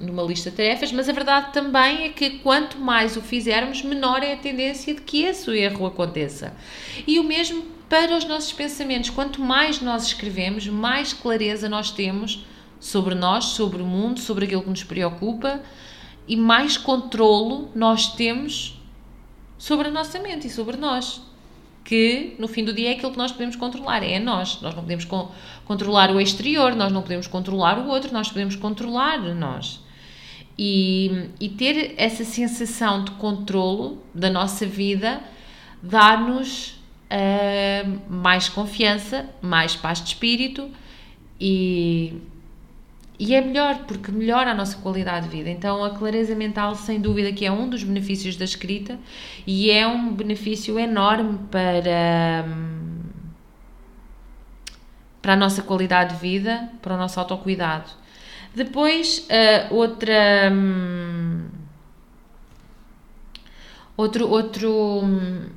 numa 0.00 0.22
lista 0.22 0.50
de 0.50 0.56
tarefas, 0.56 0.90
mas 0.92 1.08
a 1.08 1.12
verdade 1.12 1.52
também 1.52 2.04
é 2.04 2.08
que 2.08 2.38
quanto 2.38 2.78
mais 2.78 3.16
o 3.16 3.20
fizermos, 3.20 3.82
menor 3.82 4.22
é 4.22 4.32
a 4.32 4.36
tendência 4.36 4.94
de 4.94 5.02
que 5.02 5.22
esse 5.22 5.50
erro 5.50 5.86
aconteça. 5.86 6.54
E 7.06 7.18
o 7.18 7.24
mesmo 7.24 7.74
para 7.88 8.16
os 8.16 8.24
nossos 8.24 8.52
pensamentos. 8.52 9.10
Quanto 9.10 9.40
mais 9.40 9.80
nós 9.80 10.06
escrevemos, 10.06 10.66
mais 10.66 11.12
clareza 11.12 11.68
nós 11.68 11.90
temos 11.90 12.44
sobre 12.80 13.14
nós, 13.14 13.44
sobre 13.44 13.82
o 13.82 13.86
mundo, 13.86 14.20
sobre 14.20 14.46
aquilo 14.46 14.62
que 14.62 14.70
nos 14.70 14.82
preocupa 14.82 15.60
e 16.26 16.36
mais 16.36 16.76
controlo 16.76 17.70
nós 17.74 18.14
temos 18.14 18.80
sobre 19.56 19.88
a 19.88 19.90
nossa 19.90 20.18
mente 20.18 20.46
e 20.46 20.50
sobre 20.50 20.76
nós 20.76 21.22
que 21.84 22.34
no 22.38 22.48
fim 22.48 22.64
do 22.64 22.72
dia 22.72 22.88
é 22.88 22.92
aquilo 22.94 23.12
que 23.12 23.18
nós 23.18 23.30
podemos 23.30 23.54
controlar, 23.56 24.02
é 24.02 24.18
nós. 24.18 24.60
Nós 24.62 24.74
não 24.74 24.82
podemos 24.82 25.04
co 25.04 25.30
controlar 25.64 26.10
o 26.10 26.20
exterior, 26.20 26.74
nós 26.74 26.92
não 26.92 27.02
podemos 27.02 27.26
controlar 27.26 27.78
o 27.78 27.88
outro, 27.88 28.12
nós 28.12 28.28
podemos 28.28 28.56
controlar 28.56 29.18
nós. 29.34 29.80
E, 30.58 31.30
e 31.40 31.48
ter 31.48 31.94
essa 31.96 32.24
sensação 32.24 33.04
de 33.04 33.10
controlo 33.12 34.02
da 34.14 34.30
nossa 34.30 34.64
vida 34.64 35.20
dá-nos 35.82 36.68
uh, 37.10 38.00
mais 38.08 38.48
confiança, 38.48 39.28
mais 39.42 39.76
paz 39.76 40.00
de 40.00 40.08
espírito 40.08 40.70
e 41.40 42.14
e 43.18 43.34
é 43.34 43.40
melhor, 43.40 43.84
porque 43.86 44.10
melhora 44.10 44.50
a 44.50 44.54
nossa 44.54 44.76
qualidade 44.78 45.28
de 45.28 45.36
vida. 45.36 45.48
Então, 45.48 45.84
a 45.84 45.90
clareza 45.90 46.34
mental, 46.34 46.74
sem 46.74 47.00
dúvida, 47.00 47.32
que 47.32 47.46
é 47.46 47.52
um 47.52 47.68
dos 47.68 47.84
benefícios 47.84 48.36
da 48.36 48.44
escrita 48.44 48.98
e 49.46 49.70
é 49.70 49.86
um 49.86 50.12
benefício 50.12 50.78
enorme 50.78 51.38
para, 51.50 52.44
para 55.22 55.34
a 55.34 55.36
nossa 55.36 55.62
qualidade 55.62 56.14
de 56.14 56.20
vida, 56.20 56.68
para 56.82 56.94
o 56.94 56.98
nosso 56.98 57.20
autocuidado. 57.20 57.88
Depois, 58.54 59.28
uh, 59.30 59.74
outra. 59.74 60.50
Um, 60.52 61.46
outro, 63.96 64.28
outro 64.28 64.70
um, 65.02 65.50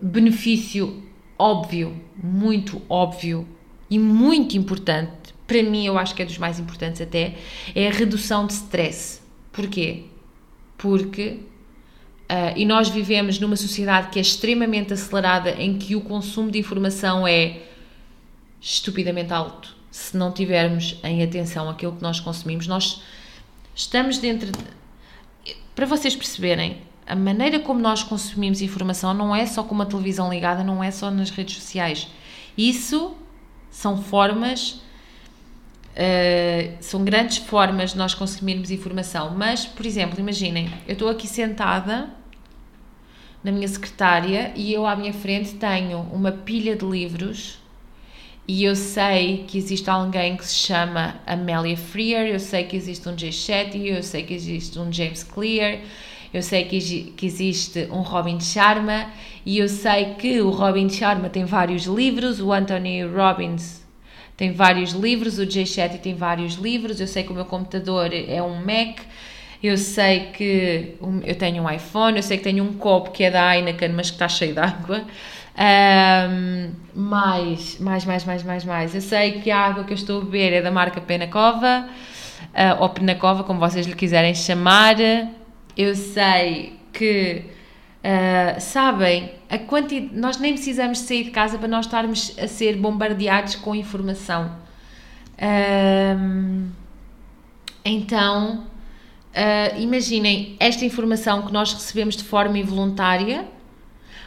benefício 0.00 1.02
óbvio, 1.38 2.00
muito 2.16 2.80
óbvio 2.88 3.46
e 3.90 3.98
muito 3.98 4.56
importante 4.56 5.17
para 5.48 5.62
mim 5.64 5.84
eu 5.84 5.98
acho 5.98 6.14
que 6.14 6.22
é 6.22 6.24
dos 6.24 6.38
mais 6.38 6.60
importantes 6.60 7.00
até, 7.00 7.34
é 7.74 7.88
a 7.88 7.90
redução 7.90 8.46
de 8.46 8.52
stress. 8.52 9.20
Porquê? 9.50 10.04
Porque 10.76 11.40
Uh, 12.30 12.52
e 12.56 12.66
nós 12.66 12.90
vivemos 12.90 13.38
numa 13.38 13.56
sociedade 13.56 14.10
que 14.10 14.18
é 14.18 14.22
extremamente 14.22 14.92
acelerada, 14.92 15.50
em 15.52 15.78
que 15.78 15.96
o 15.96 16.02
consumo 16.02 16.50
de 16.50 16.58
informação 16.58 17.26
é 17.26 17.62
estupidamente 18.60 19.32
alto. 19.32 19.74
Se 19.90 20.14
não 20.14 20.30
tivermos 20.30 21.00
em 21.02 21.22
atenção 21.22 21.70
aquilo 21.70 21.92
que 21.92 22.02
nós 22.02 22.20
consumimos, 22.20 22.66
nós 22.66 23.02
estamos 23.74 24.18
dentro. 24.18 24.52
De... 24.52 25.56
Para 25.74 25.86
vocês 25.86 26.14
perceberem, 26.14 26.82
a 27.06 27.16
maneira 27.16 27.60
como 27.60 27.80
nós 27.80 28.02
consumimos 28.02 28.60
informação 28.60 29.14
não 29.14 29.34
é 29.34 29.46
só 29.46 29.62
com 29.62 29.74
uma 29.74 29.86
televisão 29.86 30.30
ligada, 30.30 30.62
não 30.62 30.84
é 30.84 30.90
só 30.90 31.10
nas 31.10 31.30
redes 31.30 31.56
sociais. 31.56 32.08
Isso 32.58 33.16
são 33.70 34.02
formas 34.02 34.82
Uh, 35.94 36.76
são 36.80 37.04
grandes 37.04 37.38
formas 37.38 37.90
de 37.90 37.98
nós 37.98 38.14
consumirmos 38.14 38.70
informação, 38.70 39.34
mas, 39.36 39.66
por 39.66 39.84
exemplo, 39.84 40.20
imaginem, 40.20 40.70
eu 40.86 40.92
estou 40.92 41.08
aqui 41.08 41.26
sentada 41.26 42.08
na 43.42 43.50
minha 43.50 43.66
secretária 43.66 44.52
e 44.54 44.72
eu 44.72 44.86
à 44.86 44.94
minha 44.94 45.12
frente 45.12 45.54
tenho 45.54 46.00
uma 46.12 46.30
pilha 46.30 46.76
de 46.76 46.84
livros 46.84 47.58
e 48.46 48.64
eu 48.64 48.74
sei 48.74 49.44
que 49.46 49.58
existe 49.58 49.90
alguém 49.90 50.36
que 50.36 50.46
se 50.46 50.54
chama 50.54 51.16
Amelia 51.26 51.76
Freer, 51.76 52.28
eu 52.28 52.40
sei 52.40 52.64
que 52.64 52.74
existe 52.76 53.06
um 53.06 53.16
Jay 53.16 53.30
Shetty, 53.30 53.88
eu 53.88 54.02
sei 54.02 54.22
que 54.22 54.32
existe 54.32 54.78
um 54.78 54.90
James 54.90 55.22
Clear, 55.22 55.80
eu 56.32 56.42
sei 56.42 56.64
que, 56.64 57.12
que 57.14 57.26
existe 57.26 57.88
um 57.90 58.00
Robin 58.00 58.40
Sharma 58.40 59.10
e 59.44 59.58
eu 59.58 59.68
sei 59.68 60.14
que 60.14 60.40
o 60.40 60.50
Robin 60.50 60.88
Sharma 60.88 61.28
tem 61.28 61.44
vários 61.44 61.84
livros, 61.84 62.40
o 62.40 62.52
Anthony 62.52 63.02
Robbins 63.04 63.77
tem 64.38 64.52
vários 64.52 64.92
livros, 64.92 65.38
o 65.38 65.50
Jay 65.50 65.66
Shetty 65.66 65.98
tem 65.98 66.14
vários 66.14 66.54
livros, 66.54 67.00
eu 67.00 67.08
sei 67.08 67.24
que 67.24 67.32
o 67.32 67.34
meu 67.34 67.44
computador 67.44 68.10
é 68.12 68.40
um 68.40 68.54
Mac, 68.64 69.00
eu 69.60 69.76
sei 69.76 70.30
que 70.32 70.94
eu 71.24 71.34
tenho 71.34 71.64
um 71.64 71.70
iPhone, 71.70 72.16
eu 72.16 72.22
sei 72.22 72.38
que 72.38 72.44
tenho 72.44 72.62
um 72.62 72.72
copo 72.74 73.10
que 73.10 73.24
é 73.24 73.30
da 73.32 73.56
Heineken, 73.56 73.88
mas 73.90 74.08
que 74.10 74.14
está 74.14 74.28
cheio 74.28 74.54
de 74.54 74.60
água. 74.60 75.02
Um, 75.58 76.70
mais, 76.94 77.80
mais, 77.80 78.04
mais, 78.04 78.24
mais, 78.24 78.44
mais, 78.44 78.64
mais. 78.64 78.94
Eu 78.94 79.00
sei 79.00 79.32
que 79.40 79.50
a 79.50 79.58
água 79.58 79.82
que 79.82 79.92
eu 79.92 79.96
estou 79.96 80.22
a 80.22 80.24
beber 80.24 80.52
é 80.52 80.62
da 80.62 80.70
marca 80.70 81.00
Penacova, 81.00 81.88
uh, 82.54 82.80
ou 82.80 82.88
Penacova, 82.90 83.42
como 83.42 83.58
vocês 83.58 83.84
lhe 83.84 83.96
quiserem 83.96 84.36
chamar 84.36 84.96
eu 85.76 85.94
sei 85.94 86.74
que, 86.92 87.42
uh, 88.04 88.60
sabem, 88.60 89.32
a 89.48 89.58
quantidade, 89.58 90.18
nós 90.18 90.38
nem 90.38 90.52
precisamos 90.52 91.00
sair 91.00 91.24
de 91.24 91.30
casa 91.30 91.58
para 91.58 91.68
nós 91.68 91.86
estarmos 91.86 92.34
a 92.38 92.46
ser 92.46 92.76
bombardeados 92.76 93.54
com 93.54 93.74
informação. 93.74 94.52
Uh, 95.34 96.68
então, 97.84 98.66
uh, 99.34 99.80
imaginem 99.80 100.56
esta 100.60 100.84
informação 100.84 101.42
que 101.42 101.52
nós 101.52 101.72
recebemos 101.72 102.16
de 102.16 102.24
forma 102.24 102.58
involuntária, 102.58 103.46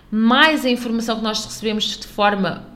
mais 0.10 0.66
a 0.66 0.70
informação 0.70 1.18
que 1.18 1.24
nós 1.24 1.46
recebemos 1.46 1.84
de 1.98 2.08
forma 2.08 2.72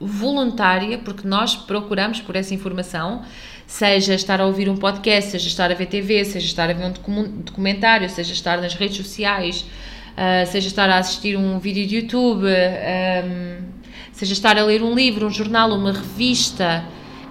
voluntária, 0.00 0.98
porque 0.98 1.26
nós 1.26 1.54
procuramos 1.54 2.20
por 2.20 2.34
essa 2.34 2.52
informação, 2.52 3.22
seja 3.66 4.14
estar 4.14 4.40
a 4.40 4.46
ouvir 4.46 4.68
um 4.68 4.76
podcast, 4.76 5.30
seja 5.30 5.46
estar 5.46 5.70
a 5.70 5.74
ver 5.74 5.86
TV, 5.86 6.24
seja 6.24 6.44
estar 6.44 6.68
a 6.68 6.72
ver 6.72 6.84
um 6.86 7.42
documentário, 7.42 8.08
seja 8.10 8.32
estar 8.32 8.60
nas 8.60 8.74
redes 8.74 8.96
sociais, 8.96 9.64
uh, 10.12 10.46
seja 10.46 10.68
estar 10.68 10.88
a 10.88 10.98
assistir 10.98 11.36
um 11.36 11.58
vídeo 11.58 11.86
de 11.86 11.96
YouTube, 11.96 12.46
um, 12.46 13.64
seja 14.12 14.32
estar 14.32 14.58
a 14.58 14.64
ler 14.64 14.82
um 14.82 14.94
livro, 14.94 15.26
um 15.26 15.30
jornal, 15.30 15.70
uma 15.72 15.92
revista. 15.92 16.84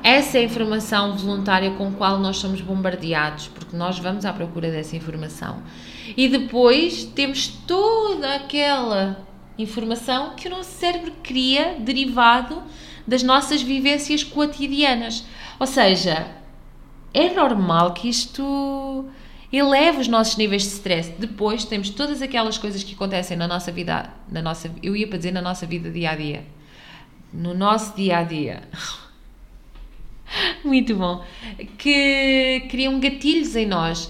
Essa 0.04 0.40
é 0.40 0.42
a 0.42 0.44
informação 0.46 1.16
voluntária 1.16 1.72
com 1.72 1.88
a 1.88 1.92
qual 1.92 2.20
nós 2.20 2.38
somos 2.38 2.60
bombardeados, 2.62 3.48
porque 3.48 3.76
nós 3.76 4.00
vamos 4.00 4.26
à 4.26 4.34
procura 4.34 4.72
dessa 4.72 4.96
informação. 4.96 5.62
E 6.18 6.28
depois 6.28 7.04
temos 7.04 7.48
toda 7.48 8.36
aquela 8.36 9.26
informação 9.58 10.36
que 10.36 10.48
o 10.48 10.52
nosso 10.52 10.72
cérebro 10.72 11.14
cria 11.22 11.76
derivado 11.80 12.64
das 13.08 13.24
nossas 13.24 13.62
vivências 13.62 14.24
cotidianas. 14.24 15.24
Ou 15.60 15.68
seja, 15.68 16.28
é 17.14 17.30
normal 17.34 17.94
que 17.94 18.10
isto 18.10 19.06
eleve 19.58 20.00
os 20.00 20.08
nossos 20.08 20.38
níveis 20.38 20.64
de 20.64 20.70
stress. 20.70 21.14
Depois 21.18 21.66
temos 21.66 21.90
todas 21.90 22.22
aquelas 22.22 22.58
coisas 22.58 22.84
que 22.84 22.94
acontecem 22.94 23.36
na 23.36 23.48
nossa 23.48 23.72
vida, 23.72 24.10
na 24.32 24.42
nossa, 24.42 24.72
eu 24.82 24.96
ia 24.96 25.08
para 25.08 25.18
dizer 25.18 25.32
na 25.32 25.42
nossa 25.42 25.66
vida 25.66 25.90
dia 25.90 26.12
a 26.12 26.16
dia. 26.16 26.46
No 27.34 27.54
nosso 27.54 27.96
dia 27.96 28.20
a 28.20 28.24
dia. 28.24 28.64
Muito 30.64 30.96
bom. 30.96 31.24
Que 31.78 32.66
criam 32.70 33.00
gatilhos 33.00 33.56
em 33.56 33.66
nós, 33.66 34.10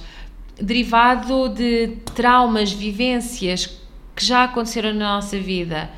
derivado 0.60 1.50
de 1.50 1.98
traumas, 2.14 2.72
vivências 2.72 3.82
que 4.16 4.24
já 4.24 4.44
aconteceram 4.44 4.94
na 4.94 5.16
nossa 5.16 5.40
vida. 5.40 5.90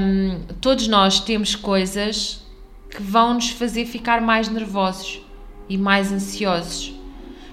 Um, 0.00 0.40
todos 0.60 0.86
nós 0.86 1.20
temos 1.20 1.54
coisas 1.54 2.44
que 2.90 3.02
vão 3.02 3.34
nos 3.34 3.50
fazer 3.50 3.86
ficar 3.86 4.20
mais 4.20 4.48
nervosos 4.48 5.20
e 5.68 5.76
mais 5.76 6.12
ansiosos. 6.12 6.95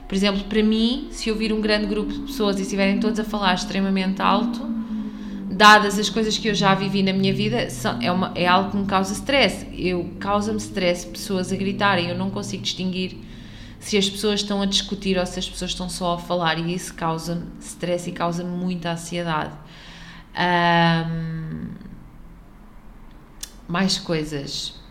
Por 0.07 0.15
exemplo, 0.15 0.43
para 0.43 0.61
mim, 0.61 1.07
se 1.11 1.29
eu 1.29 1.35
vir 1.35 1.53
um 1.53 1.61
grande 1.61 1.87
grupo 1.87 2.11
de 2.11 2.19
pessoas 2.19 2.59
e 2.59 2.63
estiverem 2.63 2.99
todos 2.99 3.19
a 3.19 3.23
falar 3.23 3.53
extremamente 3.53 4.21
alto, 4.21 4.73
dadas 5.49 5.97
as 5.97 6.09
coisas 6.09 6.37
que 6.37 6.47
eu 6.47 6.55
já 6.55 6.73
vivi 6.75 7.01
na 7.03 7.13
minha 7.13 7.33
vida, 7.33 7.67
é, 8.01 8.11
uma, 8.11 8.31
é 8.35 8.47
algo 8.47 8.71
que 8.71 8.77
me 8.77 8.85
causa 8.85 9.13
stress. 9.13 9.67
Eu 9.73 10.11
causa-me 10.19 10.57
stress 10.57 11.05
pessoas 11.05 11.51
a 11.51 11.55
gritarem, 11.55 12.09
eu 12.09 12.17
não 12.17 12.29
consigo 12.29 12.63
distinguir 12.63 13.17
se 13.79 13.97
as 13.97 14.09
pessoas 14.09 14.39
estão 14.39 14.61
a 14.61 14.65
discutir 14.65 15.17
ou 15.17 15.25
se 15.25 15.39
as 15.39 15.49
pessoas 15.49 15.71
estão 15.71 15.89
só 15.89 16.13
a 16.13 16.17
falar 16.17 16.57
e 16.57 16.73
isso 16.73 16.93
causa-me 16.93 17.45
stress 17.59 18.09
e 18.09 18.13
causa-me 18.13 18.49
muita 18.49 18.91
ansiedade. 18.91 19.53
Um, 20.35 21.67
mais 23.67 23.97
coisas. 23.97 24.82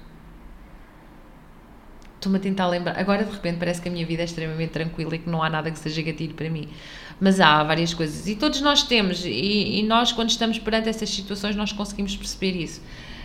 Estou-me 2.23 2.39
a 2.39 2.41
tentar 2.41 2.69
lembrar. 2.69 2.97
Agora, 2.97 3.25
de 3.25 3.33
repente, 3.33 3.59
parece 3.59 3.83
que 3.83 3.89
a 3.89 3.91
minha 3.91 4.07
vida 4.07 4.23
é 4.23 4.25
extremamente 4.25 4.71
tranquila 4.71 5.17
e 5.17 5.19
que 5.19 5.29
não 5.29 5.43
há 5.43 5.51
nada 5.51 5.73
que 5.73 5.79
seja 5.81 6.01
gatilho 6.03 6.35
para 6.35 6.49
mim. 6.49 6.69
Mas 7.21 7.41
há 7.41 7.65
várias 7.65 7.93
coisas. 7.93 8.29
E 8.29 8.37
todos 8.37 8.61
nós 8.61 8.85
temos. 8.85 9.25
E, 9.25 9.81
e 9.81 9.83
nós, 9.83 10.13
quando 10.13 10.31
estamos 10.31 10.57
perante 10.57 10.89
essas 10.89 11.11
situações, 11.11 11.57
nós 11.57 11.73
conseguimos 11.73 12.15
perceber 12.15 12.53
isso. 12.53 12.81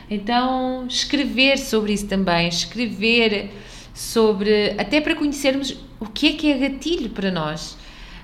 Então, 0.09 0.87
escrever 0.87 1.59
sobre 1.59 1.93
isso 1.93 2.07
também. 2.07 2.47
Escrever 2.47 3.51
sobre. 3.93 4.71
Até 4.79 4.99
para 4.99 5.13
conhecermos 5.13 5.77
o 5.99 6.07
que 6.07 6.29
é 6.29 6.33
que 6.33 6.51
é 6.51 6.57
gatilho 6.57 7.11
para 7.11 7.29
nós. 7.29 7.77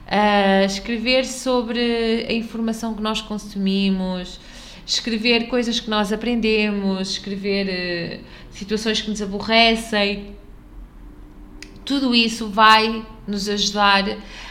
Uh, 0.07 0.65
escrever 0.65 1.23
sobre 1.23 2.25
a 2.27 2.33
informação 2.33 2.95
que 2.95 3.01
nós 3.03 3.21
consumimos 3.21 4.39
escrever 4.85 5.47
coisas 5.47 5.79
que 5.79 5.89
nós 5.89 6.11
aprendemos, 6.11 7.11
escrever 7.11 8.19
uh, 8.19 8.23
situações 8.51 9.01
que 9.01 9.09
nos 9.09 9.21
aborrecem, 9.21 10.35
tudo 11.85 12.13
isso 12.15 12.49
vai 12.49 13.05
nos 13.27 13.47
ajudar 13.47 14.05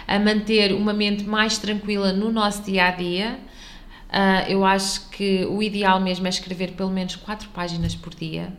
a 0.06 0.18
manter 0.18 0.72
uma 0.72 0.92
mente 0.92 1.24
mais 1.24 1.58
tranquila 1.58 2.12
no 2.12 2.30
nosso 2.30 2.62
dia 2.62 2.86
a 2.86 2.90
dia. 2.90 3.38
Uh, 4.08 4.50
eu 4.50 4.64
acho 4.64 5.08
que 5.08 5.46
o 5.46 5.62
ideal 5.62 5.98
mesmo 5.98 6.26
é 6.26 6.30
escrever 6.30 6.72
pelo 6.72 6.90
menos 6.90 7.16
quatro 7.16 7.48
páginas 7.48 7.94
por 7.94 8.14
dia, 8.14 8.52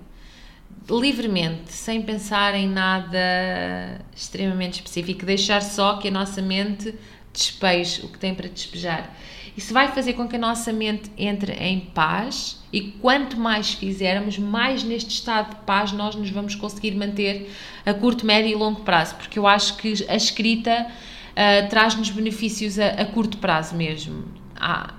livremente, 0.89 1.71
sem 1.71 2.01
pensar 2.01 2.55
em 2.55 2.67
nada 2.67 4.03
extremamente 4.15 4.75
específico, 4.75 5.25
deixar 5.25 5.61
só 5.61 5.97
que 5.97 6.07
a 6.07 6.11
nossa 6.11 6.41
mente 6.41 6.95
despeje 7.31 8.03
o 8.03 8.09
que 8.09 8.17
tem 8.17 8.33
para 8.33 8.49
despejar. 8.49 9.15
Isso 9.55 9.73
vai 9.73 9.91
fazer 9.91 10.13
com 10.13 10.27
que 10.27 10.35
a 10.35 10.39
nossa 10.39 10.73
mente 10.73 11.11
entre 11.15 11.53
em 11.53 11.81
paz 11.81 12.62
e 12.73 12.81
quanto 12.81 13.39
mais 13.39 13.75
fizermos, 13.75 14.39
mais 14.39 14.83
neste 14.83 15.11
estado 15.11 15.51
de 15.51 15.55
paz 15.57 15.91
nós 15.91 16.15
nos 16.15 16.31
vamos 16.31 16.55
conseguir 16.55 16.95
manter 16.95 17.53
a 17.85 17.93
curto, 17.93 18.25
médio 18.25 18.49
e 18.49 18.55
longo 18.55 18.81
prazo, 18.81 19.13
porque 19.15 19.37
eu 19.37 19.45
acho 19.45 19.77
que 19.77 19.93
a 20.09 20.15
escrita 20.15 20.87
uh, 20.87 21.69
traz-nos 21.69 22.09
benefícios 22.09 22.79
a, 22.79 22.87
a, 22.87 23.05
curto 23.05 23.37
prazo 23.37 23.75
mesmo. 23.75 24.25
Ah, 24.55 24.95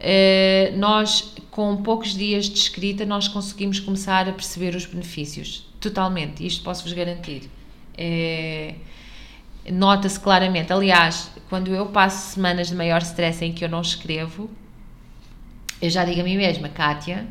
uh, 0.00 0.78
nós, 0.78 1.34
com 1.50 1.76
poucos 1.82 2.16
dias 2.16 2.46
de 2.46 2.58
escrita, 2.58 3.04
nós 3.04 3.28
conseguimos 3.28 3.78
começar 3.78 4.26
a 4.26 4.32
perceber 4.32 4.74
os 4.74 4.86
benefícios, 4.86 5.66
totalmente, 5.78 6.46
isto 6.46 6.64
posso-vos 6.64 6.94
garantir. 6.94 7.50
É, 7.98 8.76
Nota-se 9.70 10.18
claramente, 10.18 10.72
aliás, 10.72 11.30
quando 11.50 11.74
eu 11.74 11.84
passo 11.86 12.32
semanas 12.32 12.68
de 12.68 12.74
maior 12.74 13.02
stress 13.02 13.44
em 13.44 13.52
que 13.52 13.62
eu 13.62 13.68
não 13.68 13.82
escrevo, 13.82 14.48
eu 15.80 15.90
já 15.90 16.04
digo 16.04 16.20
a 16.20 16.24
mim 16.24 16.36
mesma, 16.36 16.68
Kátia, 16.68 17.26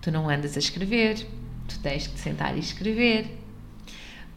tu 0.00 0.10
não 0.10 0.28
andas 0.28 0.56
a 0.56 0.60
escrever, 0.60 1.26
tu 1.66 1.78
tens 1.80 2.06
que 2.06 2.18
sentar 2.18 2.56
e 2.56 2.60
escrever. 2.60 3.38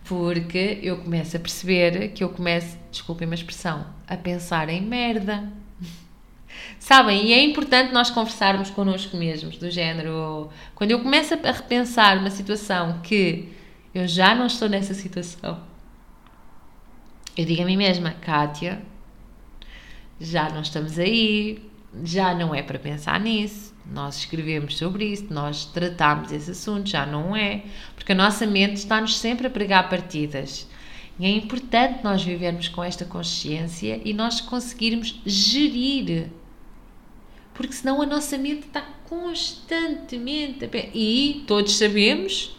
Porque 0.05 0.79
eu 0.81 0.97
começo 0.97 1.35
a 1.35 1.39
perceber 1.39 2.09
que 2.09 2.23
eu 2.23 2.29
começo, 2.29 2.77
desculpem 2.89 3.29
a 3.29 3.33
expressão, 3.33 3.85
a 4.07 4.15
pensar 4.15 4.69
em 4.69 4.81
merda. 4.81 5.51
Sabem? 6.79 7.27
E 7.27 7.33
é 7.33 7.43
importante 7.43 7.93
nós 7.93 8.09
conversarmos 8.09 8.69
connosco 8.69 9.17
mesmos, 9.17 9.57
do 9.57 9.69
género. 9.69 10.49
Quando 10.73 10.91
eu 10.91 11.01
começo 11.01 11.33
a 11.33 11.51
repensar 11.51 12.17
uma 12.17 12.29
situação 12.29 13.01
que 13.01 13.49
eu 13.93 14.07
já 14.07 14.33
não 14.33 14.47
estou 14.47 14.69
nessa 14.69 14.93
situação, 14.93 15.61
eu 17.35 17.45
digo 17.45 17.61
a 17.61 17.65
mim 17.65 17.77
mesma, 17.77 18.11
Kátia, 18.11 18.81
já 20.19 20.49
não 20.49 20.61
estamos 20.61 20.97
aí, 20.97 21.61
já 22.03 22.33
não 22.33 22.53
é 22.53 22.61
para 22.61 22.79
pensar 22.79 23.19
nisso, 23.19 23.75
nós 23.85 24.17
escrevemos 24.17 24.77
sobre 24.77 25.05
isso, 25.05 25.27
nós 25.29 25.65
tratamos 25.65 26.31
esse 26.31 26.51
assunto, 26.51 26.89
já 26.89 27.05
não 27.05 27.35
é, 27.35 27.63
porque 27.95 28.11
a 28.11 28.15
nossa 28.15 28.45
mente 28.45 28.75
está-nos 28.75 29.17
sempre 29.17 29.47
a 29.47 29.49
pregar 29.49 29.89
partidas. 29.89 30.67
E 31.19 31.25
é 31.25 31.29
importante 31.29 32.03
nós 32.03 32.23
vivermos 32.23 32.67
com 32.67 32.83
esta 32.83 33.03
consciência 33.03 33.99
e 34.05 34.13
nós 34.13 34.39
conseguirmos 34.39 35.19
gerir. 35.25 36.27
Porque 37.53 37.73
senão 37.73 38.01
a 38.01 38.05
nossa 38.05 38.37
mente 38.37 38.67
está 38.67 38.81
constantemente 39.05 40.65
a... 40.65 40.69
E 40.93 41.43
todos 41.47 41.75
sabemos 41.75 42.55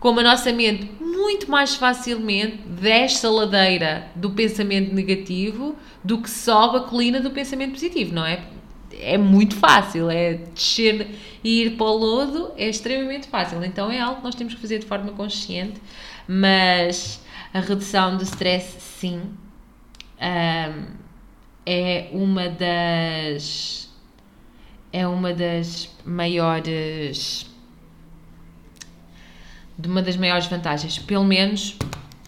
como 0.00 0.20
a 0.20 0.22
nossa 0.22 0.52
mente 0.52 0.90
muito 1.00 1.50
mais 1.50 1.76
facilmente 1.76 2.58
desce 2.58 3.26
a 3.26 3.30
ladeira 3.30 4.08
do 4.14 4.30
pensamento 4.30 4.94
negativo 4.94 5.76
do 6.04 6.20
que 6.20 6.28
sobe 6.28 6.76
a 6.76 6.80
colina 6.80 7.18
do 7.20 7.30
pensamento 7.30 7.72
positivo, 7.72 8.14
não 8.14 8.26
é? 8.26 8.44
É 9.00 9.18
muito 9.18 9.56
fácil, 9.56 10.10
é 10.10 10.34
descer 10.34 11.08
e 11.42 11.62
ir 11.62 11.76
para 11.76 11.86
o 11.86 11.96
lodo 11.96 12.52
é 12.56 12.68
extremamente 12.68 13.26
fácil. 13.26 13.64
Então 13.64 13.90
é 13.90 13.98
algo 13.98 14.18
que 14.18 14.24
nós 14.24 14.34
temos 14.34 14.54
que 14.54 14.60
fazer 14.60 14.78
de 14.78 14.86
forma 14.86 15.12
consciente, 15.12 15.80
mas 16.28 17.20
a 17.52 17.60
redução 17.60 18.16
do 18.16 18.22
stress, 18.22 18.76
sim, 18.80 19.22
um, 20.20 20.86
é 21.66 22.08
uma 22.12 22.48
das 22.48 23.90
é 24.92 25.06
uma 25.08 25.32
das 25.32 25.90
maiores 26.04 27.46
de 29.76 29.88
uma 29.88 30.02
das 30.02 30.16
maiores 30.16 30.46
vantagens, 30.46 30.98
pelo 30.98 31.24
menos 31.24 31.76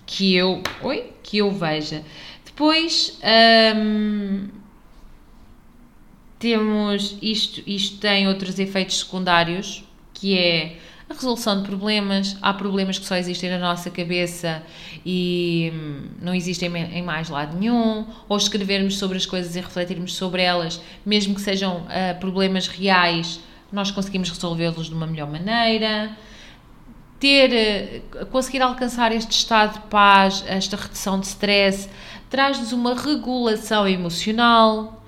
que 0.04 0.34
eu, 0.34 0.62
oi, 0.82 1.12
que 1.22 1.38
eu 1.38 1.50
veja. 1.52 2.02
Depois 2.56 3.18
hum, 3.76 4.48
temos 6.38 7.18
isto, 7.20 7.62
isto 7.66 7.98
tem 7.98 8.26
outros 8.26 8.58
efeitos 8.58 9.00
secundários, 9.00 9.84
que 10.14 10.38
é 10.38 10.78
a 11.06 11.12
resolução 11.12 11.60
de 11.60 11.68
problemas. 11.68 12.34
Há 12.40 12.54
problemas 12.54 12.98
que 12.98 13.04
só 13.04 13.14
existem 13.16 13.50
na 13.50 13.58
nossa 13.58 13.90
cabeça 13.90 14.62
e 15.04 15.70
hum, 15.74 16.08
não 16.22 16.34
existem 16.34 16.74
em 16.74 17.02
mais 17.02 17.28
lado 17.28 17.58
nenhum. 17.58 18.06
Ou 18.26 18.38
escrevermos 18.38 18.96
sobre 18.96 19.18
as 19.18 19.26
coisas 19.26 19.54
e 19.54 19.60
refletirmos 19.60 20.14
sobre 20.14 20.40
elas, 20.40 20.80
mesmo 21.04 21.34
que 21.34 21.42
sejam 21.42 21.82
uh, 21.82 22.18
problemas 22.18 22.68
reais, 22.68 23.38
nós 23.70 23.90
conseguimos 23.90 24.30
resolvê-los 24.30 24.86
de 24.86 24.94
uma 24.94 25.06
melhor 25.06 25.30
maneira 25.30 26.16
ter, 27.18 27.52
eh, 27.52 28.02
conseguir 28.30 28.62
alcançar 28.62 29.12
este 29.12 29.32
estado 29.32 29.74
de 29.74 29.86
paz, 29.88 30.44
esta 30.46 30.76
redução 30.76 31.18
de 31.18 31.26
stress, 31.26 31.88
traz-nos 32.30 32.72
uma 32.72 32.94
regulação 32.94 33.86
emocional, 33.86 35.04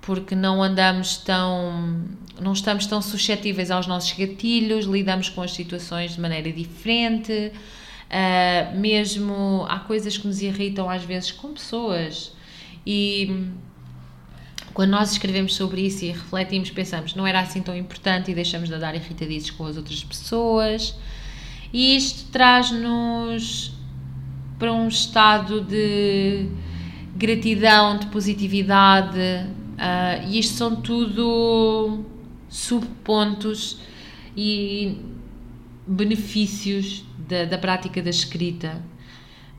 porque 0.00 0.34
não 0.34 0.62
andamos 0.62 1.16
tão, 1.18 2.04
não 2.40 2.52
estamos 2.52 2.86
tão 2.86 3.00
suscetíveis 3.00 3.70
aos 3.70 3.86
nossos 3.86 4.12
gatilhos, 4.12 4.86
lidamos 4.86 5.28
com 5.28 5.42
as 5.42 5.52
situações 5.52 6.14
de 6.14 6.20
maneira 6.20 6.50
diferente, 6.52 7.52
uh, 7.52 8.78
mesmo 8.78 9.64
há 9.68 9.78
coisas 9.80 10.16
que 10.16 10.26
nos 10.26 10.42
irritam 10.42 10.88
às 10.90 11.04
vezes 11.04 11.30
com 11.30 11.52
pessoas 11.52 12.32
e 12.86 13.46
quando 14.74 14.90
nós 14.90 15.12
escrevemos 15.12 15.54
sobre 15.54 15.82
isso 15.82 16.04
e 16.04 16.08
refletimos, 16.08 16.70
pensamos 16.70 17.14
não 17.14 17.26
era 17.26 17.40
assim 17.40 17.60
tão 17.60 17.76
importante 17.76 18.30
e 18.30 18.34
deixamos 18.34 18.68
de 18.68 18.74
andar 18.74 18.94
irritadiços 18.94 19.50
com 19.50 19.66
as 19.66 19.76
outras 19.76 20.02
pessoas. 20.02 20.94
E 21.72 21.96
isto 21.96 22.30
traz-nos 22.30 23.72
para 24.58 24.72
um 24.72 24.88
estado 24.88 25.60
de 25.60 26.46
gratidão, 27.14 27.98
de 27.98 28.06
positividade, 28.06 29.18
uh, 29.18 30.28
e 30.28 30.38
isto 30.38 30.54
são 30.54 30.76
tudo 30.76 32.04
subpontos 32.48 33.80
e 34.36 34.98
benefícios 35.86 37.04
da, 37.28 37.44
da 37.44 37.58
prática 37.58 38.02
da 38.02 38.10
escrita. 38.10 38.82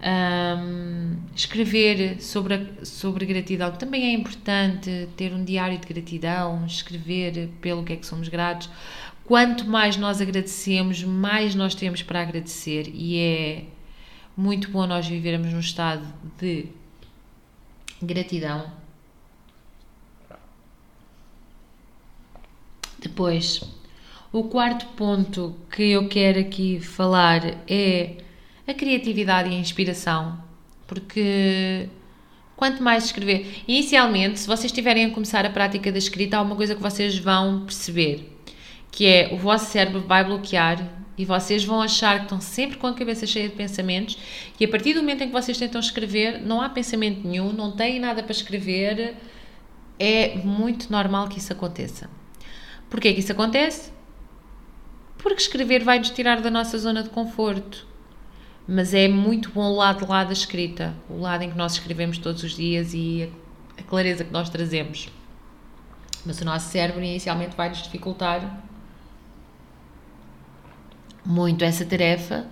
Um, 0.05 1.15
escrever 1.33 2.21
sobre, 2.21 2.55
a, 2.55 2.85
sobre 2.85 3.25
gratidão 3.25 3.71
também 3.71 4.03
é 4.03 4.13
importante 4.13 5.07
ter 5.15 5.31
um 5.31 5.45
diário 5.45 5.77
de 5.77 5.87
gratidão, 5.87 6.65
escrever 6.65 7.49
pelo 7.61 7.83
que 7.85 7.93
é 7.93 7.95
que 7.95 8.05
somos 8.05 8.27
gratos, 8.27 8.69
Quanto 9.25 9.65
mais 9.65 9.95
nós 9.95 10.19
agradecemos, 10.19 11.01
mais 11.03 11.55
nós 11.55 11.73
temos 11.73 12.03
para 12.03 12.21
agradecer, 12.21 12.91
e 12.93 13.17
é 13.17 13.63
muito 14.35 14.69
bom 14.69 14.85
nós 14.85 15.07
vivermos 15.07 15.53
num 15.53 15.61
estado 15.61 16.05
de 16.37 16.67
gratidão. 18.05 18.71
Depois, 22.99 23.61
o 24.31 24.45
quarto 24.45 24.85
ponto 24.95 25.55
que 25.69 25.91
eu 25.91 26.07
quero 26.07 26.39
aqui 26.39 26.79
falar 26.79 27.57
é 27.67 28.17
a 28.67 28.73
criatividade 28.73 29.49
e 29.49 29.53
a 29.53 29.59
inspiração, 29.59 30.41
porque 30.87 31.89
quanto 32.55 32.81
mais 32.81 33.05
escrever, 33.05 33.63
inicialmente, 33.67 34.39
se 34.39 34.47
vocês 34.47 34.65
estiverem 34.65 35.05
a 35.05 35.09
começar 35.11 35.45
a 35.45 35.49
prática 35.49 35.91
da 35.91 35.97
escrita, 35.97 36.37
há 36.37 36.41
uma 36.41 36.55
coisa 36.55 36.75
que 36.75 36.81
vocês 36.81 37.17
vão 37.17 37.65
perceber 37.65 38.33
que 38.93 39.07
é 39.07 39.29
o 39.33 39.37
vosso 39.37 39.71
cérebro 39.71 40.01
vai 40.01 40.23
bloquear 40.23 40.87
e 41.17 41.25
vocês 41.25 41.63
vão 41.63 41.81
achar 41.81 42.17
que 42.17 42.23
estão 42.23 42.41
sempre 42.41 42.77
com 42.77 42.87
a 42.87 42.93
cabeça 42.93 43.27
cheia 43.27 43.47
de 43.47 43.55
pensamentos 43.55 44.17
e 44.59 44.65
a 44.65 44.67
partir 44.67 44.93
do 44.93 45.01
momento 45.01 45.23
em 45.23 45.27
que 45.27 45.33
vocês 45.33 45.57
tentam 45.57 45.79
escrever, 45.79 46.41
não 46.41 46.61
há 46.61 46.69
pensamento 46.69 47.27
nenhum, 47.27 47.53
não 47.53 47.71
têm 47.71 47.99
nada 47.99 48.23
para 48.23 48.31
escrever, 48.31 49.15
é 49.99 50.35
muito 50.37 50.91
normal 50.91 51.27
que 51.27 51.37
isso 51.37 51.53
aconteça. 51.53 52.09
Porquê 52.89 53.13
que 53.13 53.19
isso 53.19 53.31
acontece? 53.31 53.91
Porque 55.17 55.41
escrever 55.41 55.83
vai 55.83 55.99
nos 55.99 56.09
tirar 56.09 56.41
da 56.41 56.51
nossa 56.51 56.77
zona 56.77 57.01
de 57.01 57.09
conforto. 57.09 57.87
Mas 58.67 58.93
é 58.93 59.07
muito 59.07 59.49
bom 59.51 59.71
o 59.71 59.75
lado 59.75 60.07
lá 60.07 60.23
da 60.23 60.33
escrita, 60.33 60.93
o 61.09 61.19
lado 61.19 61.43
em 61.43 61.51
que 61.51 61.57
nós 61.57 61.73
escrevemos 61.73 62.17
todos 62.17 62.43
os 62.43 62.55
dias 62.55 62.93
e 62.93 63.29
a 63.77 63.83
clareza 63.83 64.23
que 64.23 64.31
nós 64.31 64.49
trazemos. 64.49 65.09
Mas 66.25 66.39
o 66.39 66.45
nosso 66.45 66.69
cérebro 66.69 67.03
inicialmente 67.03 67.55
vai 67.55 67.69
nos 67.69 67.81
dificultar 67.81 68.63
muito 71.25 71.63
essa 71.63 71.85
tarefa 71.85 72.47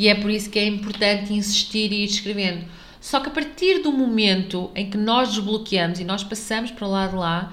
e 0.00 0.08
é 0.08 0.14
por 0.14 0.30
isso 0.30 0.48
que 0.48 0.58
é 0.58 0.66
importante 0.66 1.34
insistir 1.34 1.92
e 1.92 2.02
ir 2.02 2.06
escrevendo. 2.06 2.64
Só 3.00 3.20
que 3.20 3.28
a 3.28 3.30
partir 3.30 3.82
do 3.82 3.92
momento 3.92 4.70
em 4.74 4.88
que 4.88 4.96
nós 4.96 5.28
desbloqueamos 5.30 6.00
e 6.00 6.04
nós 6.04 6.24
passamos 6.24 6.70
para 6.70 6.86
o 6.86 6.90
lado 6.90 7.10
de 7.10 7.16
lá, 7.16 7.52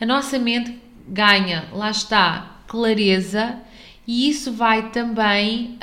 a 0.00 0.04
nossa 0.04 0.38
mente 0.38 0.76
ganha, 1.08 1.68
lá 1.72 1.90
está, 1.90 2.60
clareza 2.66 3.58
e 4.06 4.28
isso 4.28 4.52
vai 4.52 4.90
também 4.90 5.78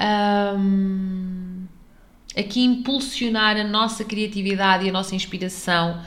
hum, 0.58 1.66
aqui 2.38 2.62
impulsionar 2.62 3.58
a 3.58 3.64
nossa 3.64 4.04
criatividade 4.04 4.86
e 4.86 4.90
a 4.90 4.92
nossa 4.92 5.16
inspiração 5.16 6.02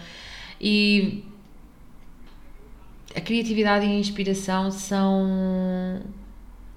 e 0.61 1.24
a 3.14 3.20
criatividade 3.20 3.87
e 3.87 3.88
a 3.88 3.98
inspiração 3.98 4.70
são 4.70 6.03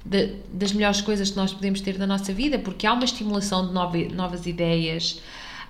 de, 0.05 0.35
das 0.51 0.71
melhores 0.71 1.01
coisas 1.01 1.29
que 1.29 1.37
nós 1.37 1.53
podemos 1.53 1.81
ter 1.81 1.97
da 1.97 2.07
nossa 2.07 2.33
vida, 2.33 2.57
porque 2.59 2.87
há 2.87 2.93
uma 2.93 3.03
estimulação 3.03 3.67
de 3.67 3.73
novas 4.13 4.45
ideias, 4.45 5.21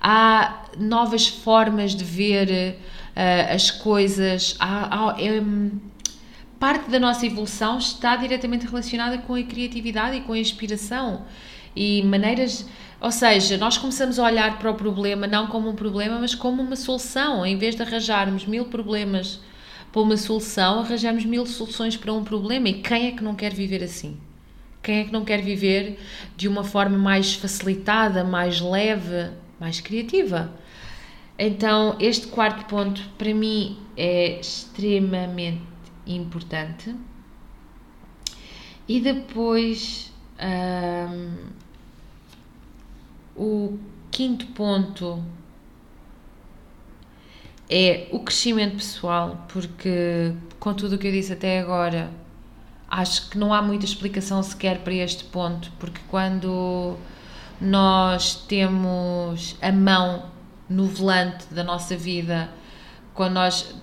há 0.02 0.66
novas 0.78 1.28
formas 1.28 1.96
de 1.96 2.04
ver 2.04 2.78
uh, 3.16 3.54
as 3.54 3.72
coisas, 3.72 4.56
há, 4.60 5.10
há 5.12 5.22
é, 5.22 5.42
parte 6.60 6.90
da 6.90 7.00
nossa 7.00 7.26
evolução 7.26 7.78
está 7.78 8.16
diretamente 8.16 8.66
relacionada 8.66 9.18
com 9.20 9.36
a 9.36 9.44
criatividade 9.44 10.18
e 10.18 10.22
com 10.22 10.34
a 10.34 10.40
inspiração 10.40 11.26
e 11.76 12.02
maneiras, 12.04 12.68
ou 13.00 13.12
seja, 13.12 13.58
nós 13.58 13.78
começamos 13.78 14.18
a 14.18 14.24
olhar 14.24 14.58
para 14.58 14.72
o 14.72 14.74
problema 14.74 15.28
não 15.28 15.48
como 15.48 15.70
um 15.70 15.76
problema, 15.76 16.18
mas 16.20 16.34
como 16.34 16.62
uma 16.62 16.76
solução, 16.76 17.46
em 17.46 17.58
vez 17.58 17.76
de 17.76 17.84
arranjarmos 17.84 18.46
mil 18.46 18.66
problemas 18.66 19.40
para 19.98 20.04
uma 20.04 20.18
solução, 20.18 20.82
arranjamos 20.82 21.26
mil 21.26 21.44
soluções 21.48 21.98
para 21.98 22.14
um 22.14 22.24
problema. 22.24 22.70
E 22.70 22.84
quem 22.84 23.08
é 23.08 23.12
que 23.14 23.24
não 23.24 23.34
quer 23.34 23.52
viver 23.52 23.84
assim? 23.84 24.16
Quem 24.84 25.00
é 25.00 25.04
que 25.06 25.12
não 25.12 25.26
quer 25.26 25.42
viver 25.42 25.98
de 26.36 26.48
uma 26.48 26.64
forma 26.64 27.00
mais 27.00 27.34
facilitada, 27.34 28.24
mais 28.24 28.62
leve, 28.62 29.32
mais 29.60 29.82
criativa? 29.82 30.54
Então, 31.40 31.96
este 32.00 32.28
quarto 32.28 32.66
ponto 32.66 33.02
para 33.18 33.34
mim 33.34 33.80
é 33.98 34.40
extremamente 34.40 35.64
importante. 36.06 36.96
E 38.88 39.02
depois, 39.02 40.14
um, 40.40 41.38
o 43.36 43.80
quinto 44.12 44.46
ponto 44.48 45.24
é 47.70 48.08
o 48.12 48.20
crescimento 48.20 48.76
pessoal, 48.76 49.46
porque 49.52 50.34
com 50.60 50.74
tudo 50.74 50.96
o 50.96 50.98
que 50.98 51.08
eu 51.08 51.12
disse 51.12 51.34
até 51.34 51.60
agora, 51.60 52.10
acho 52.90 53.30
que 53.30 53.38
não 53.38 53.54
há 53.54 53.62
muita 53.62 53.86
explicação 53.86 54.42
sequer 54.42 54.80
para 54.80 54.94
este 54.94 55.26
ponto, 55.26 55.72
porque 55.80 56.02
quando 56.08 56.98
nós 57.60 58.36
temos 58.48 59.56
a 59.62 59.72
mão 59.72 60.26
no 60.70 60.86
volante 60.86 61.46
da 61.52 61.64
nossa 61.64 61.96
vida, 61.96 62.50
quando 63.14 63.34
nós 63.34 63.76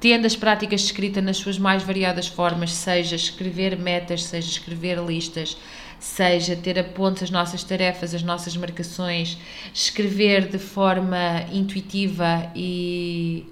tendo 0.00 0.26
as 0.26 0.36
práticas 0.36 0.80
de 0.80 0.86
escrita 0.86 1.22
nas 1.22 1.36
suas 1.36 1.58
mais 1.58 1.82
variadas 1.82 2.26
formas, 2.26 2.72
seja 2.72 3.16
escrever 3.16 3.78
metas, 3.78 4.24
seja 4.24 4.48
escrever 4.48 4.98
listas, 4.98 5.56
seja 5.98 6.54
ter 6.54 6.78
a 6.78 6.84
ponto 6.84 7.24
as 7.24 7.30
nossas 7.30 7.64
tarefas, 7.64 8.14
as 8.14 8.22
nossas 8.22 8.56
marcações, 8.56 9.38
escrever 9.72 10.48
de 10.48 10.58
forma 10.58 11.46
intuitiva 11.52 12.50
e 12.54 13.46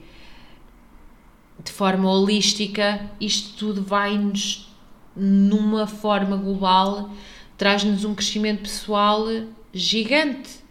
de 1.64 1.72
forma 1.72 2.10
holística, 2.10 3.00
isto 3.20 3.56
tudo 3.56 3.82
vai-nos, 3.82 4.68
numa 5.14 5.86
forma 5.86 6.36
global, 6.36 7.10
traz-nos 7.56 8.04
um 8.04 8.14
crescimento 8.14 8.62
pessoal 8.62 9.26
gigante 9.72 10.62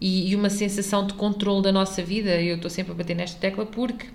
e, 0.00 0.34
uma 0.34 0.50
sensação 0.50 1.06
de 1.06 1.14
controle 1.14 1.62
da 1.62 1.72
nossa 1.72 2.02
vida. 2.02 2.40
Eu 2.40 2.56
estou 2.56 2.70
sempre 2.70 2.92
a 2.92 2.94
bater 2.94 3.16
nesta 3.16 3.38
tecla 3.38 3.66
porque 3.66 4.06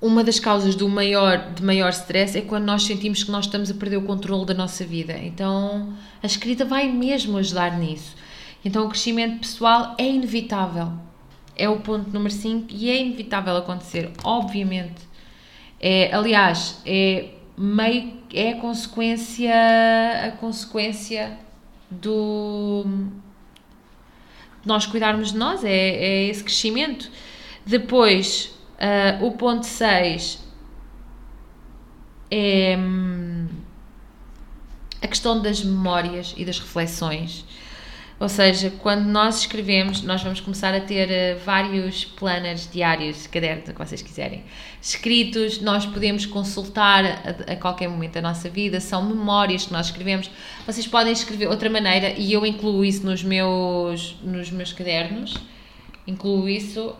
uma 0.00 0.22
das 0.22 0.38
causas 0.38 0.76
do 0.76 0.88
maior, 0.88 1.52
de 1.52 1.62
maior 1.62 1.90
stress 1.90 2.38
é 2.38 2.40
quando 2.40 2.64
nós 2.64 2.84
sentimos 2.84 3.24
que 3.24 3.30
nós 3.30 3.46
estamos 3.46 3.70
a 3.70 3.74
perder 3.74 3.96
o 3.96 4.02
controle 4.02 4.46
da 4.46 4.54
nossa 4.54 4.84
vida. 4.84 5.18
Então, 5.18 5.92
a 6.22 6.26
escrita 6.26 6.64
vai 6.64 6.88
mesmo 6.88 7.36
ajudar 7.38 7.76
nisso. 7.78 8.16
Então, 8.64 8.86
o 8.86 8.88
crescimento 8.88 9.40
pessoal 9.40 9.94
é 9.98 10.06
inevitável. 10.06 10.92
É 11.56 11.68
o 11.68 11.80
ponto 11.80 12.10
número 12.10 12.32
5 12.32 12.68
e 12.70 12.88
é 12.88 13.00
inevitável 13.00 13.56
acontecer, 13.56 14.10
obviamente. 14.22 15.08
É, 15.80 16.14
aliás, 16.14 16.80
é 16.86 17.30
meio 17.56 18.18
é 18.32 18.52
a 18.52 18.56
consequência 18.56 19.52
a 20.26 20.30
consequência 20.32 21.36
do 21.90 22.84
de 24.62 24.68
nós 24.68 24.86
cuidarmos 24.86 25.32
de 25.32 25.38
nós, 25.38 25.64
é, 25.64 25.70
é 25.70 26.24
esse 26.28 26.44
crescimento. 26.44 27.10
Depois, 27.64 28.57
Uh, 28.78 29.24
o 29.24 29.32
ponto 29.32 29.66
6 29.66 30.38
é 32.30 32.76
hum, 32.78 33.48
a 35.02 35.08
questão 35.08 35.42
das 35.42 35.64
memórias 35.64 36.32
e 36.36 36.44
das 36.44 36.60
reflexões. 36.60 37.44
Ou 38.20 38.28
seja, 38.28 38.70
quando 38.78 39.04
nós 39.04 39.40
escrevemos, 39.40 40.02
nós 40.02 40.22
vamos 40.22 40.40
começar 40.40 40.74
a 40.74 40.80
ter 40.80 41.08
uh, 41.08 41.38
vários 41.44 42.04
planners 42.04 42.68
diários, 42.70 43.26
cadernos, 43.26 43.68
o 43.68 43.72
que 43.72 43.78
vocês 43.78 44.02
quiserem, 44.02 44.44
escritos, 44.80 45.60
nós 45.60 45.84
podemos 45.84 46.24
consultar 46.26 47.04
a, 47.04 47.52
a, 47.52 47.56
qualquer 47.56 47.88
momento 47.88 48.14
da 48.14 48.22
nossa 48.22 48.48
vida, 48.48 48.80
são 48.80 49.04
memórias 49.04 49.66
que 49.66 49.72
nós 49.72 49.86
escrevemos. 49.86 50.30
Vocês 50.66 50.86
podem 50.86 51.12
escrever 51.12 51.48
outra 51.48 51.68
maneira 51.68 52.10
e 52.10 52.32
eu 52.32 52.46
incluo 52.46 52.84
isso 52.84 53.04
nos 53.04 53.24
meus, 53.24 54.16
nos 54.22 54.50
meus 54.50 54.72
cadernos, 54.72 55.34
incluo 56.06 56.48
isso 56.48 56.96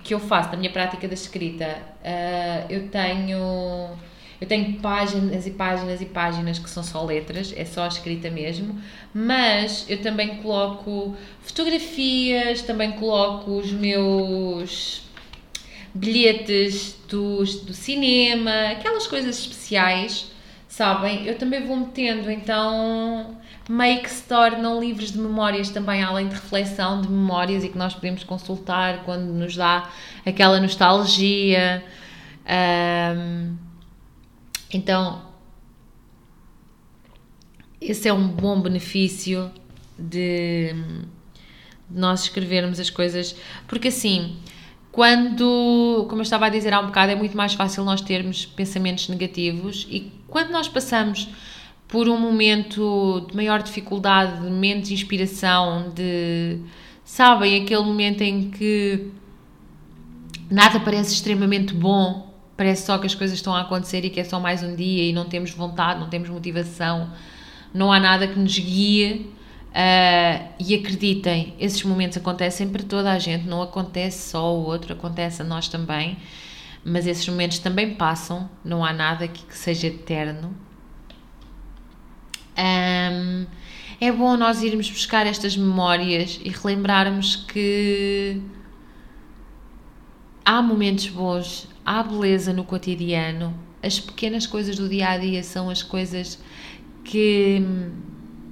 que 0.00 0.14
eu 0.14 0.20
faço 0.20 0.50
na 0.50 0.56
minha 0.56 0.70
prática 0.70 1.06
da 1.06 1.14
escrita, 1.14 1.78
uh, 2.02 2.70
eu 2.72 2.88
tenho 2.88 3.96
eu 4.40 4.46
tenho 4.46 4.74
páginas 4.74 5.46
e 5.46 5.50
páginas 5.50 6.00
e 6.00 6.06
páginas 6.06 6.58
que 6.60 6.70
são 6.70 6.82
só 6.82 7.04
letras, 7.04 7.52
é 7.56 7.64
só 7.64 7.86
escrita 7.88 8.30
mesmo, 8.30 8.80
mas 9.12 9.84
eu 9.88 10.00
também 10.00 10.36
coloco 10.36 11.16
fotografias, 11.42 12.62
também 12.62 12.92
coloco 12.92 13.50
os 13.50 13.72
meus 13.72 15.02
bilhetes 15.92 16.96
do, 17.08 17.38
do 17.38 17.74
cinema, 17.74 18.68
aquelas 18.70 19.08
coisas 19.08 19.40
especiais, 19.40 20.30
sabem? 20.68 21.26
Eu 21.26 21.36
também 21.36 21.66
vou 21.66 21.76
metendo, 21.76 22.30
então 22.30 23.36
meio 23.68 24.02
que 24.02 24.10
se 24.10 24.22
tornam 24.22 24.80
livros 24.80 25.12
de 25.12 25.18
memórias 25.18 25.68
também, 25.68 26.02
além 26.02 26.28
de 26.28 26.34
reflexão 26.34 27.02
de 27.02 27.08
memórias 27.08 27.62
e 27.62 27.68
que 27.68 27.76
nós 27.76 27.94
podemos 27.94 28.24
consultar 28.24 29.04
quando 29.04 29.26
nos 29.26 29.54
dá 29.54 29.90
aquela 30.24 30.58
nostalgia. 30.58 31.84
Um, 33.16 33.56
então, 34.72 35.22
esse 37.80 38.08
é 38.08 38.12
um 38.12 38.26
bom 38.26 38.60
benefício 38.60 39.50
de, 39.98 40.72
de 41.90 42.00
nós 42.00 42.22
escrevermos 42.22 42.80
as 42.80 42.88
coisas, 42.88 43.36
porque 43.66 43.88
assim, 43.88 44.36
quando, 44.90 46.06
como 46.08 46.20
eu 46.20 46.24
estava 46.24 46.46
a 46.46 46.48
dizer 46.48 46.72
há 46.72 46.80
um 46.80 46.86
bocado, 46.86 47.12
é 47.12 47.14
muito 47.14 47.36
mais 47.36 47.52
fácil 47.52 47.84
nós 47.84 48.00
termos 48.00 48.46
pensamentos 48.46 49.08
negativos 49.08 49.86
e 49.90 50.10
quando 50.26 50.50
nós 50.50 50.68
passamos 50.68 51.28
por 51.88 52.06
um 52.06 52.18
momento 52.18 53.26
de 53.28 53.34
maior 53.34 53.62
dificuldade, 53.62 54.42
de 54.42 54.50
menos 54.50 54.90
inspiração, 54.90 55.90
de. 55.94 56.60
Sabem, 57.02 57.62
aquele 57.62 57.82
momento 57.82 58.20
em 58.20 58.50
que 58.50 59.10
nada 60.50 60.78
parece 60.78 61.14
extremamente 61.14 61.72
bom, 61.72 62.34
parece 62.54 62.84
só 62.84 62.98
que 62.98 63.06
as 63.06 63.14
coisas 63.14 63.38
estão 63.38 63.54
a 63.56 63.62
acontecer 63.62 64.04
e 64.04 64.10
que 64.10 64.20
é 64.20 64.24
só 64.24 64.38
mais 64.38 64.62
um 64.62 64.76
dia 64.76 65.04
e 65.04 65.12
não 65.14 65.24
temos 65.24 65.50
vontade, 65.52 65.98
não 65.98 66.10
temos 66.10 66.28
motivação, 66.28 67.10
não 67.72 67.90
há 67.90 67.98
nada 67.98 68.28
que 68.28 68.38
nos 68.38 68.58
guie. 68.58 69.32
Uh, 69.68 70.48
e 70.58 70.74
acreditem, 70.74 71.54
esses 71.60 71.82
momentos 71.84 72.16
acontecem 72.16 72.68
para 72.68 72.82
toda 72.82 73.12
a 73.12 73.18
gente, 73.18 73.46
não 73.46 73.62
acontece 73.62 74.30
só 74.30 74.52
o 74.52 74.64
outro, 74.64 74.94
acontece 74.94 75.42
a 75.42 75.44
nós 75.44 75.68
também, 75.68 76.16
mas 76.82 77.06
esses 77.06 77.28
momentos 77.28 77.58
também 77.58 77.94
passam, 77.94 78.48
não 78.64 78.82
há 78.84 78.92
nada 78.94 79.28
que, 79.28 79.44
que 79.44 79.56
seja 79.56 79.86
eterno. 79.86 80.67
Um, 82.58 83.46
é 84.00 84.10
bom 84.10 84.36
nós 84.36 84.62
irmos 84.62 84.90
buscar 84.90 85.26
estas 85.26 85.56
memórias 85.56 86.40
e 86.44 86.48
relembrarmos 86.48 87.36
que 87.36 88.40
há 90.44 90.60
momentos 90.60 91.08
bons, 91.08 91.68
há 91.84 92.02
beleza 92.02 92.52
no 92.52 92.64
cotidiano, 92.64 93.54
as 93.82 94.00
pequenas 94.00 94.46
coisas 94.46 94.76
do 94.76 94.88
dia 94.88 95.10
a 95.10 95.18
dia 95.18 95.42
são 95.42 95.70
as 95.70 95.82
coisas 95.82 96.38
que 97.04 97.62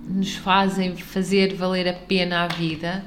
nos 0.09 0.35
fazem 0.37 0.97
fazer 0.97 1.55
valer 1.55 1.89
a 1.89 1.93
pena 1.93 2.45
a 2.45 2.49
vida 2.49 3.05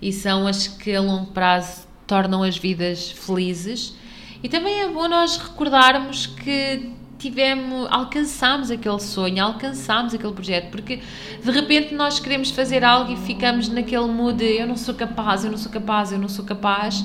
e 0.00 0.12
são 0.12 0.46
as 0.46 0.68
que 0.68 0.94
a 0.94 1.00
longo 1.00 1.32
prazo 1.32 1.86
tornam 2.06 2.42
as 2.42 2.58
vidas 2.58 3.10
felizes. 3.10 3.94
E 4.42 4.48
também 4.48 4.80
é 4.80 4.88
bom 4.88 5.08
nós 5.08 5.38
recordarmos 5.38 6.26
que 6.26 6.90
tivemos, 7.22 7.86
alcançámos 7.88 8.70
aquele 8.70 8.98
sonho, 8.98 9.44
alcançámos 9.44 10.12
aquele 10.12 10.32
projeto, 10.32 10.70
porque 10.70 11.00
de 11.42 11.50
repente 11.52 11.94
nós 11.94 12.18
queremos 12.18 12.50
fazer 12.50 12.82
algo 12.82 13.12
e 13.12 13.16
ficamos 13.16 13.68
naquele 13.68 14.06
mood 14.06 14.44
eu 14.44 14.66
não 14.66 14.76
sou 14.76 14.92
capaz, 14.92 15.44
eu 15.44 15.50
não 15.50 15.58
sou 15.58 15.70
capaz, 15.70 16.10
eu 16.10 16.18
não 16.18 16.28
sou 16.28 16.44
capaz. 16.44 17.04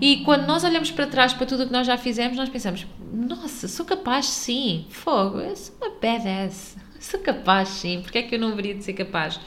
E 0.00 0.18
quando 0.18 0.46
nós 0.46 0.62
olhamos 0.62 0.92
para 0.92 1.06
trás 1.06 1.34
para 1.34 1.46
tudo 1.46 1.64
o 1.64 1.66
que 1.66 1.72
nós 1.72 1.86
já 1.86 1.98
fizemos, 1.98 2.36
nós 2.36 2.48
pensamos: 2.48 2.86
nossa, 3.12 3.66
sou 3.66 3.84
capaz 3.84 4.26
sim, 4.26 4.86
fogo, 4.88 5.40
eu 5.40 5.56
sou 5.56 5.74
uma 5.82 5.90
badass, 6.00 6.76
sou 7.00 7.18
capaz 7.18 7.68
sim, 7.70 8.00
porque 8.02 8.18
é 8.18 8.22
que 8.22 8.36
eu 8.36 8.38
não 8.38 8.50
deveria 8.50 8.76
de 8.76 8.84
ser 8.84 8.92
capaz? 8.92 9.40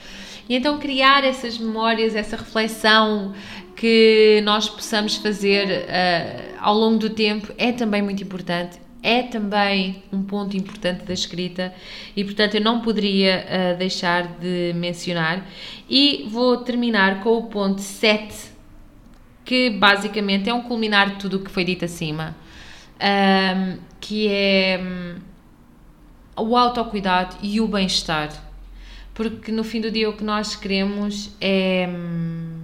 E 0.50 0.56
então 0.56 0.78
criar 0.80 1.24
essas 1.24 1.58
memórias, 1.58 2.14
essa 2.14 2.36
reflexão 2.36 3.34
que 3.74 4.42
nós 4.44 4.68
possamos 4.68 5.16
fazer 5.16 5.86
uh, 5.86 6.56
ao 6.60 6.76
longo 6.76 6.98
do 6.98 7.10
tempo 7.10 7.54
é 7.58 7.72
também 7.72 8.02
muito 8.02 8.22
importante 8.22 8.83
é 9.04 9.22
também 9.22 10.02
um 10.14 10.24
ponto 10.24 10.56
importante 10.56 11.04
da 11.04 11.14
escrita 11.14 11.74
e, 12.16 12.24
portanto, 12.24 12.56
eu 12.56 12.62
não 12.62 12.80
poderia 12.80 13.46
uh, 13.46 13.78
deixar 13.78 14.40
de 14.40 14.72
mencionar. 14.74 15.46
E 15.90 16.26
vou 16.30 16.58
terminar 16.58 17.22
com 17.22 17.38
o 17.38 17.44
ponto 17.44 17.82
7, 17.82 18.52
que 19.44 19.70
basicamente 19.70 20.50
é 20.50 20.54
um 20.54 20.62
culminar 20.62 21.12
de 21.12 21.16
tudo 21.18 21.38
o 21.38 21.40
que 21.42 21.52
foi 21.52 21.66
dito 21.66 21.84
acima, 21.84 22.34
um, 22.96 23.78
que 24.00 24.30
é 24.30 24.80
um, 24.82 25.16
o 26.42 26.56
autocuidado 26.56 27.36
e 27.44 27.60
o 27.60 27.68
bem-estar. 27.68 28.30
Porque 29.14 29.52
no 29.52 29.66
fim 29.66 29.82
do 29.82 29.92
dia 29.92 30.10
o 30.10 30.14
que 30.14 30.24
nós 30.24 30.56
queremos 30.56 31.36
é. 31.42 31.88
Um, 31.90 32.63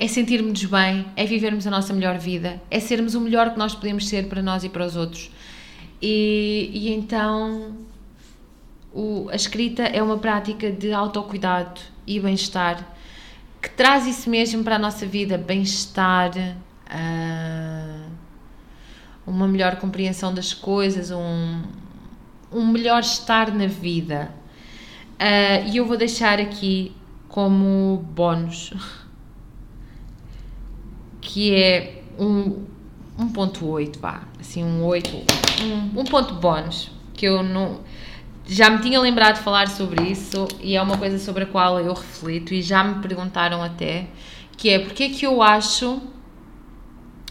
é 0.00 0.08
sentirmos 0.08 0.64
bem, 0.64 1.04
é 1.14 1.26
vivermos 1.26 1.66
a 1.66 1.70
nossa 1.70 1.92
melhor 1.92 2.16
vida, 2.16 2.58
é 2.70 2.80
sermos 2.80 3.14
o 3.14 3.20
melhor 3.20 3.52
que 3.52 3.58
nós 3.58 3.74
podemos 3.74 4.08
ser 4.08 4.28
para 4.28 4.40
nós 4.40 4.64
e 4.64 4.70
para 4.70 4.86
os 4.86 4.96
outros. 4.96 5.30
E, 6.00 6.70
e 6.72 6.88
então 6.88 7.76
o, 8.94 9.28
a 9.30 9.36
escrita 9.36 9.82
é 9.82 10.02
uma 10.02 10.16
prática 10.16 10.72
de 10.72 10.90
autocuidado 10.90 11.82
e 12.06 12.18
bem-estar 12.18 12.96
que 13.60 13.68
traz 13.68 14.06
isso 14.06 14.30
mesmo 14.30 14.64
para 14.64 14.76
a 14.76 14.78
nossa 14.78 15.04
vida: 15.04 15.36
bem-estar, 15.36 16.30
uh, 16.30 18.10
uma 19.26 19.46
melhor 19.46 19.76
compreensão 19.76 20.32
das 20.32 20.54
coisas, 20.54 21.10
um, 21.10 21.62
um 22.50 22.66
melhor 22.66 23.00
estar 23.00 23.52
na 23.52 23.66
vida. 23.66 24.32
Uh, 25.20 25.68
e 25.70 25.76
eu 25.76 25.84
vou 25.84 25.98
deixar 25.98 26.40
aqui 26.40 26.96
como 27.28 28.02
bónus 28.14 28.72
que 31.20 31.54
é 31.54 32.02
um 32.18 32.64
1.8, 33.18 33.98
vá, 33.98 34.22
assim 34.38 34.64
um 34.64 34.84
8, 34.84 35.10
um, 35.14 36.00
um 36.00 36.04
ponto 36.04 36.34
bónus, 36.34 36.90
que 37.14 37.26
eu 37.26 37.42
não 37.42 37.80
já 38.46 38.68
me 38.68 38.78
tinha 38.80 39.00
lembrado 39.00 39.36
de 39.36 39.42
falar 39.42 39.68
sobre 39.68 40.10
isso 40.10 40.48
e 40.60 40.74
é 40.74 40.82
uma 40.82 40.98
coisa 40.98 41.18
sobre 41.20 41.44
a 41.44 41.46
qual 41.46 41.78
eu 41.78 41.92
reflito 41.92 42.52
e 42.52 42.60
já 42.60 42.82
me 42.82 43.00
perguntaram 43.00 43.62
até, 43.62 44.08
que 44.56 44.68
é 44.68 44.78
porque 44.80 45.04
é 45.04 45.08
que 45.08 45.24
eu 45.24 45.40
acho, 45.40 46.00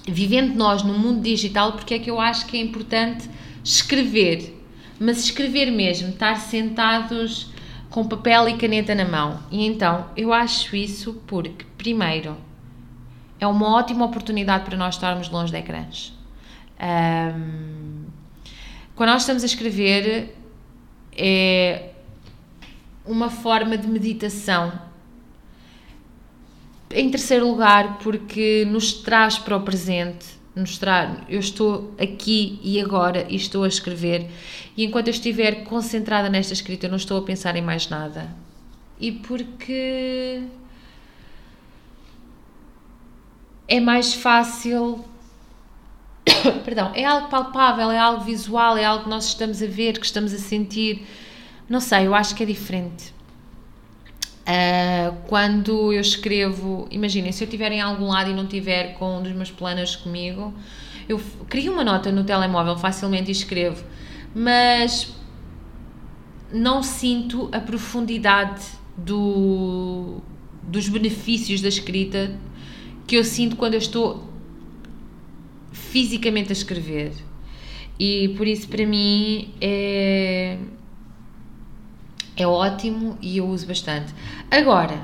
vivendo 0.08 0.56
nós 0.56 0.82
no 0.82 0.94
mundo 0.94 1.22
digital, 1.22 1.74
porque 1.74 1.96
é 1.96 2.00
que 2.00 2.10
eu 2.10 2.22
acho 2.22 2.46
que 2.46 2.56
é 2.56 2.62
importante 2.62 3.30
escrever, 3.62 4.64
mas 4.98 5.26
escrever 5.26 5.70
mesmo, 5.72 6.10
estar 6.10 6.36
sentados 6.38 7.52
com 7.90 8.08
papel 8.08 8.48
e 8.48 8.54
caneta 8.54 8.96
na 8.96 9.06
mão. 9.06 9.40
E 9.52 9.66
então, 9.66 10.06
eu 10.16 10.32
acho 10.32 10.76
isso 10.76 11.22
porque, 11.28 11.66
primeiro, 11.78 12.38
é 13.40 13.48
uma 13.48 13.76
ótima 13.76 14.06
oportunidade 14.06 14.66
para 14.66 14.78
nós 14.78 14.96
estarmos 14.96 15.30
longe 15.30 15.52
de 15.52 15.58
ecrãs. 15.58 16.14
Um, 16.80 18.06
quando 18.96 19.10
nós 19.12 19.22
estamos 19.22 19.44
a 19.44 19.46
escrever, 19.46 20.36
é 21.16 21.92
uma 23.06 23.30
forma 23.30 23.78
de 23.78 23.88
meditação. 23.88 24.72
Em 26.92 27.10
terceiro 27.10 27.48
lugar, 27.48 28.00
porque 28.00 28.66
nos 28.70 28.94
traz 28.94 29.38
para 29.38 29.56
o 29.56 29.62
presente, 29.62 30.26
nos 30.56 30.78
traz, 30.78 31.18
eu 31.30 31.40
estou 31.40 31.94
aqui 32.00 32.60
e 32.64 32.82
agora 32.82 33.26
e 33.30 33.36
estou 33.36 33.64
a 33.64 33.68
escrever, 33.68 34.28
e 34.76 34.84
enquanto 34.84 35.08
eu 35.08 35.12
estiver 35.12 35.64
concentrada 35.64 36.30
nesta 36.30 36.54
escrita, 36.54 36.88
eu 36.88 36.90
não 36.90 36.98
estou 36.98 37.20
a 37.20 37.22
pensar 37.22 37.56
em 37.56 37.62
mais 37.62 37.88
nada. 37.90 38.30
E 39.00 39.12
porque 39.12 40.44
é 43.70 43.80
mais 43.80 44.14
fácil. 44.14 45.06
Perdão, 46.66 46.92
é 46.96 47.06
algo 47.06 47.30
palpável, 47.30 47.92
é 47.92 48.00
algo 48.00 48.24
visual, 48.24 48.76
é 48.76 48.84
algo 48.84 49.04
que 49.04 49.10
nós 49.10 49.26
estamos 49.26 49.62
a 49.62 49.68
ver, 49.68 50.00
que 50.00 50.06
estamos 50.06 50.34
a 50.34 50.38
sentir. 50.40 51.06
Não 51.70 51.80
sei, 51.80 52.08
eu 52.08 52.16
acho 52.16 52.36
que 52.36 52.42
é 52.42 52.46
diferente. 52.46 53.14
Uh, 54.42 55.16
quando 55.28 55.94
eu 55.94 56.02
escrevo, 56.02 56.88
imaginem, 56.90 57.32
se 57.32 57.44
eu 57.44 57.46
estiver 57.46 57.72
em 57.72 57.82
algum 57.82 58.08
lado 58.08 58.32
e 58.32 58.34
não 58.34 58.48
tiver 58.48 58.96
com 58.96 59.20
um 59.20 59.22
dos 59.22 59.32
meus 59.34 59.52
planos 59.52 59.96
comigo, 59.96 60.52
eu 61.08 61.22
crio 61.48 61.72
uma 61.72 61.84
nota 61.84 62.12
no 62.12 62.24
telemóvel 62.24 62.76
facilmente 62.76 63.30
e 63.30 63.32
escrevo, 63.32 63.84
mas 64.34 65.14
não 66.52 66.82
sinto 66.82 67.48
a 67.52 67.60
profundidade 67.60 68.66
do, 68.98 70.20
dos 70.64 70.90
benefícios 70.90 71.62
da 71.62 71.68
escrita 71.68 72.36
que 73.10 73.16
eu 73.16 73.24
sinto 73.24 73.56
quando 73.56 73.74
eu 73.74 73.80
estou 73.80 74.24
fisicamente 75.72 76.50
a 76.50 76.54
escrever. 76.54 77.12
E 78.00 78.30
por 78.38 78.46
isso, 78.48 78.68
para 78.68 78.86
mim, 78.86 79.52
é 79.60 80.60
é 82.38 82.46
ótimo 82.46 83.18
e 83.20 83.38
eu 83.38 83.48
uso 83.48 83.66
bastante. 83.66 84.14
Agora, 84.52 85.02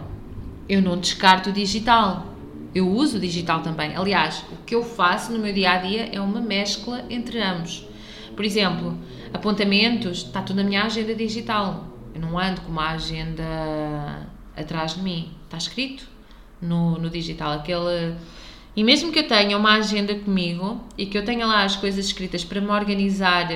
eu 0.70 0.84
não 0.84 1.00
descarto 1.00 1.50
o 1.50 1.52
digital. 1.52 2.28
Eu 2.76 2.88
uso 2.88 3.18
o 3.18 3.20
digital 3.20 3.62
também. 3.62 3.96
Aliás, 3.96 4.46
o 4.52 4.64
que 4.64 4.76
eu 4.76 4.84
faço 4.84 5.34
no 5.34 5.40
meu 5.40 5.52
dia 5.52 5.72
a 5.72 5.78
dia 5.78 6.10
é 6.14 6.22
uma 6.22 6.40
mescla 6.40 7.04
entre 7.10 7.42
ambos. 7.42 7.88
Por 8.36 8.46
exemplo, 8.46 8.96
apontamentos, 9.34 10.20
está 10.20 10.44
tudo 10.44 10.58
na 10.58 10.64
minha 10.64 10.84
agenda 10.84 11.16
digital. 11.16 11.88
Eu 12.14 12.22
não 12.22 12.38
ando 12.38 12.62
com 12.62 12.72
uma 12.72 12.92
agenda 12.92 14.30
atrás 14.56 14.94
de 14.94 15.02
mim. 15.02 15.32
Está 15.48 15.58
escrito 15.58 16.15
no, 16.66 16.98
no 16.98 17.10
digital. 17.10 17.54
Aquele. 17.54 18.16
E 18.76 18.84
mesmo 18.84 19.12
que 19.12 19.20
eu 19.20 19.28
tenha 19.28 19.58
uma 19.58 19.76
agenda 19.76 20.14
comigo 20.16 20.84
e 20.98 21.06
que 21.06 21.18
eu 21.18 21.24
tenha 21.24 21.46
lá 21.46 21.64
as 21.64 21.76
coisas 21.76 22.06
escritas 22.06 22.44
para 22.44 22.60
me 22.60 22.70
organizar 22.70 23.48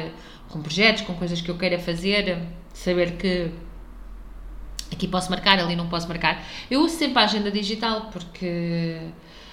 com 0.47 0.62
projetos, 0.62 1.03
com 1.03 1.14
coisas 1.14 1.41
que 1.41 1.49
eu 1.49 1.57
queira 1.57 1.78
fazer, 1.78 2.39
saber 2.74 3.18
que 3.18 3.51
aqui 4.91 5.07
posso 5.07 5.30
marcar, 5.30 5.60
ali 5.60 5.76
não 5.76 5.88
posso 5.89 6.07
marcar. 6.07 6.43
Eu 6.70 6.82
uso 6.82 6.95
sempre 6.95 7.20
a 7.20 7.26
agenda 7.26 7.51
digital 7.51 8.10
porque 8.12 8.97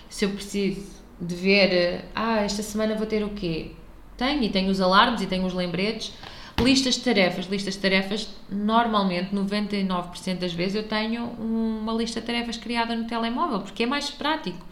se 0.08 0.24
eu 0.24 0.30
preciso 0.30 0.96
de 1.20 1.34
ver, 1.34 2.04
ah, 2.14 2.42
esta 2.42 2.62
semana 2.62 2.94
vou 2.94 3.06
ter 3.06 3.24
o 3.24 3.30
quê? 3.30 3.72
Tenho 4.16 4.42
e 4.42 4.48
tenho 4.48 4.70
os 4.70 4.80
alarmes 4.80 5.20
e 5.20 5.26
tenho 5.26 5.44
os 5.44 5.52
lembretes. 5.52 6.12
Listas 6.58 6.94
de 6.94 7.02
tarefas, 7.02 7.46
listas 7.46 7.74
de 7.74 7.80
tarefas, 7.80 8.28
normalmente 8.50 9.34
99% 9.34 10.38
das 10.38 10.52
vezes 10.52 10.74
eu 10.74 10.88
tenho 10.88 11.24
uma 11.24 11.92
lista 11.92 12.20
de 12.20 12.26
tarefas 12.26 12.56
criada 12.56 12.96
no 12.96 13.06
telemóvel 13.06 13.60
porque 13.60 13.82
é 13.82 13.86
mais 13.86 14.10
prático. 14.10 14.64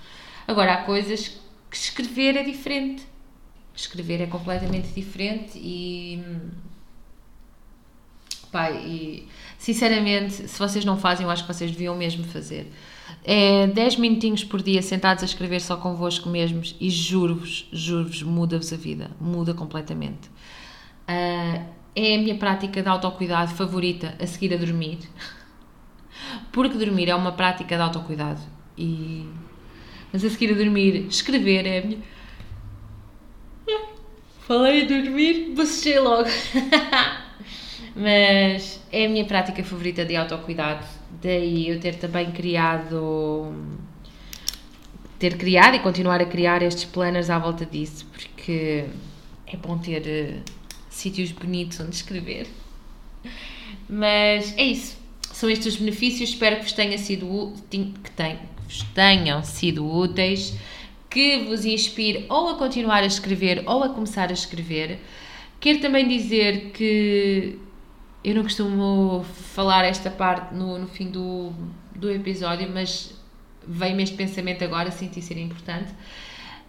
Agora 0.48 0.74
há 0.74 0.76
coisas 0.78 1.28
que 1.70 1.76
escrever 1.76 2.36
é 2.36 2.42
diferente. 2.42 3.06
Escrever 3.74 4.22
é 4.22 4.26
completamente 4.26 4.88
diferente 4.88 5.58
e 5.58 6.22
Pai, 8.54 8.76
e 8.86 9.28
sinceramente, 9.58 10.48
se 10.48 10.58
vocês 10.60 10.84
não 10.84 10.96
fazem, 10.96 11.26
eu 11.26 11.30
acho 11.30 11.44
que 11.44 11.52
vocês 11.52 11.72
deviam 11.72 11.96
mesmo 11.96 12.22
fazer. 12.22 12.70
É 13.24 13.66
10 13.66 13.96
minutinhos 13.96 14.44
por 14.44 14.62
dia 14.62 14.80
sentados 14.80 15.24
a 15.24 15.26
escrever 15.26 15.60
só 15.60 15.76
convosco 15.76 16.28
mesmos 16.28 16.76
e 16.80 16.88
juro-vos, 16.88 17.68
juro-vos, 17.72 18.22
muda-vos 18.22 18.72
a 18.72 18.76
vida, 18.76 19.10
muda 19.20 19.52
completamente. 19.54 20.30
Uh, 21.08 21.73
é 21.94 22.16
a 22.16 22.18
minha 22.18 22.34
prática 22.36 22.82
de 22.82 22.88
autocuidado 22.88 23.54
favorita 23.54 24.14
a 24.20 24.26
seguir 24.26 24.52
a 24.54 24.56
dormir, 24.56 24.98
porque 26.52 26.76
dormir 26.76 27.08
é 27.08 27.14
uma 27.14 27.32
prática 27.32 27.76
de 27.76 27.82
autocuidado 27.82 28.40
e 28.76 29.28
mas 30.14 30.24
a 30.24 30.30
seguir 30.30 30.52
a 30.52 30.56
dormir, 30.56 31.08
escrever 31.08 31.66
é 31.66 31.78
a 31.78 31.82
minha. 31.84 31.98
Falei 34.46 34.84
a 34.84 34.86
dormir, 34.86 35.54
bocejei 35.56 35.98
logo. 35.98 36.28
Mas 37.96 38.80
é 38.92 39.06
a 39.06 39.08
minha 39.08 39.24
prática 39.24 39.64
favorita 39.64 40.04
de 40.04 40.14
autocuidado. 40.14 40.86
Daí 41.20 41.68
eu 41.68 41.80
ter 41.80 41.96
também 41.96 42.30
criado. 42.30 43.52
ter 45.18 45.36
criado 45.36 45.74
e 45.74 45.80
continuar 45.80 46.20
a 46.20 46.26
criar 46.26 46.62
estes 46.62 46.84
planners 46.84 47.28
à 47.28 47.36
volta 47.36 47.66
disso, 47.66 48.06
porque 48.12 48.84
é 49.48 49.56
bom 49.56 49.78
ter 49.78 50.02
uh, 50.46 50.52
sítios 50.94 51.32
bonitos 51.32 51.78
onde 51.80 51.94
escrever. 51.94 52.46
Mas 53.88 54.56
é 54.56 54.64
isso. 54.64 54.96
São 55.32 55.50
estes 55.50 55.74
os 55.74 55.76
benefícios. 55.76 56.30
Espero 56.30 56.56
que 56.56 56.62
vos 56.62 56.72
tenha 56.72 56.96
sido 56.96 57.52
que, 57.70 58.10
tenham 58.94 59.42
sido 59.42 59.86
úteis, 59.86 60.56
que 61.10 61.44
vos 61.44 61.64
inspire 61.64 62.26
ou 62.28 62.50
a 62.50 62.54
continuar 62.54 63.02
a 63.02 63.06
escrever 63.06 63.62
ou 63.66 63.82
a 63.82 63.88
começar 63.88 64.30
a 64.30 64.32
escrever. 64.32 65.00
Quero 65.60 65.80
também 65.80 66.06
dizer 66.06 66.70
que 66.72 67.58
eu 68.22 68.34
não 68.34 68.42
costumo 68.42 69.24
falar 69.54 69.84
esta 69.84 70.10
parte 70.10 70.54
no, 70.54 70.78
no 70.78 70.86
fim 70.86 71.10
do, 71.10 71.52
do 71.94 72.10
episódio, 72.10 72.70
mas 72.72 73.14
veio-me 73.66 74.02
este 74.02 74.16
pensamento 74.16 74.62
agora, 74.62 74.90
senti 74.90 75.20
ser 75.20 75.38
importante. 75.38 75.92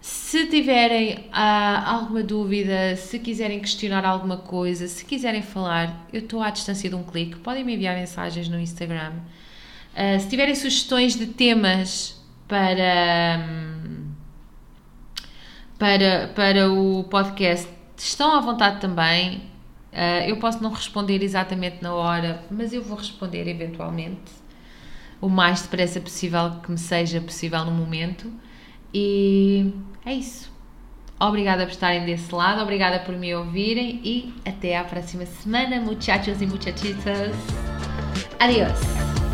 Se 0.06 0.46
tiverem 0.46 1.26
ah, 1.32 1.94
alguma 1.94 2.22
dúvida, 2.22 2.94
se 2.94 3.18
quiserem 3.18 3.58
questionar 3.58 4.04
alguma 4.04 4.36
coisa, 4.36 4.86
se 4.86 5.04
quiserem 5.04 5.42
falar, 5.42 6.06
eu 6.12 6.20
estou 6.20 6.40
à 6.40 6.48
distância 6.48 6.88
de 6.88 6.94
um 6.94 7.02
clique, 7.02 7.34
podem 7.40 7.64
me 7.64 7.74
enviar 7.74 7.96
mensagens 7.96 8.48
no 8.48 8.56
Instagram. 8.56 9.14
Uh, 9.92 10.20
se 10.20 10.28
tiverem 10.28 10.54
sugestões 10.54 11.16
de 11.16 11.26
temas 11.26 12.24
para, 12.46 13.48
para, 15.76 16.28
para 16.36 16.70
o 16.70 17.02
podcast, 17.10 17.68
estão 17.96 18.32
à 18.32 18.40
vontade 18.40 18.80
também. 18.80 19.38
Uh, 19.92 20.28
eu 20.28 20.36
posso 20.36 20.62
não 20.62 20.70
responder 20.70 21.20
exatamente 21.20 21.82
na 21.82 21.92
hora, 21.92 22.44
mas 22.48 22.72
eu 22.72 22.80
vou 22.80 22.96
responder 22.96 23.48
eventualmente, 23.48 24.30
o 25.20 25.28
mais 25.28 25.62
depressa 25.62 26.00
possível 26.00 26.60
que 26.62 26.70
me 26.70 26.78
seja 26.78 27.20
possível 27.20 27.64
no 27.64 27.72
momento. 27.72 28.32
E 28.94 29.72
é 30.06 30.14
isso. 30.14 30.50
Obrigada 31.18 31.64
por 31.64 31.72
estarem 31.72 32.04
desse 32.04 32.34
lado, 32.34 32.62
obrigada 32.62 33.00
por 33.00 33.16
me 33.16 33.34
ouvirem 33.34 34.00
e 34.04 34.34
até 34.46 34.76
à 34.76 34.84
próxima 34.84 35.26
semana, 35.26 35.80
muchachos 35.80 36.40
e 36.40 36.46
muchachitas. 36.46 37.34
Adiós! 38.38 39.25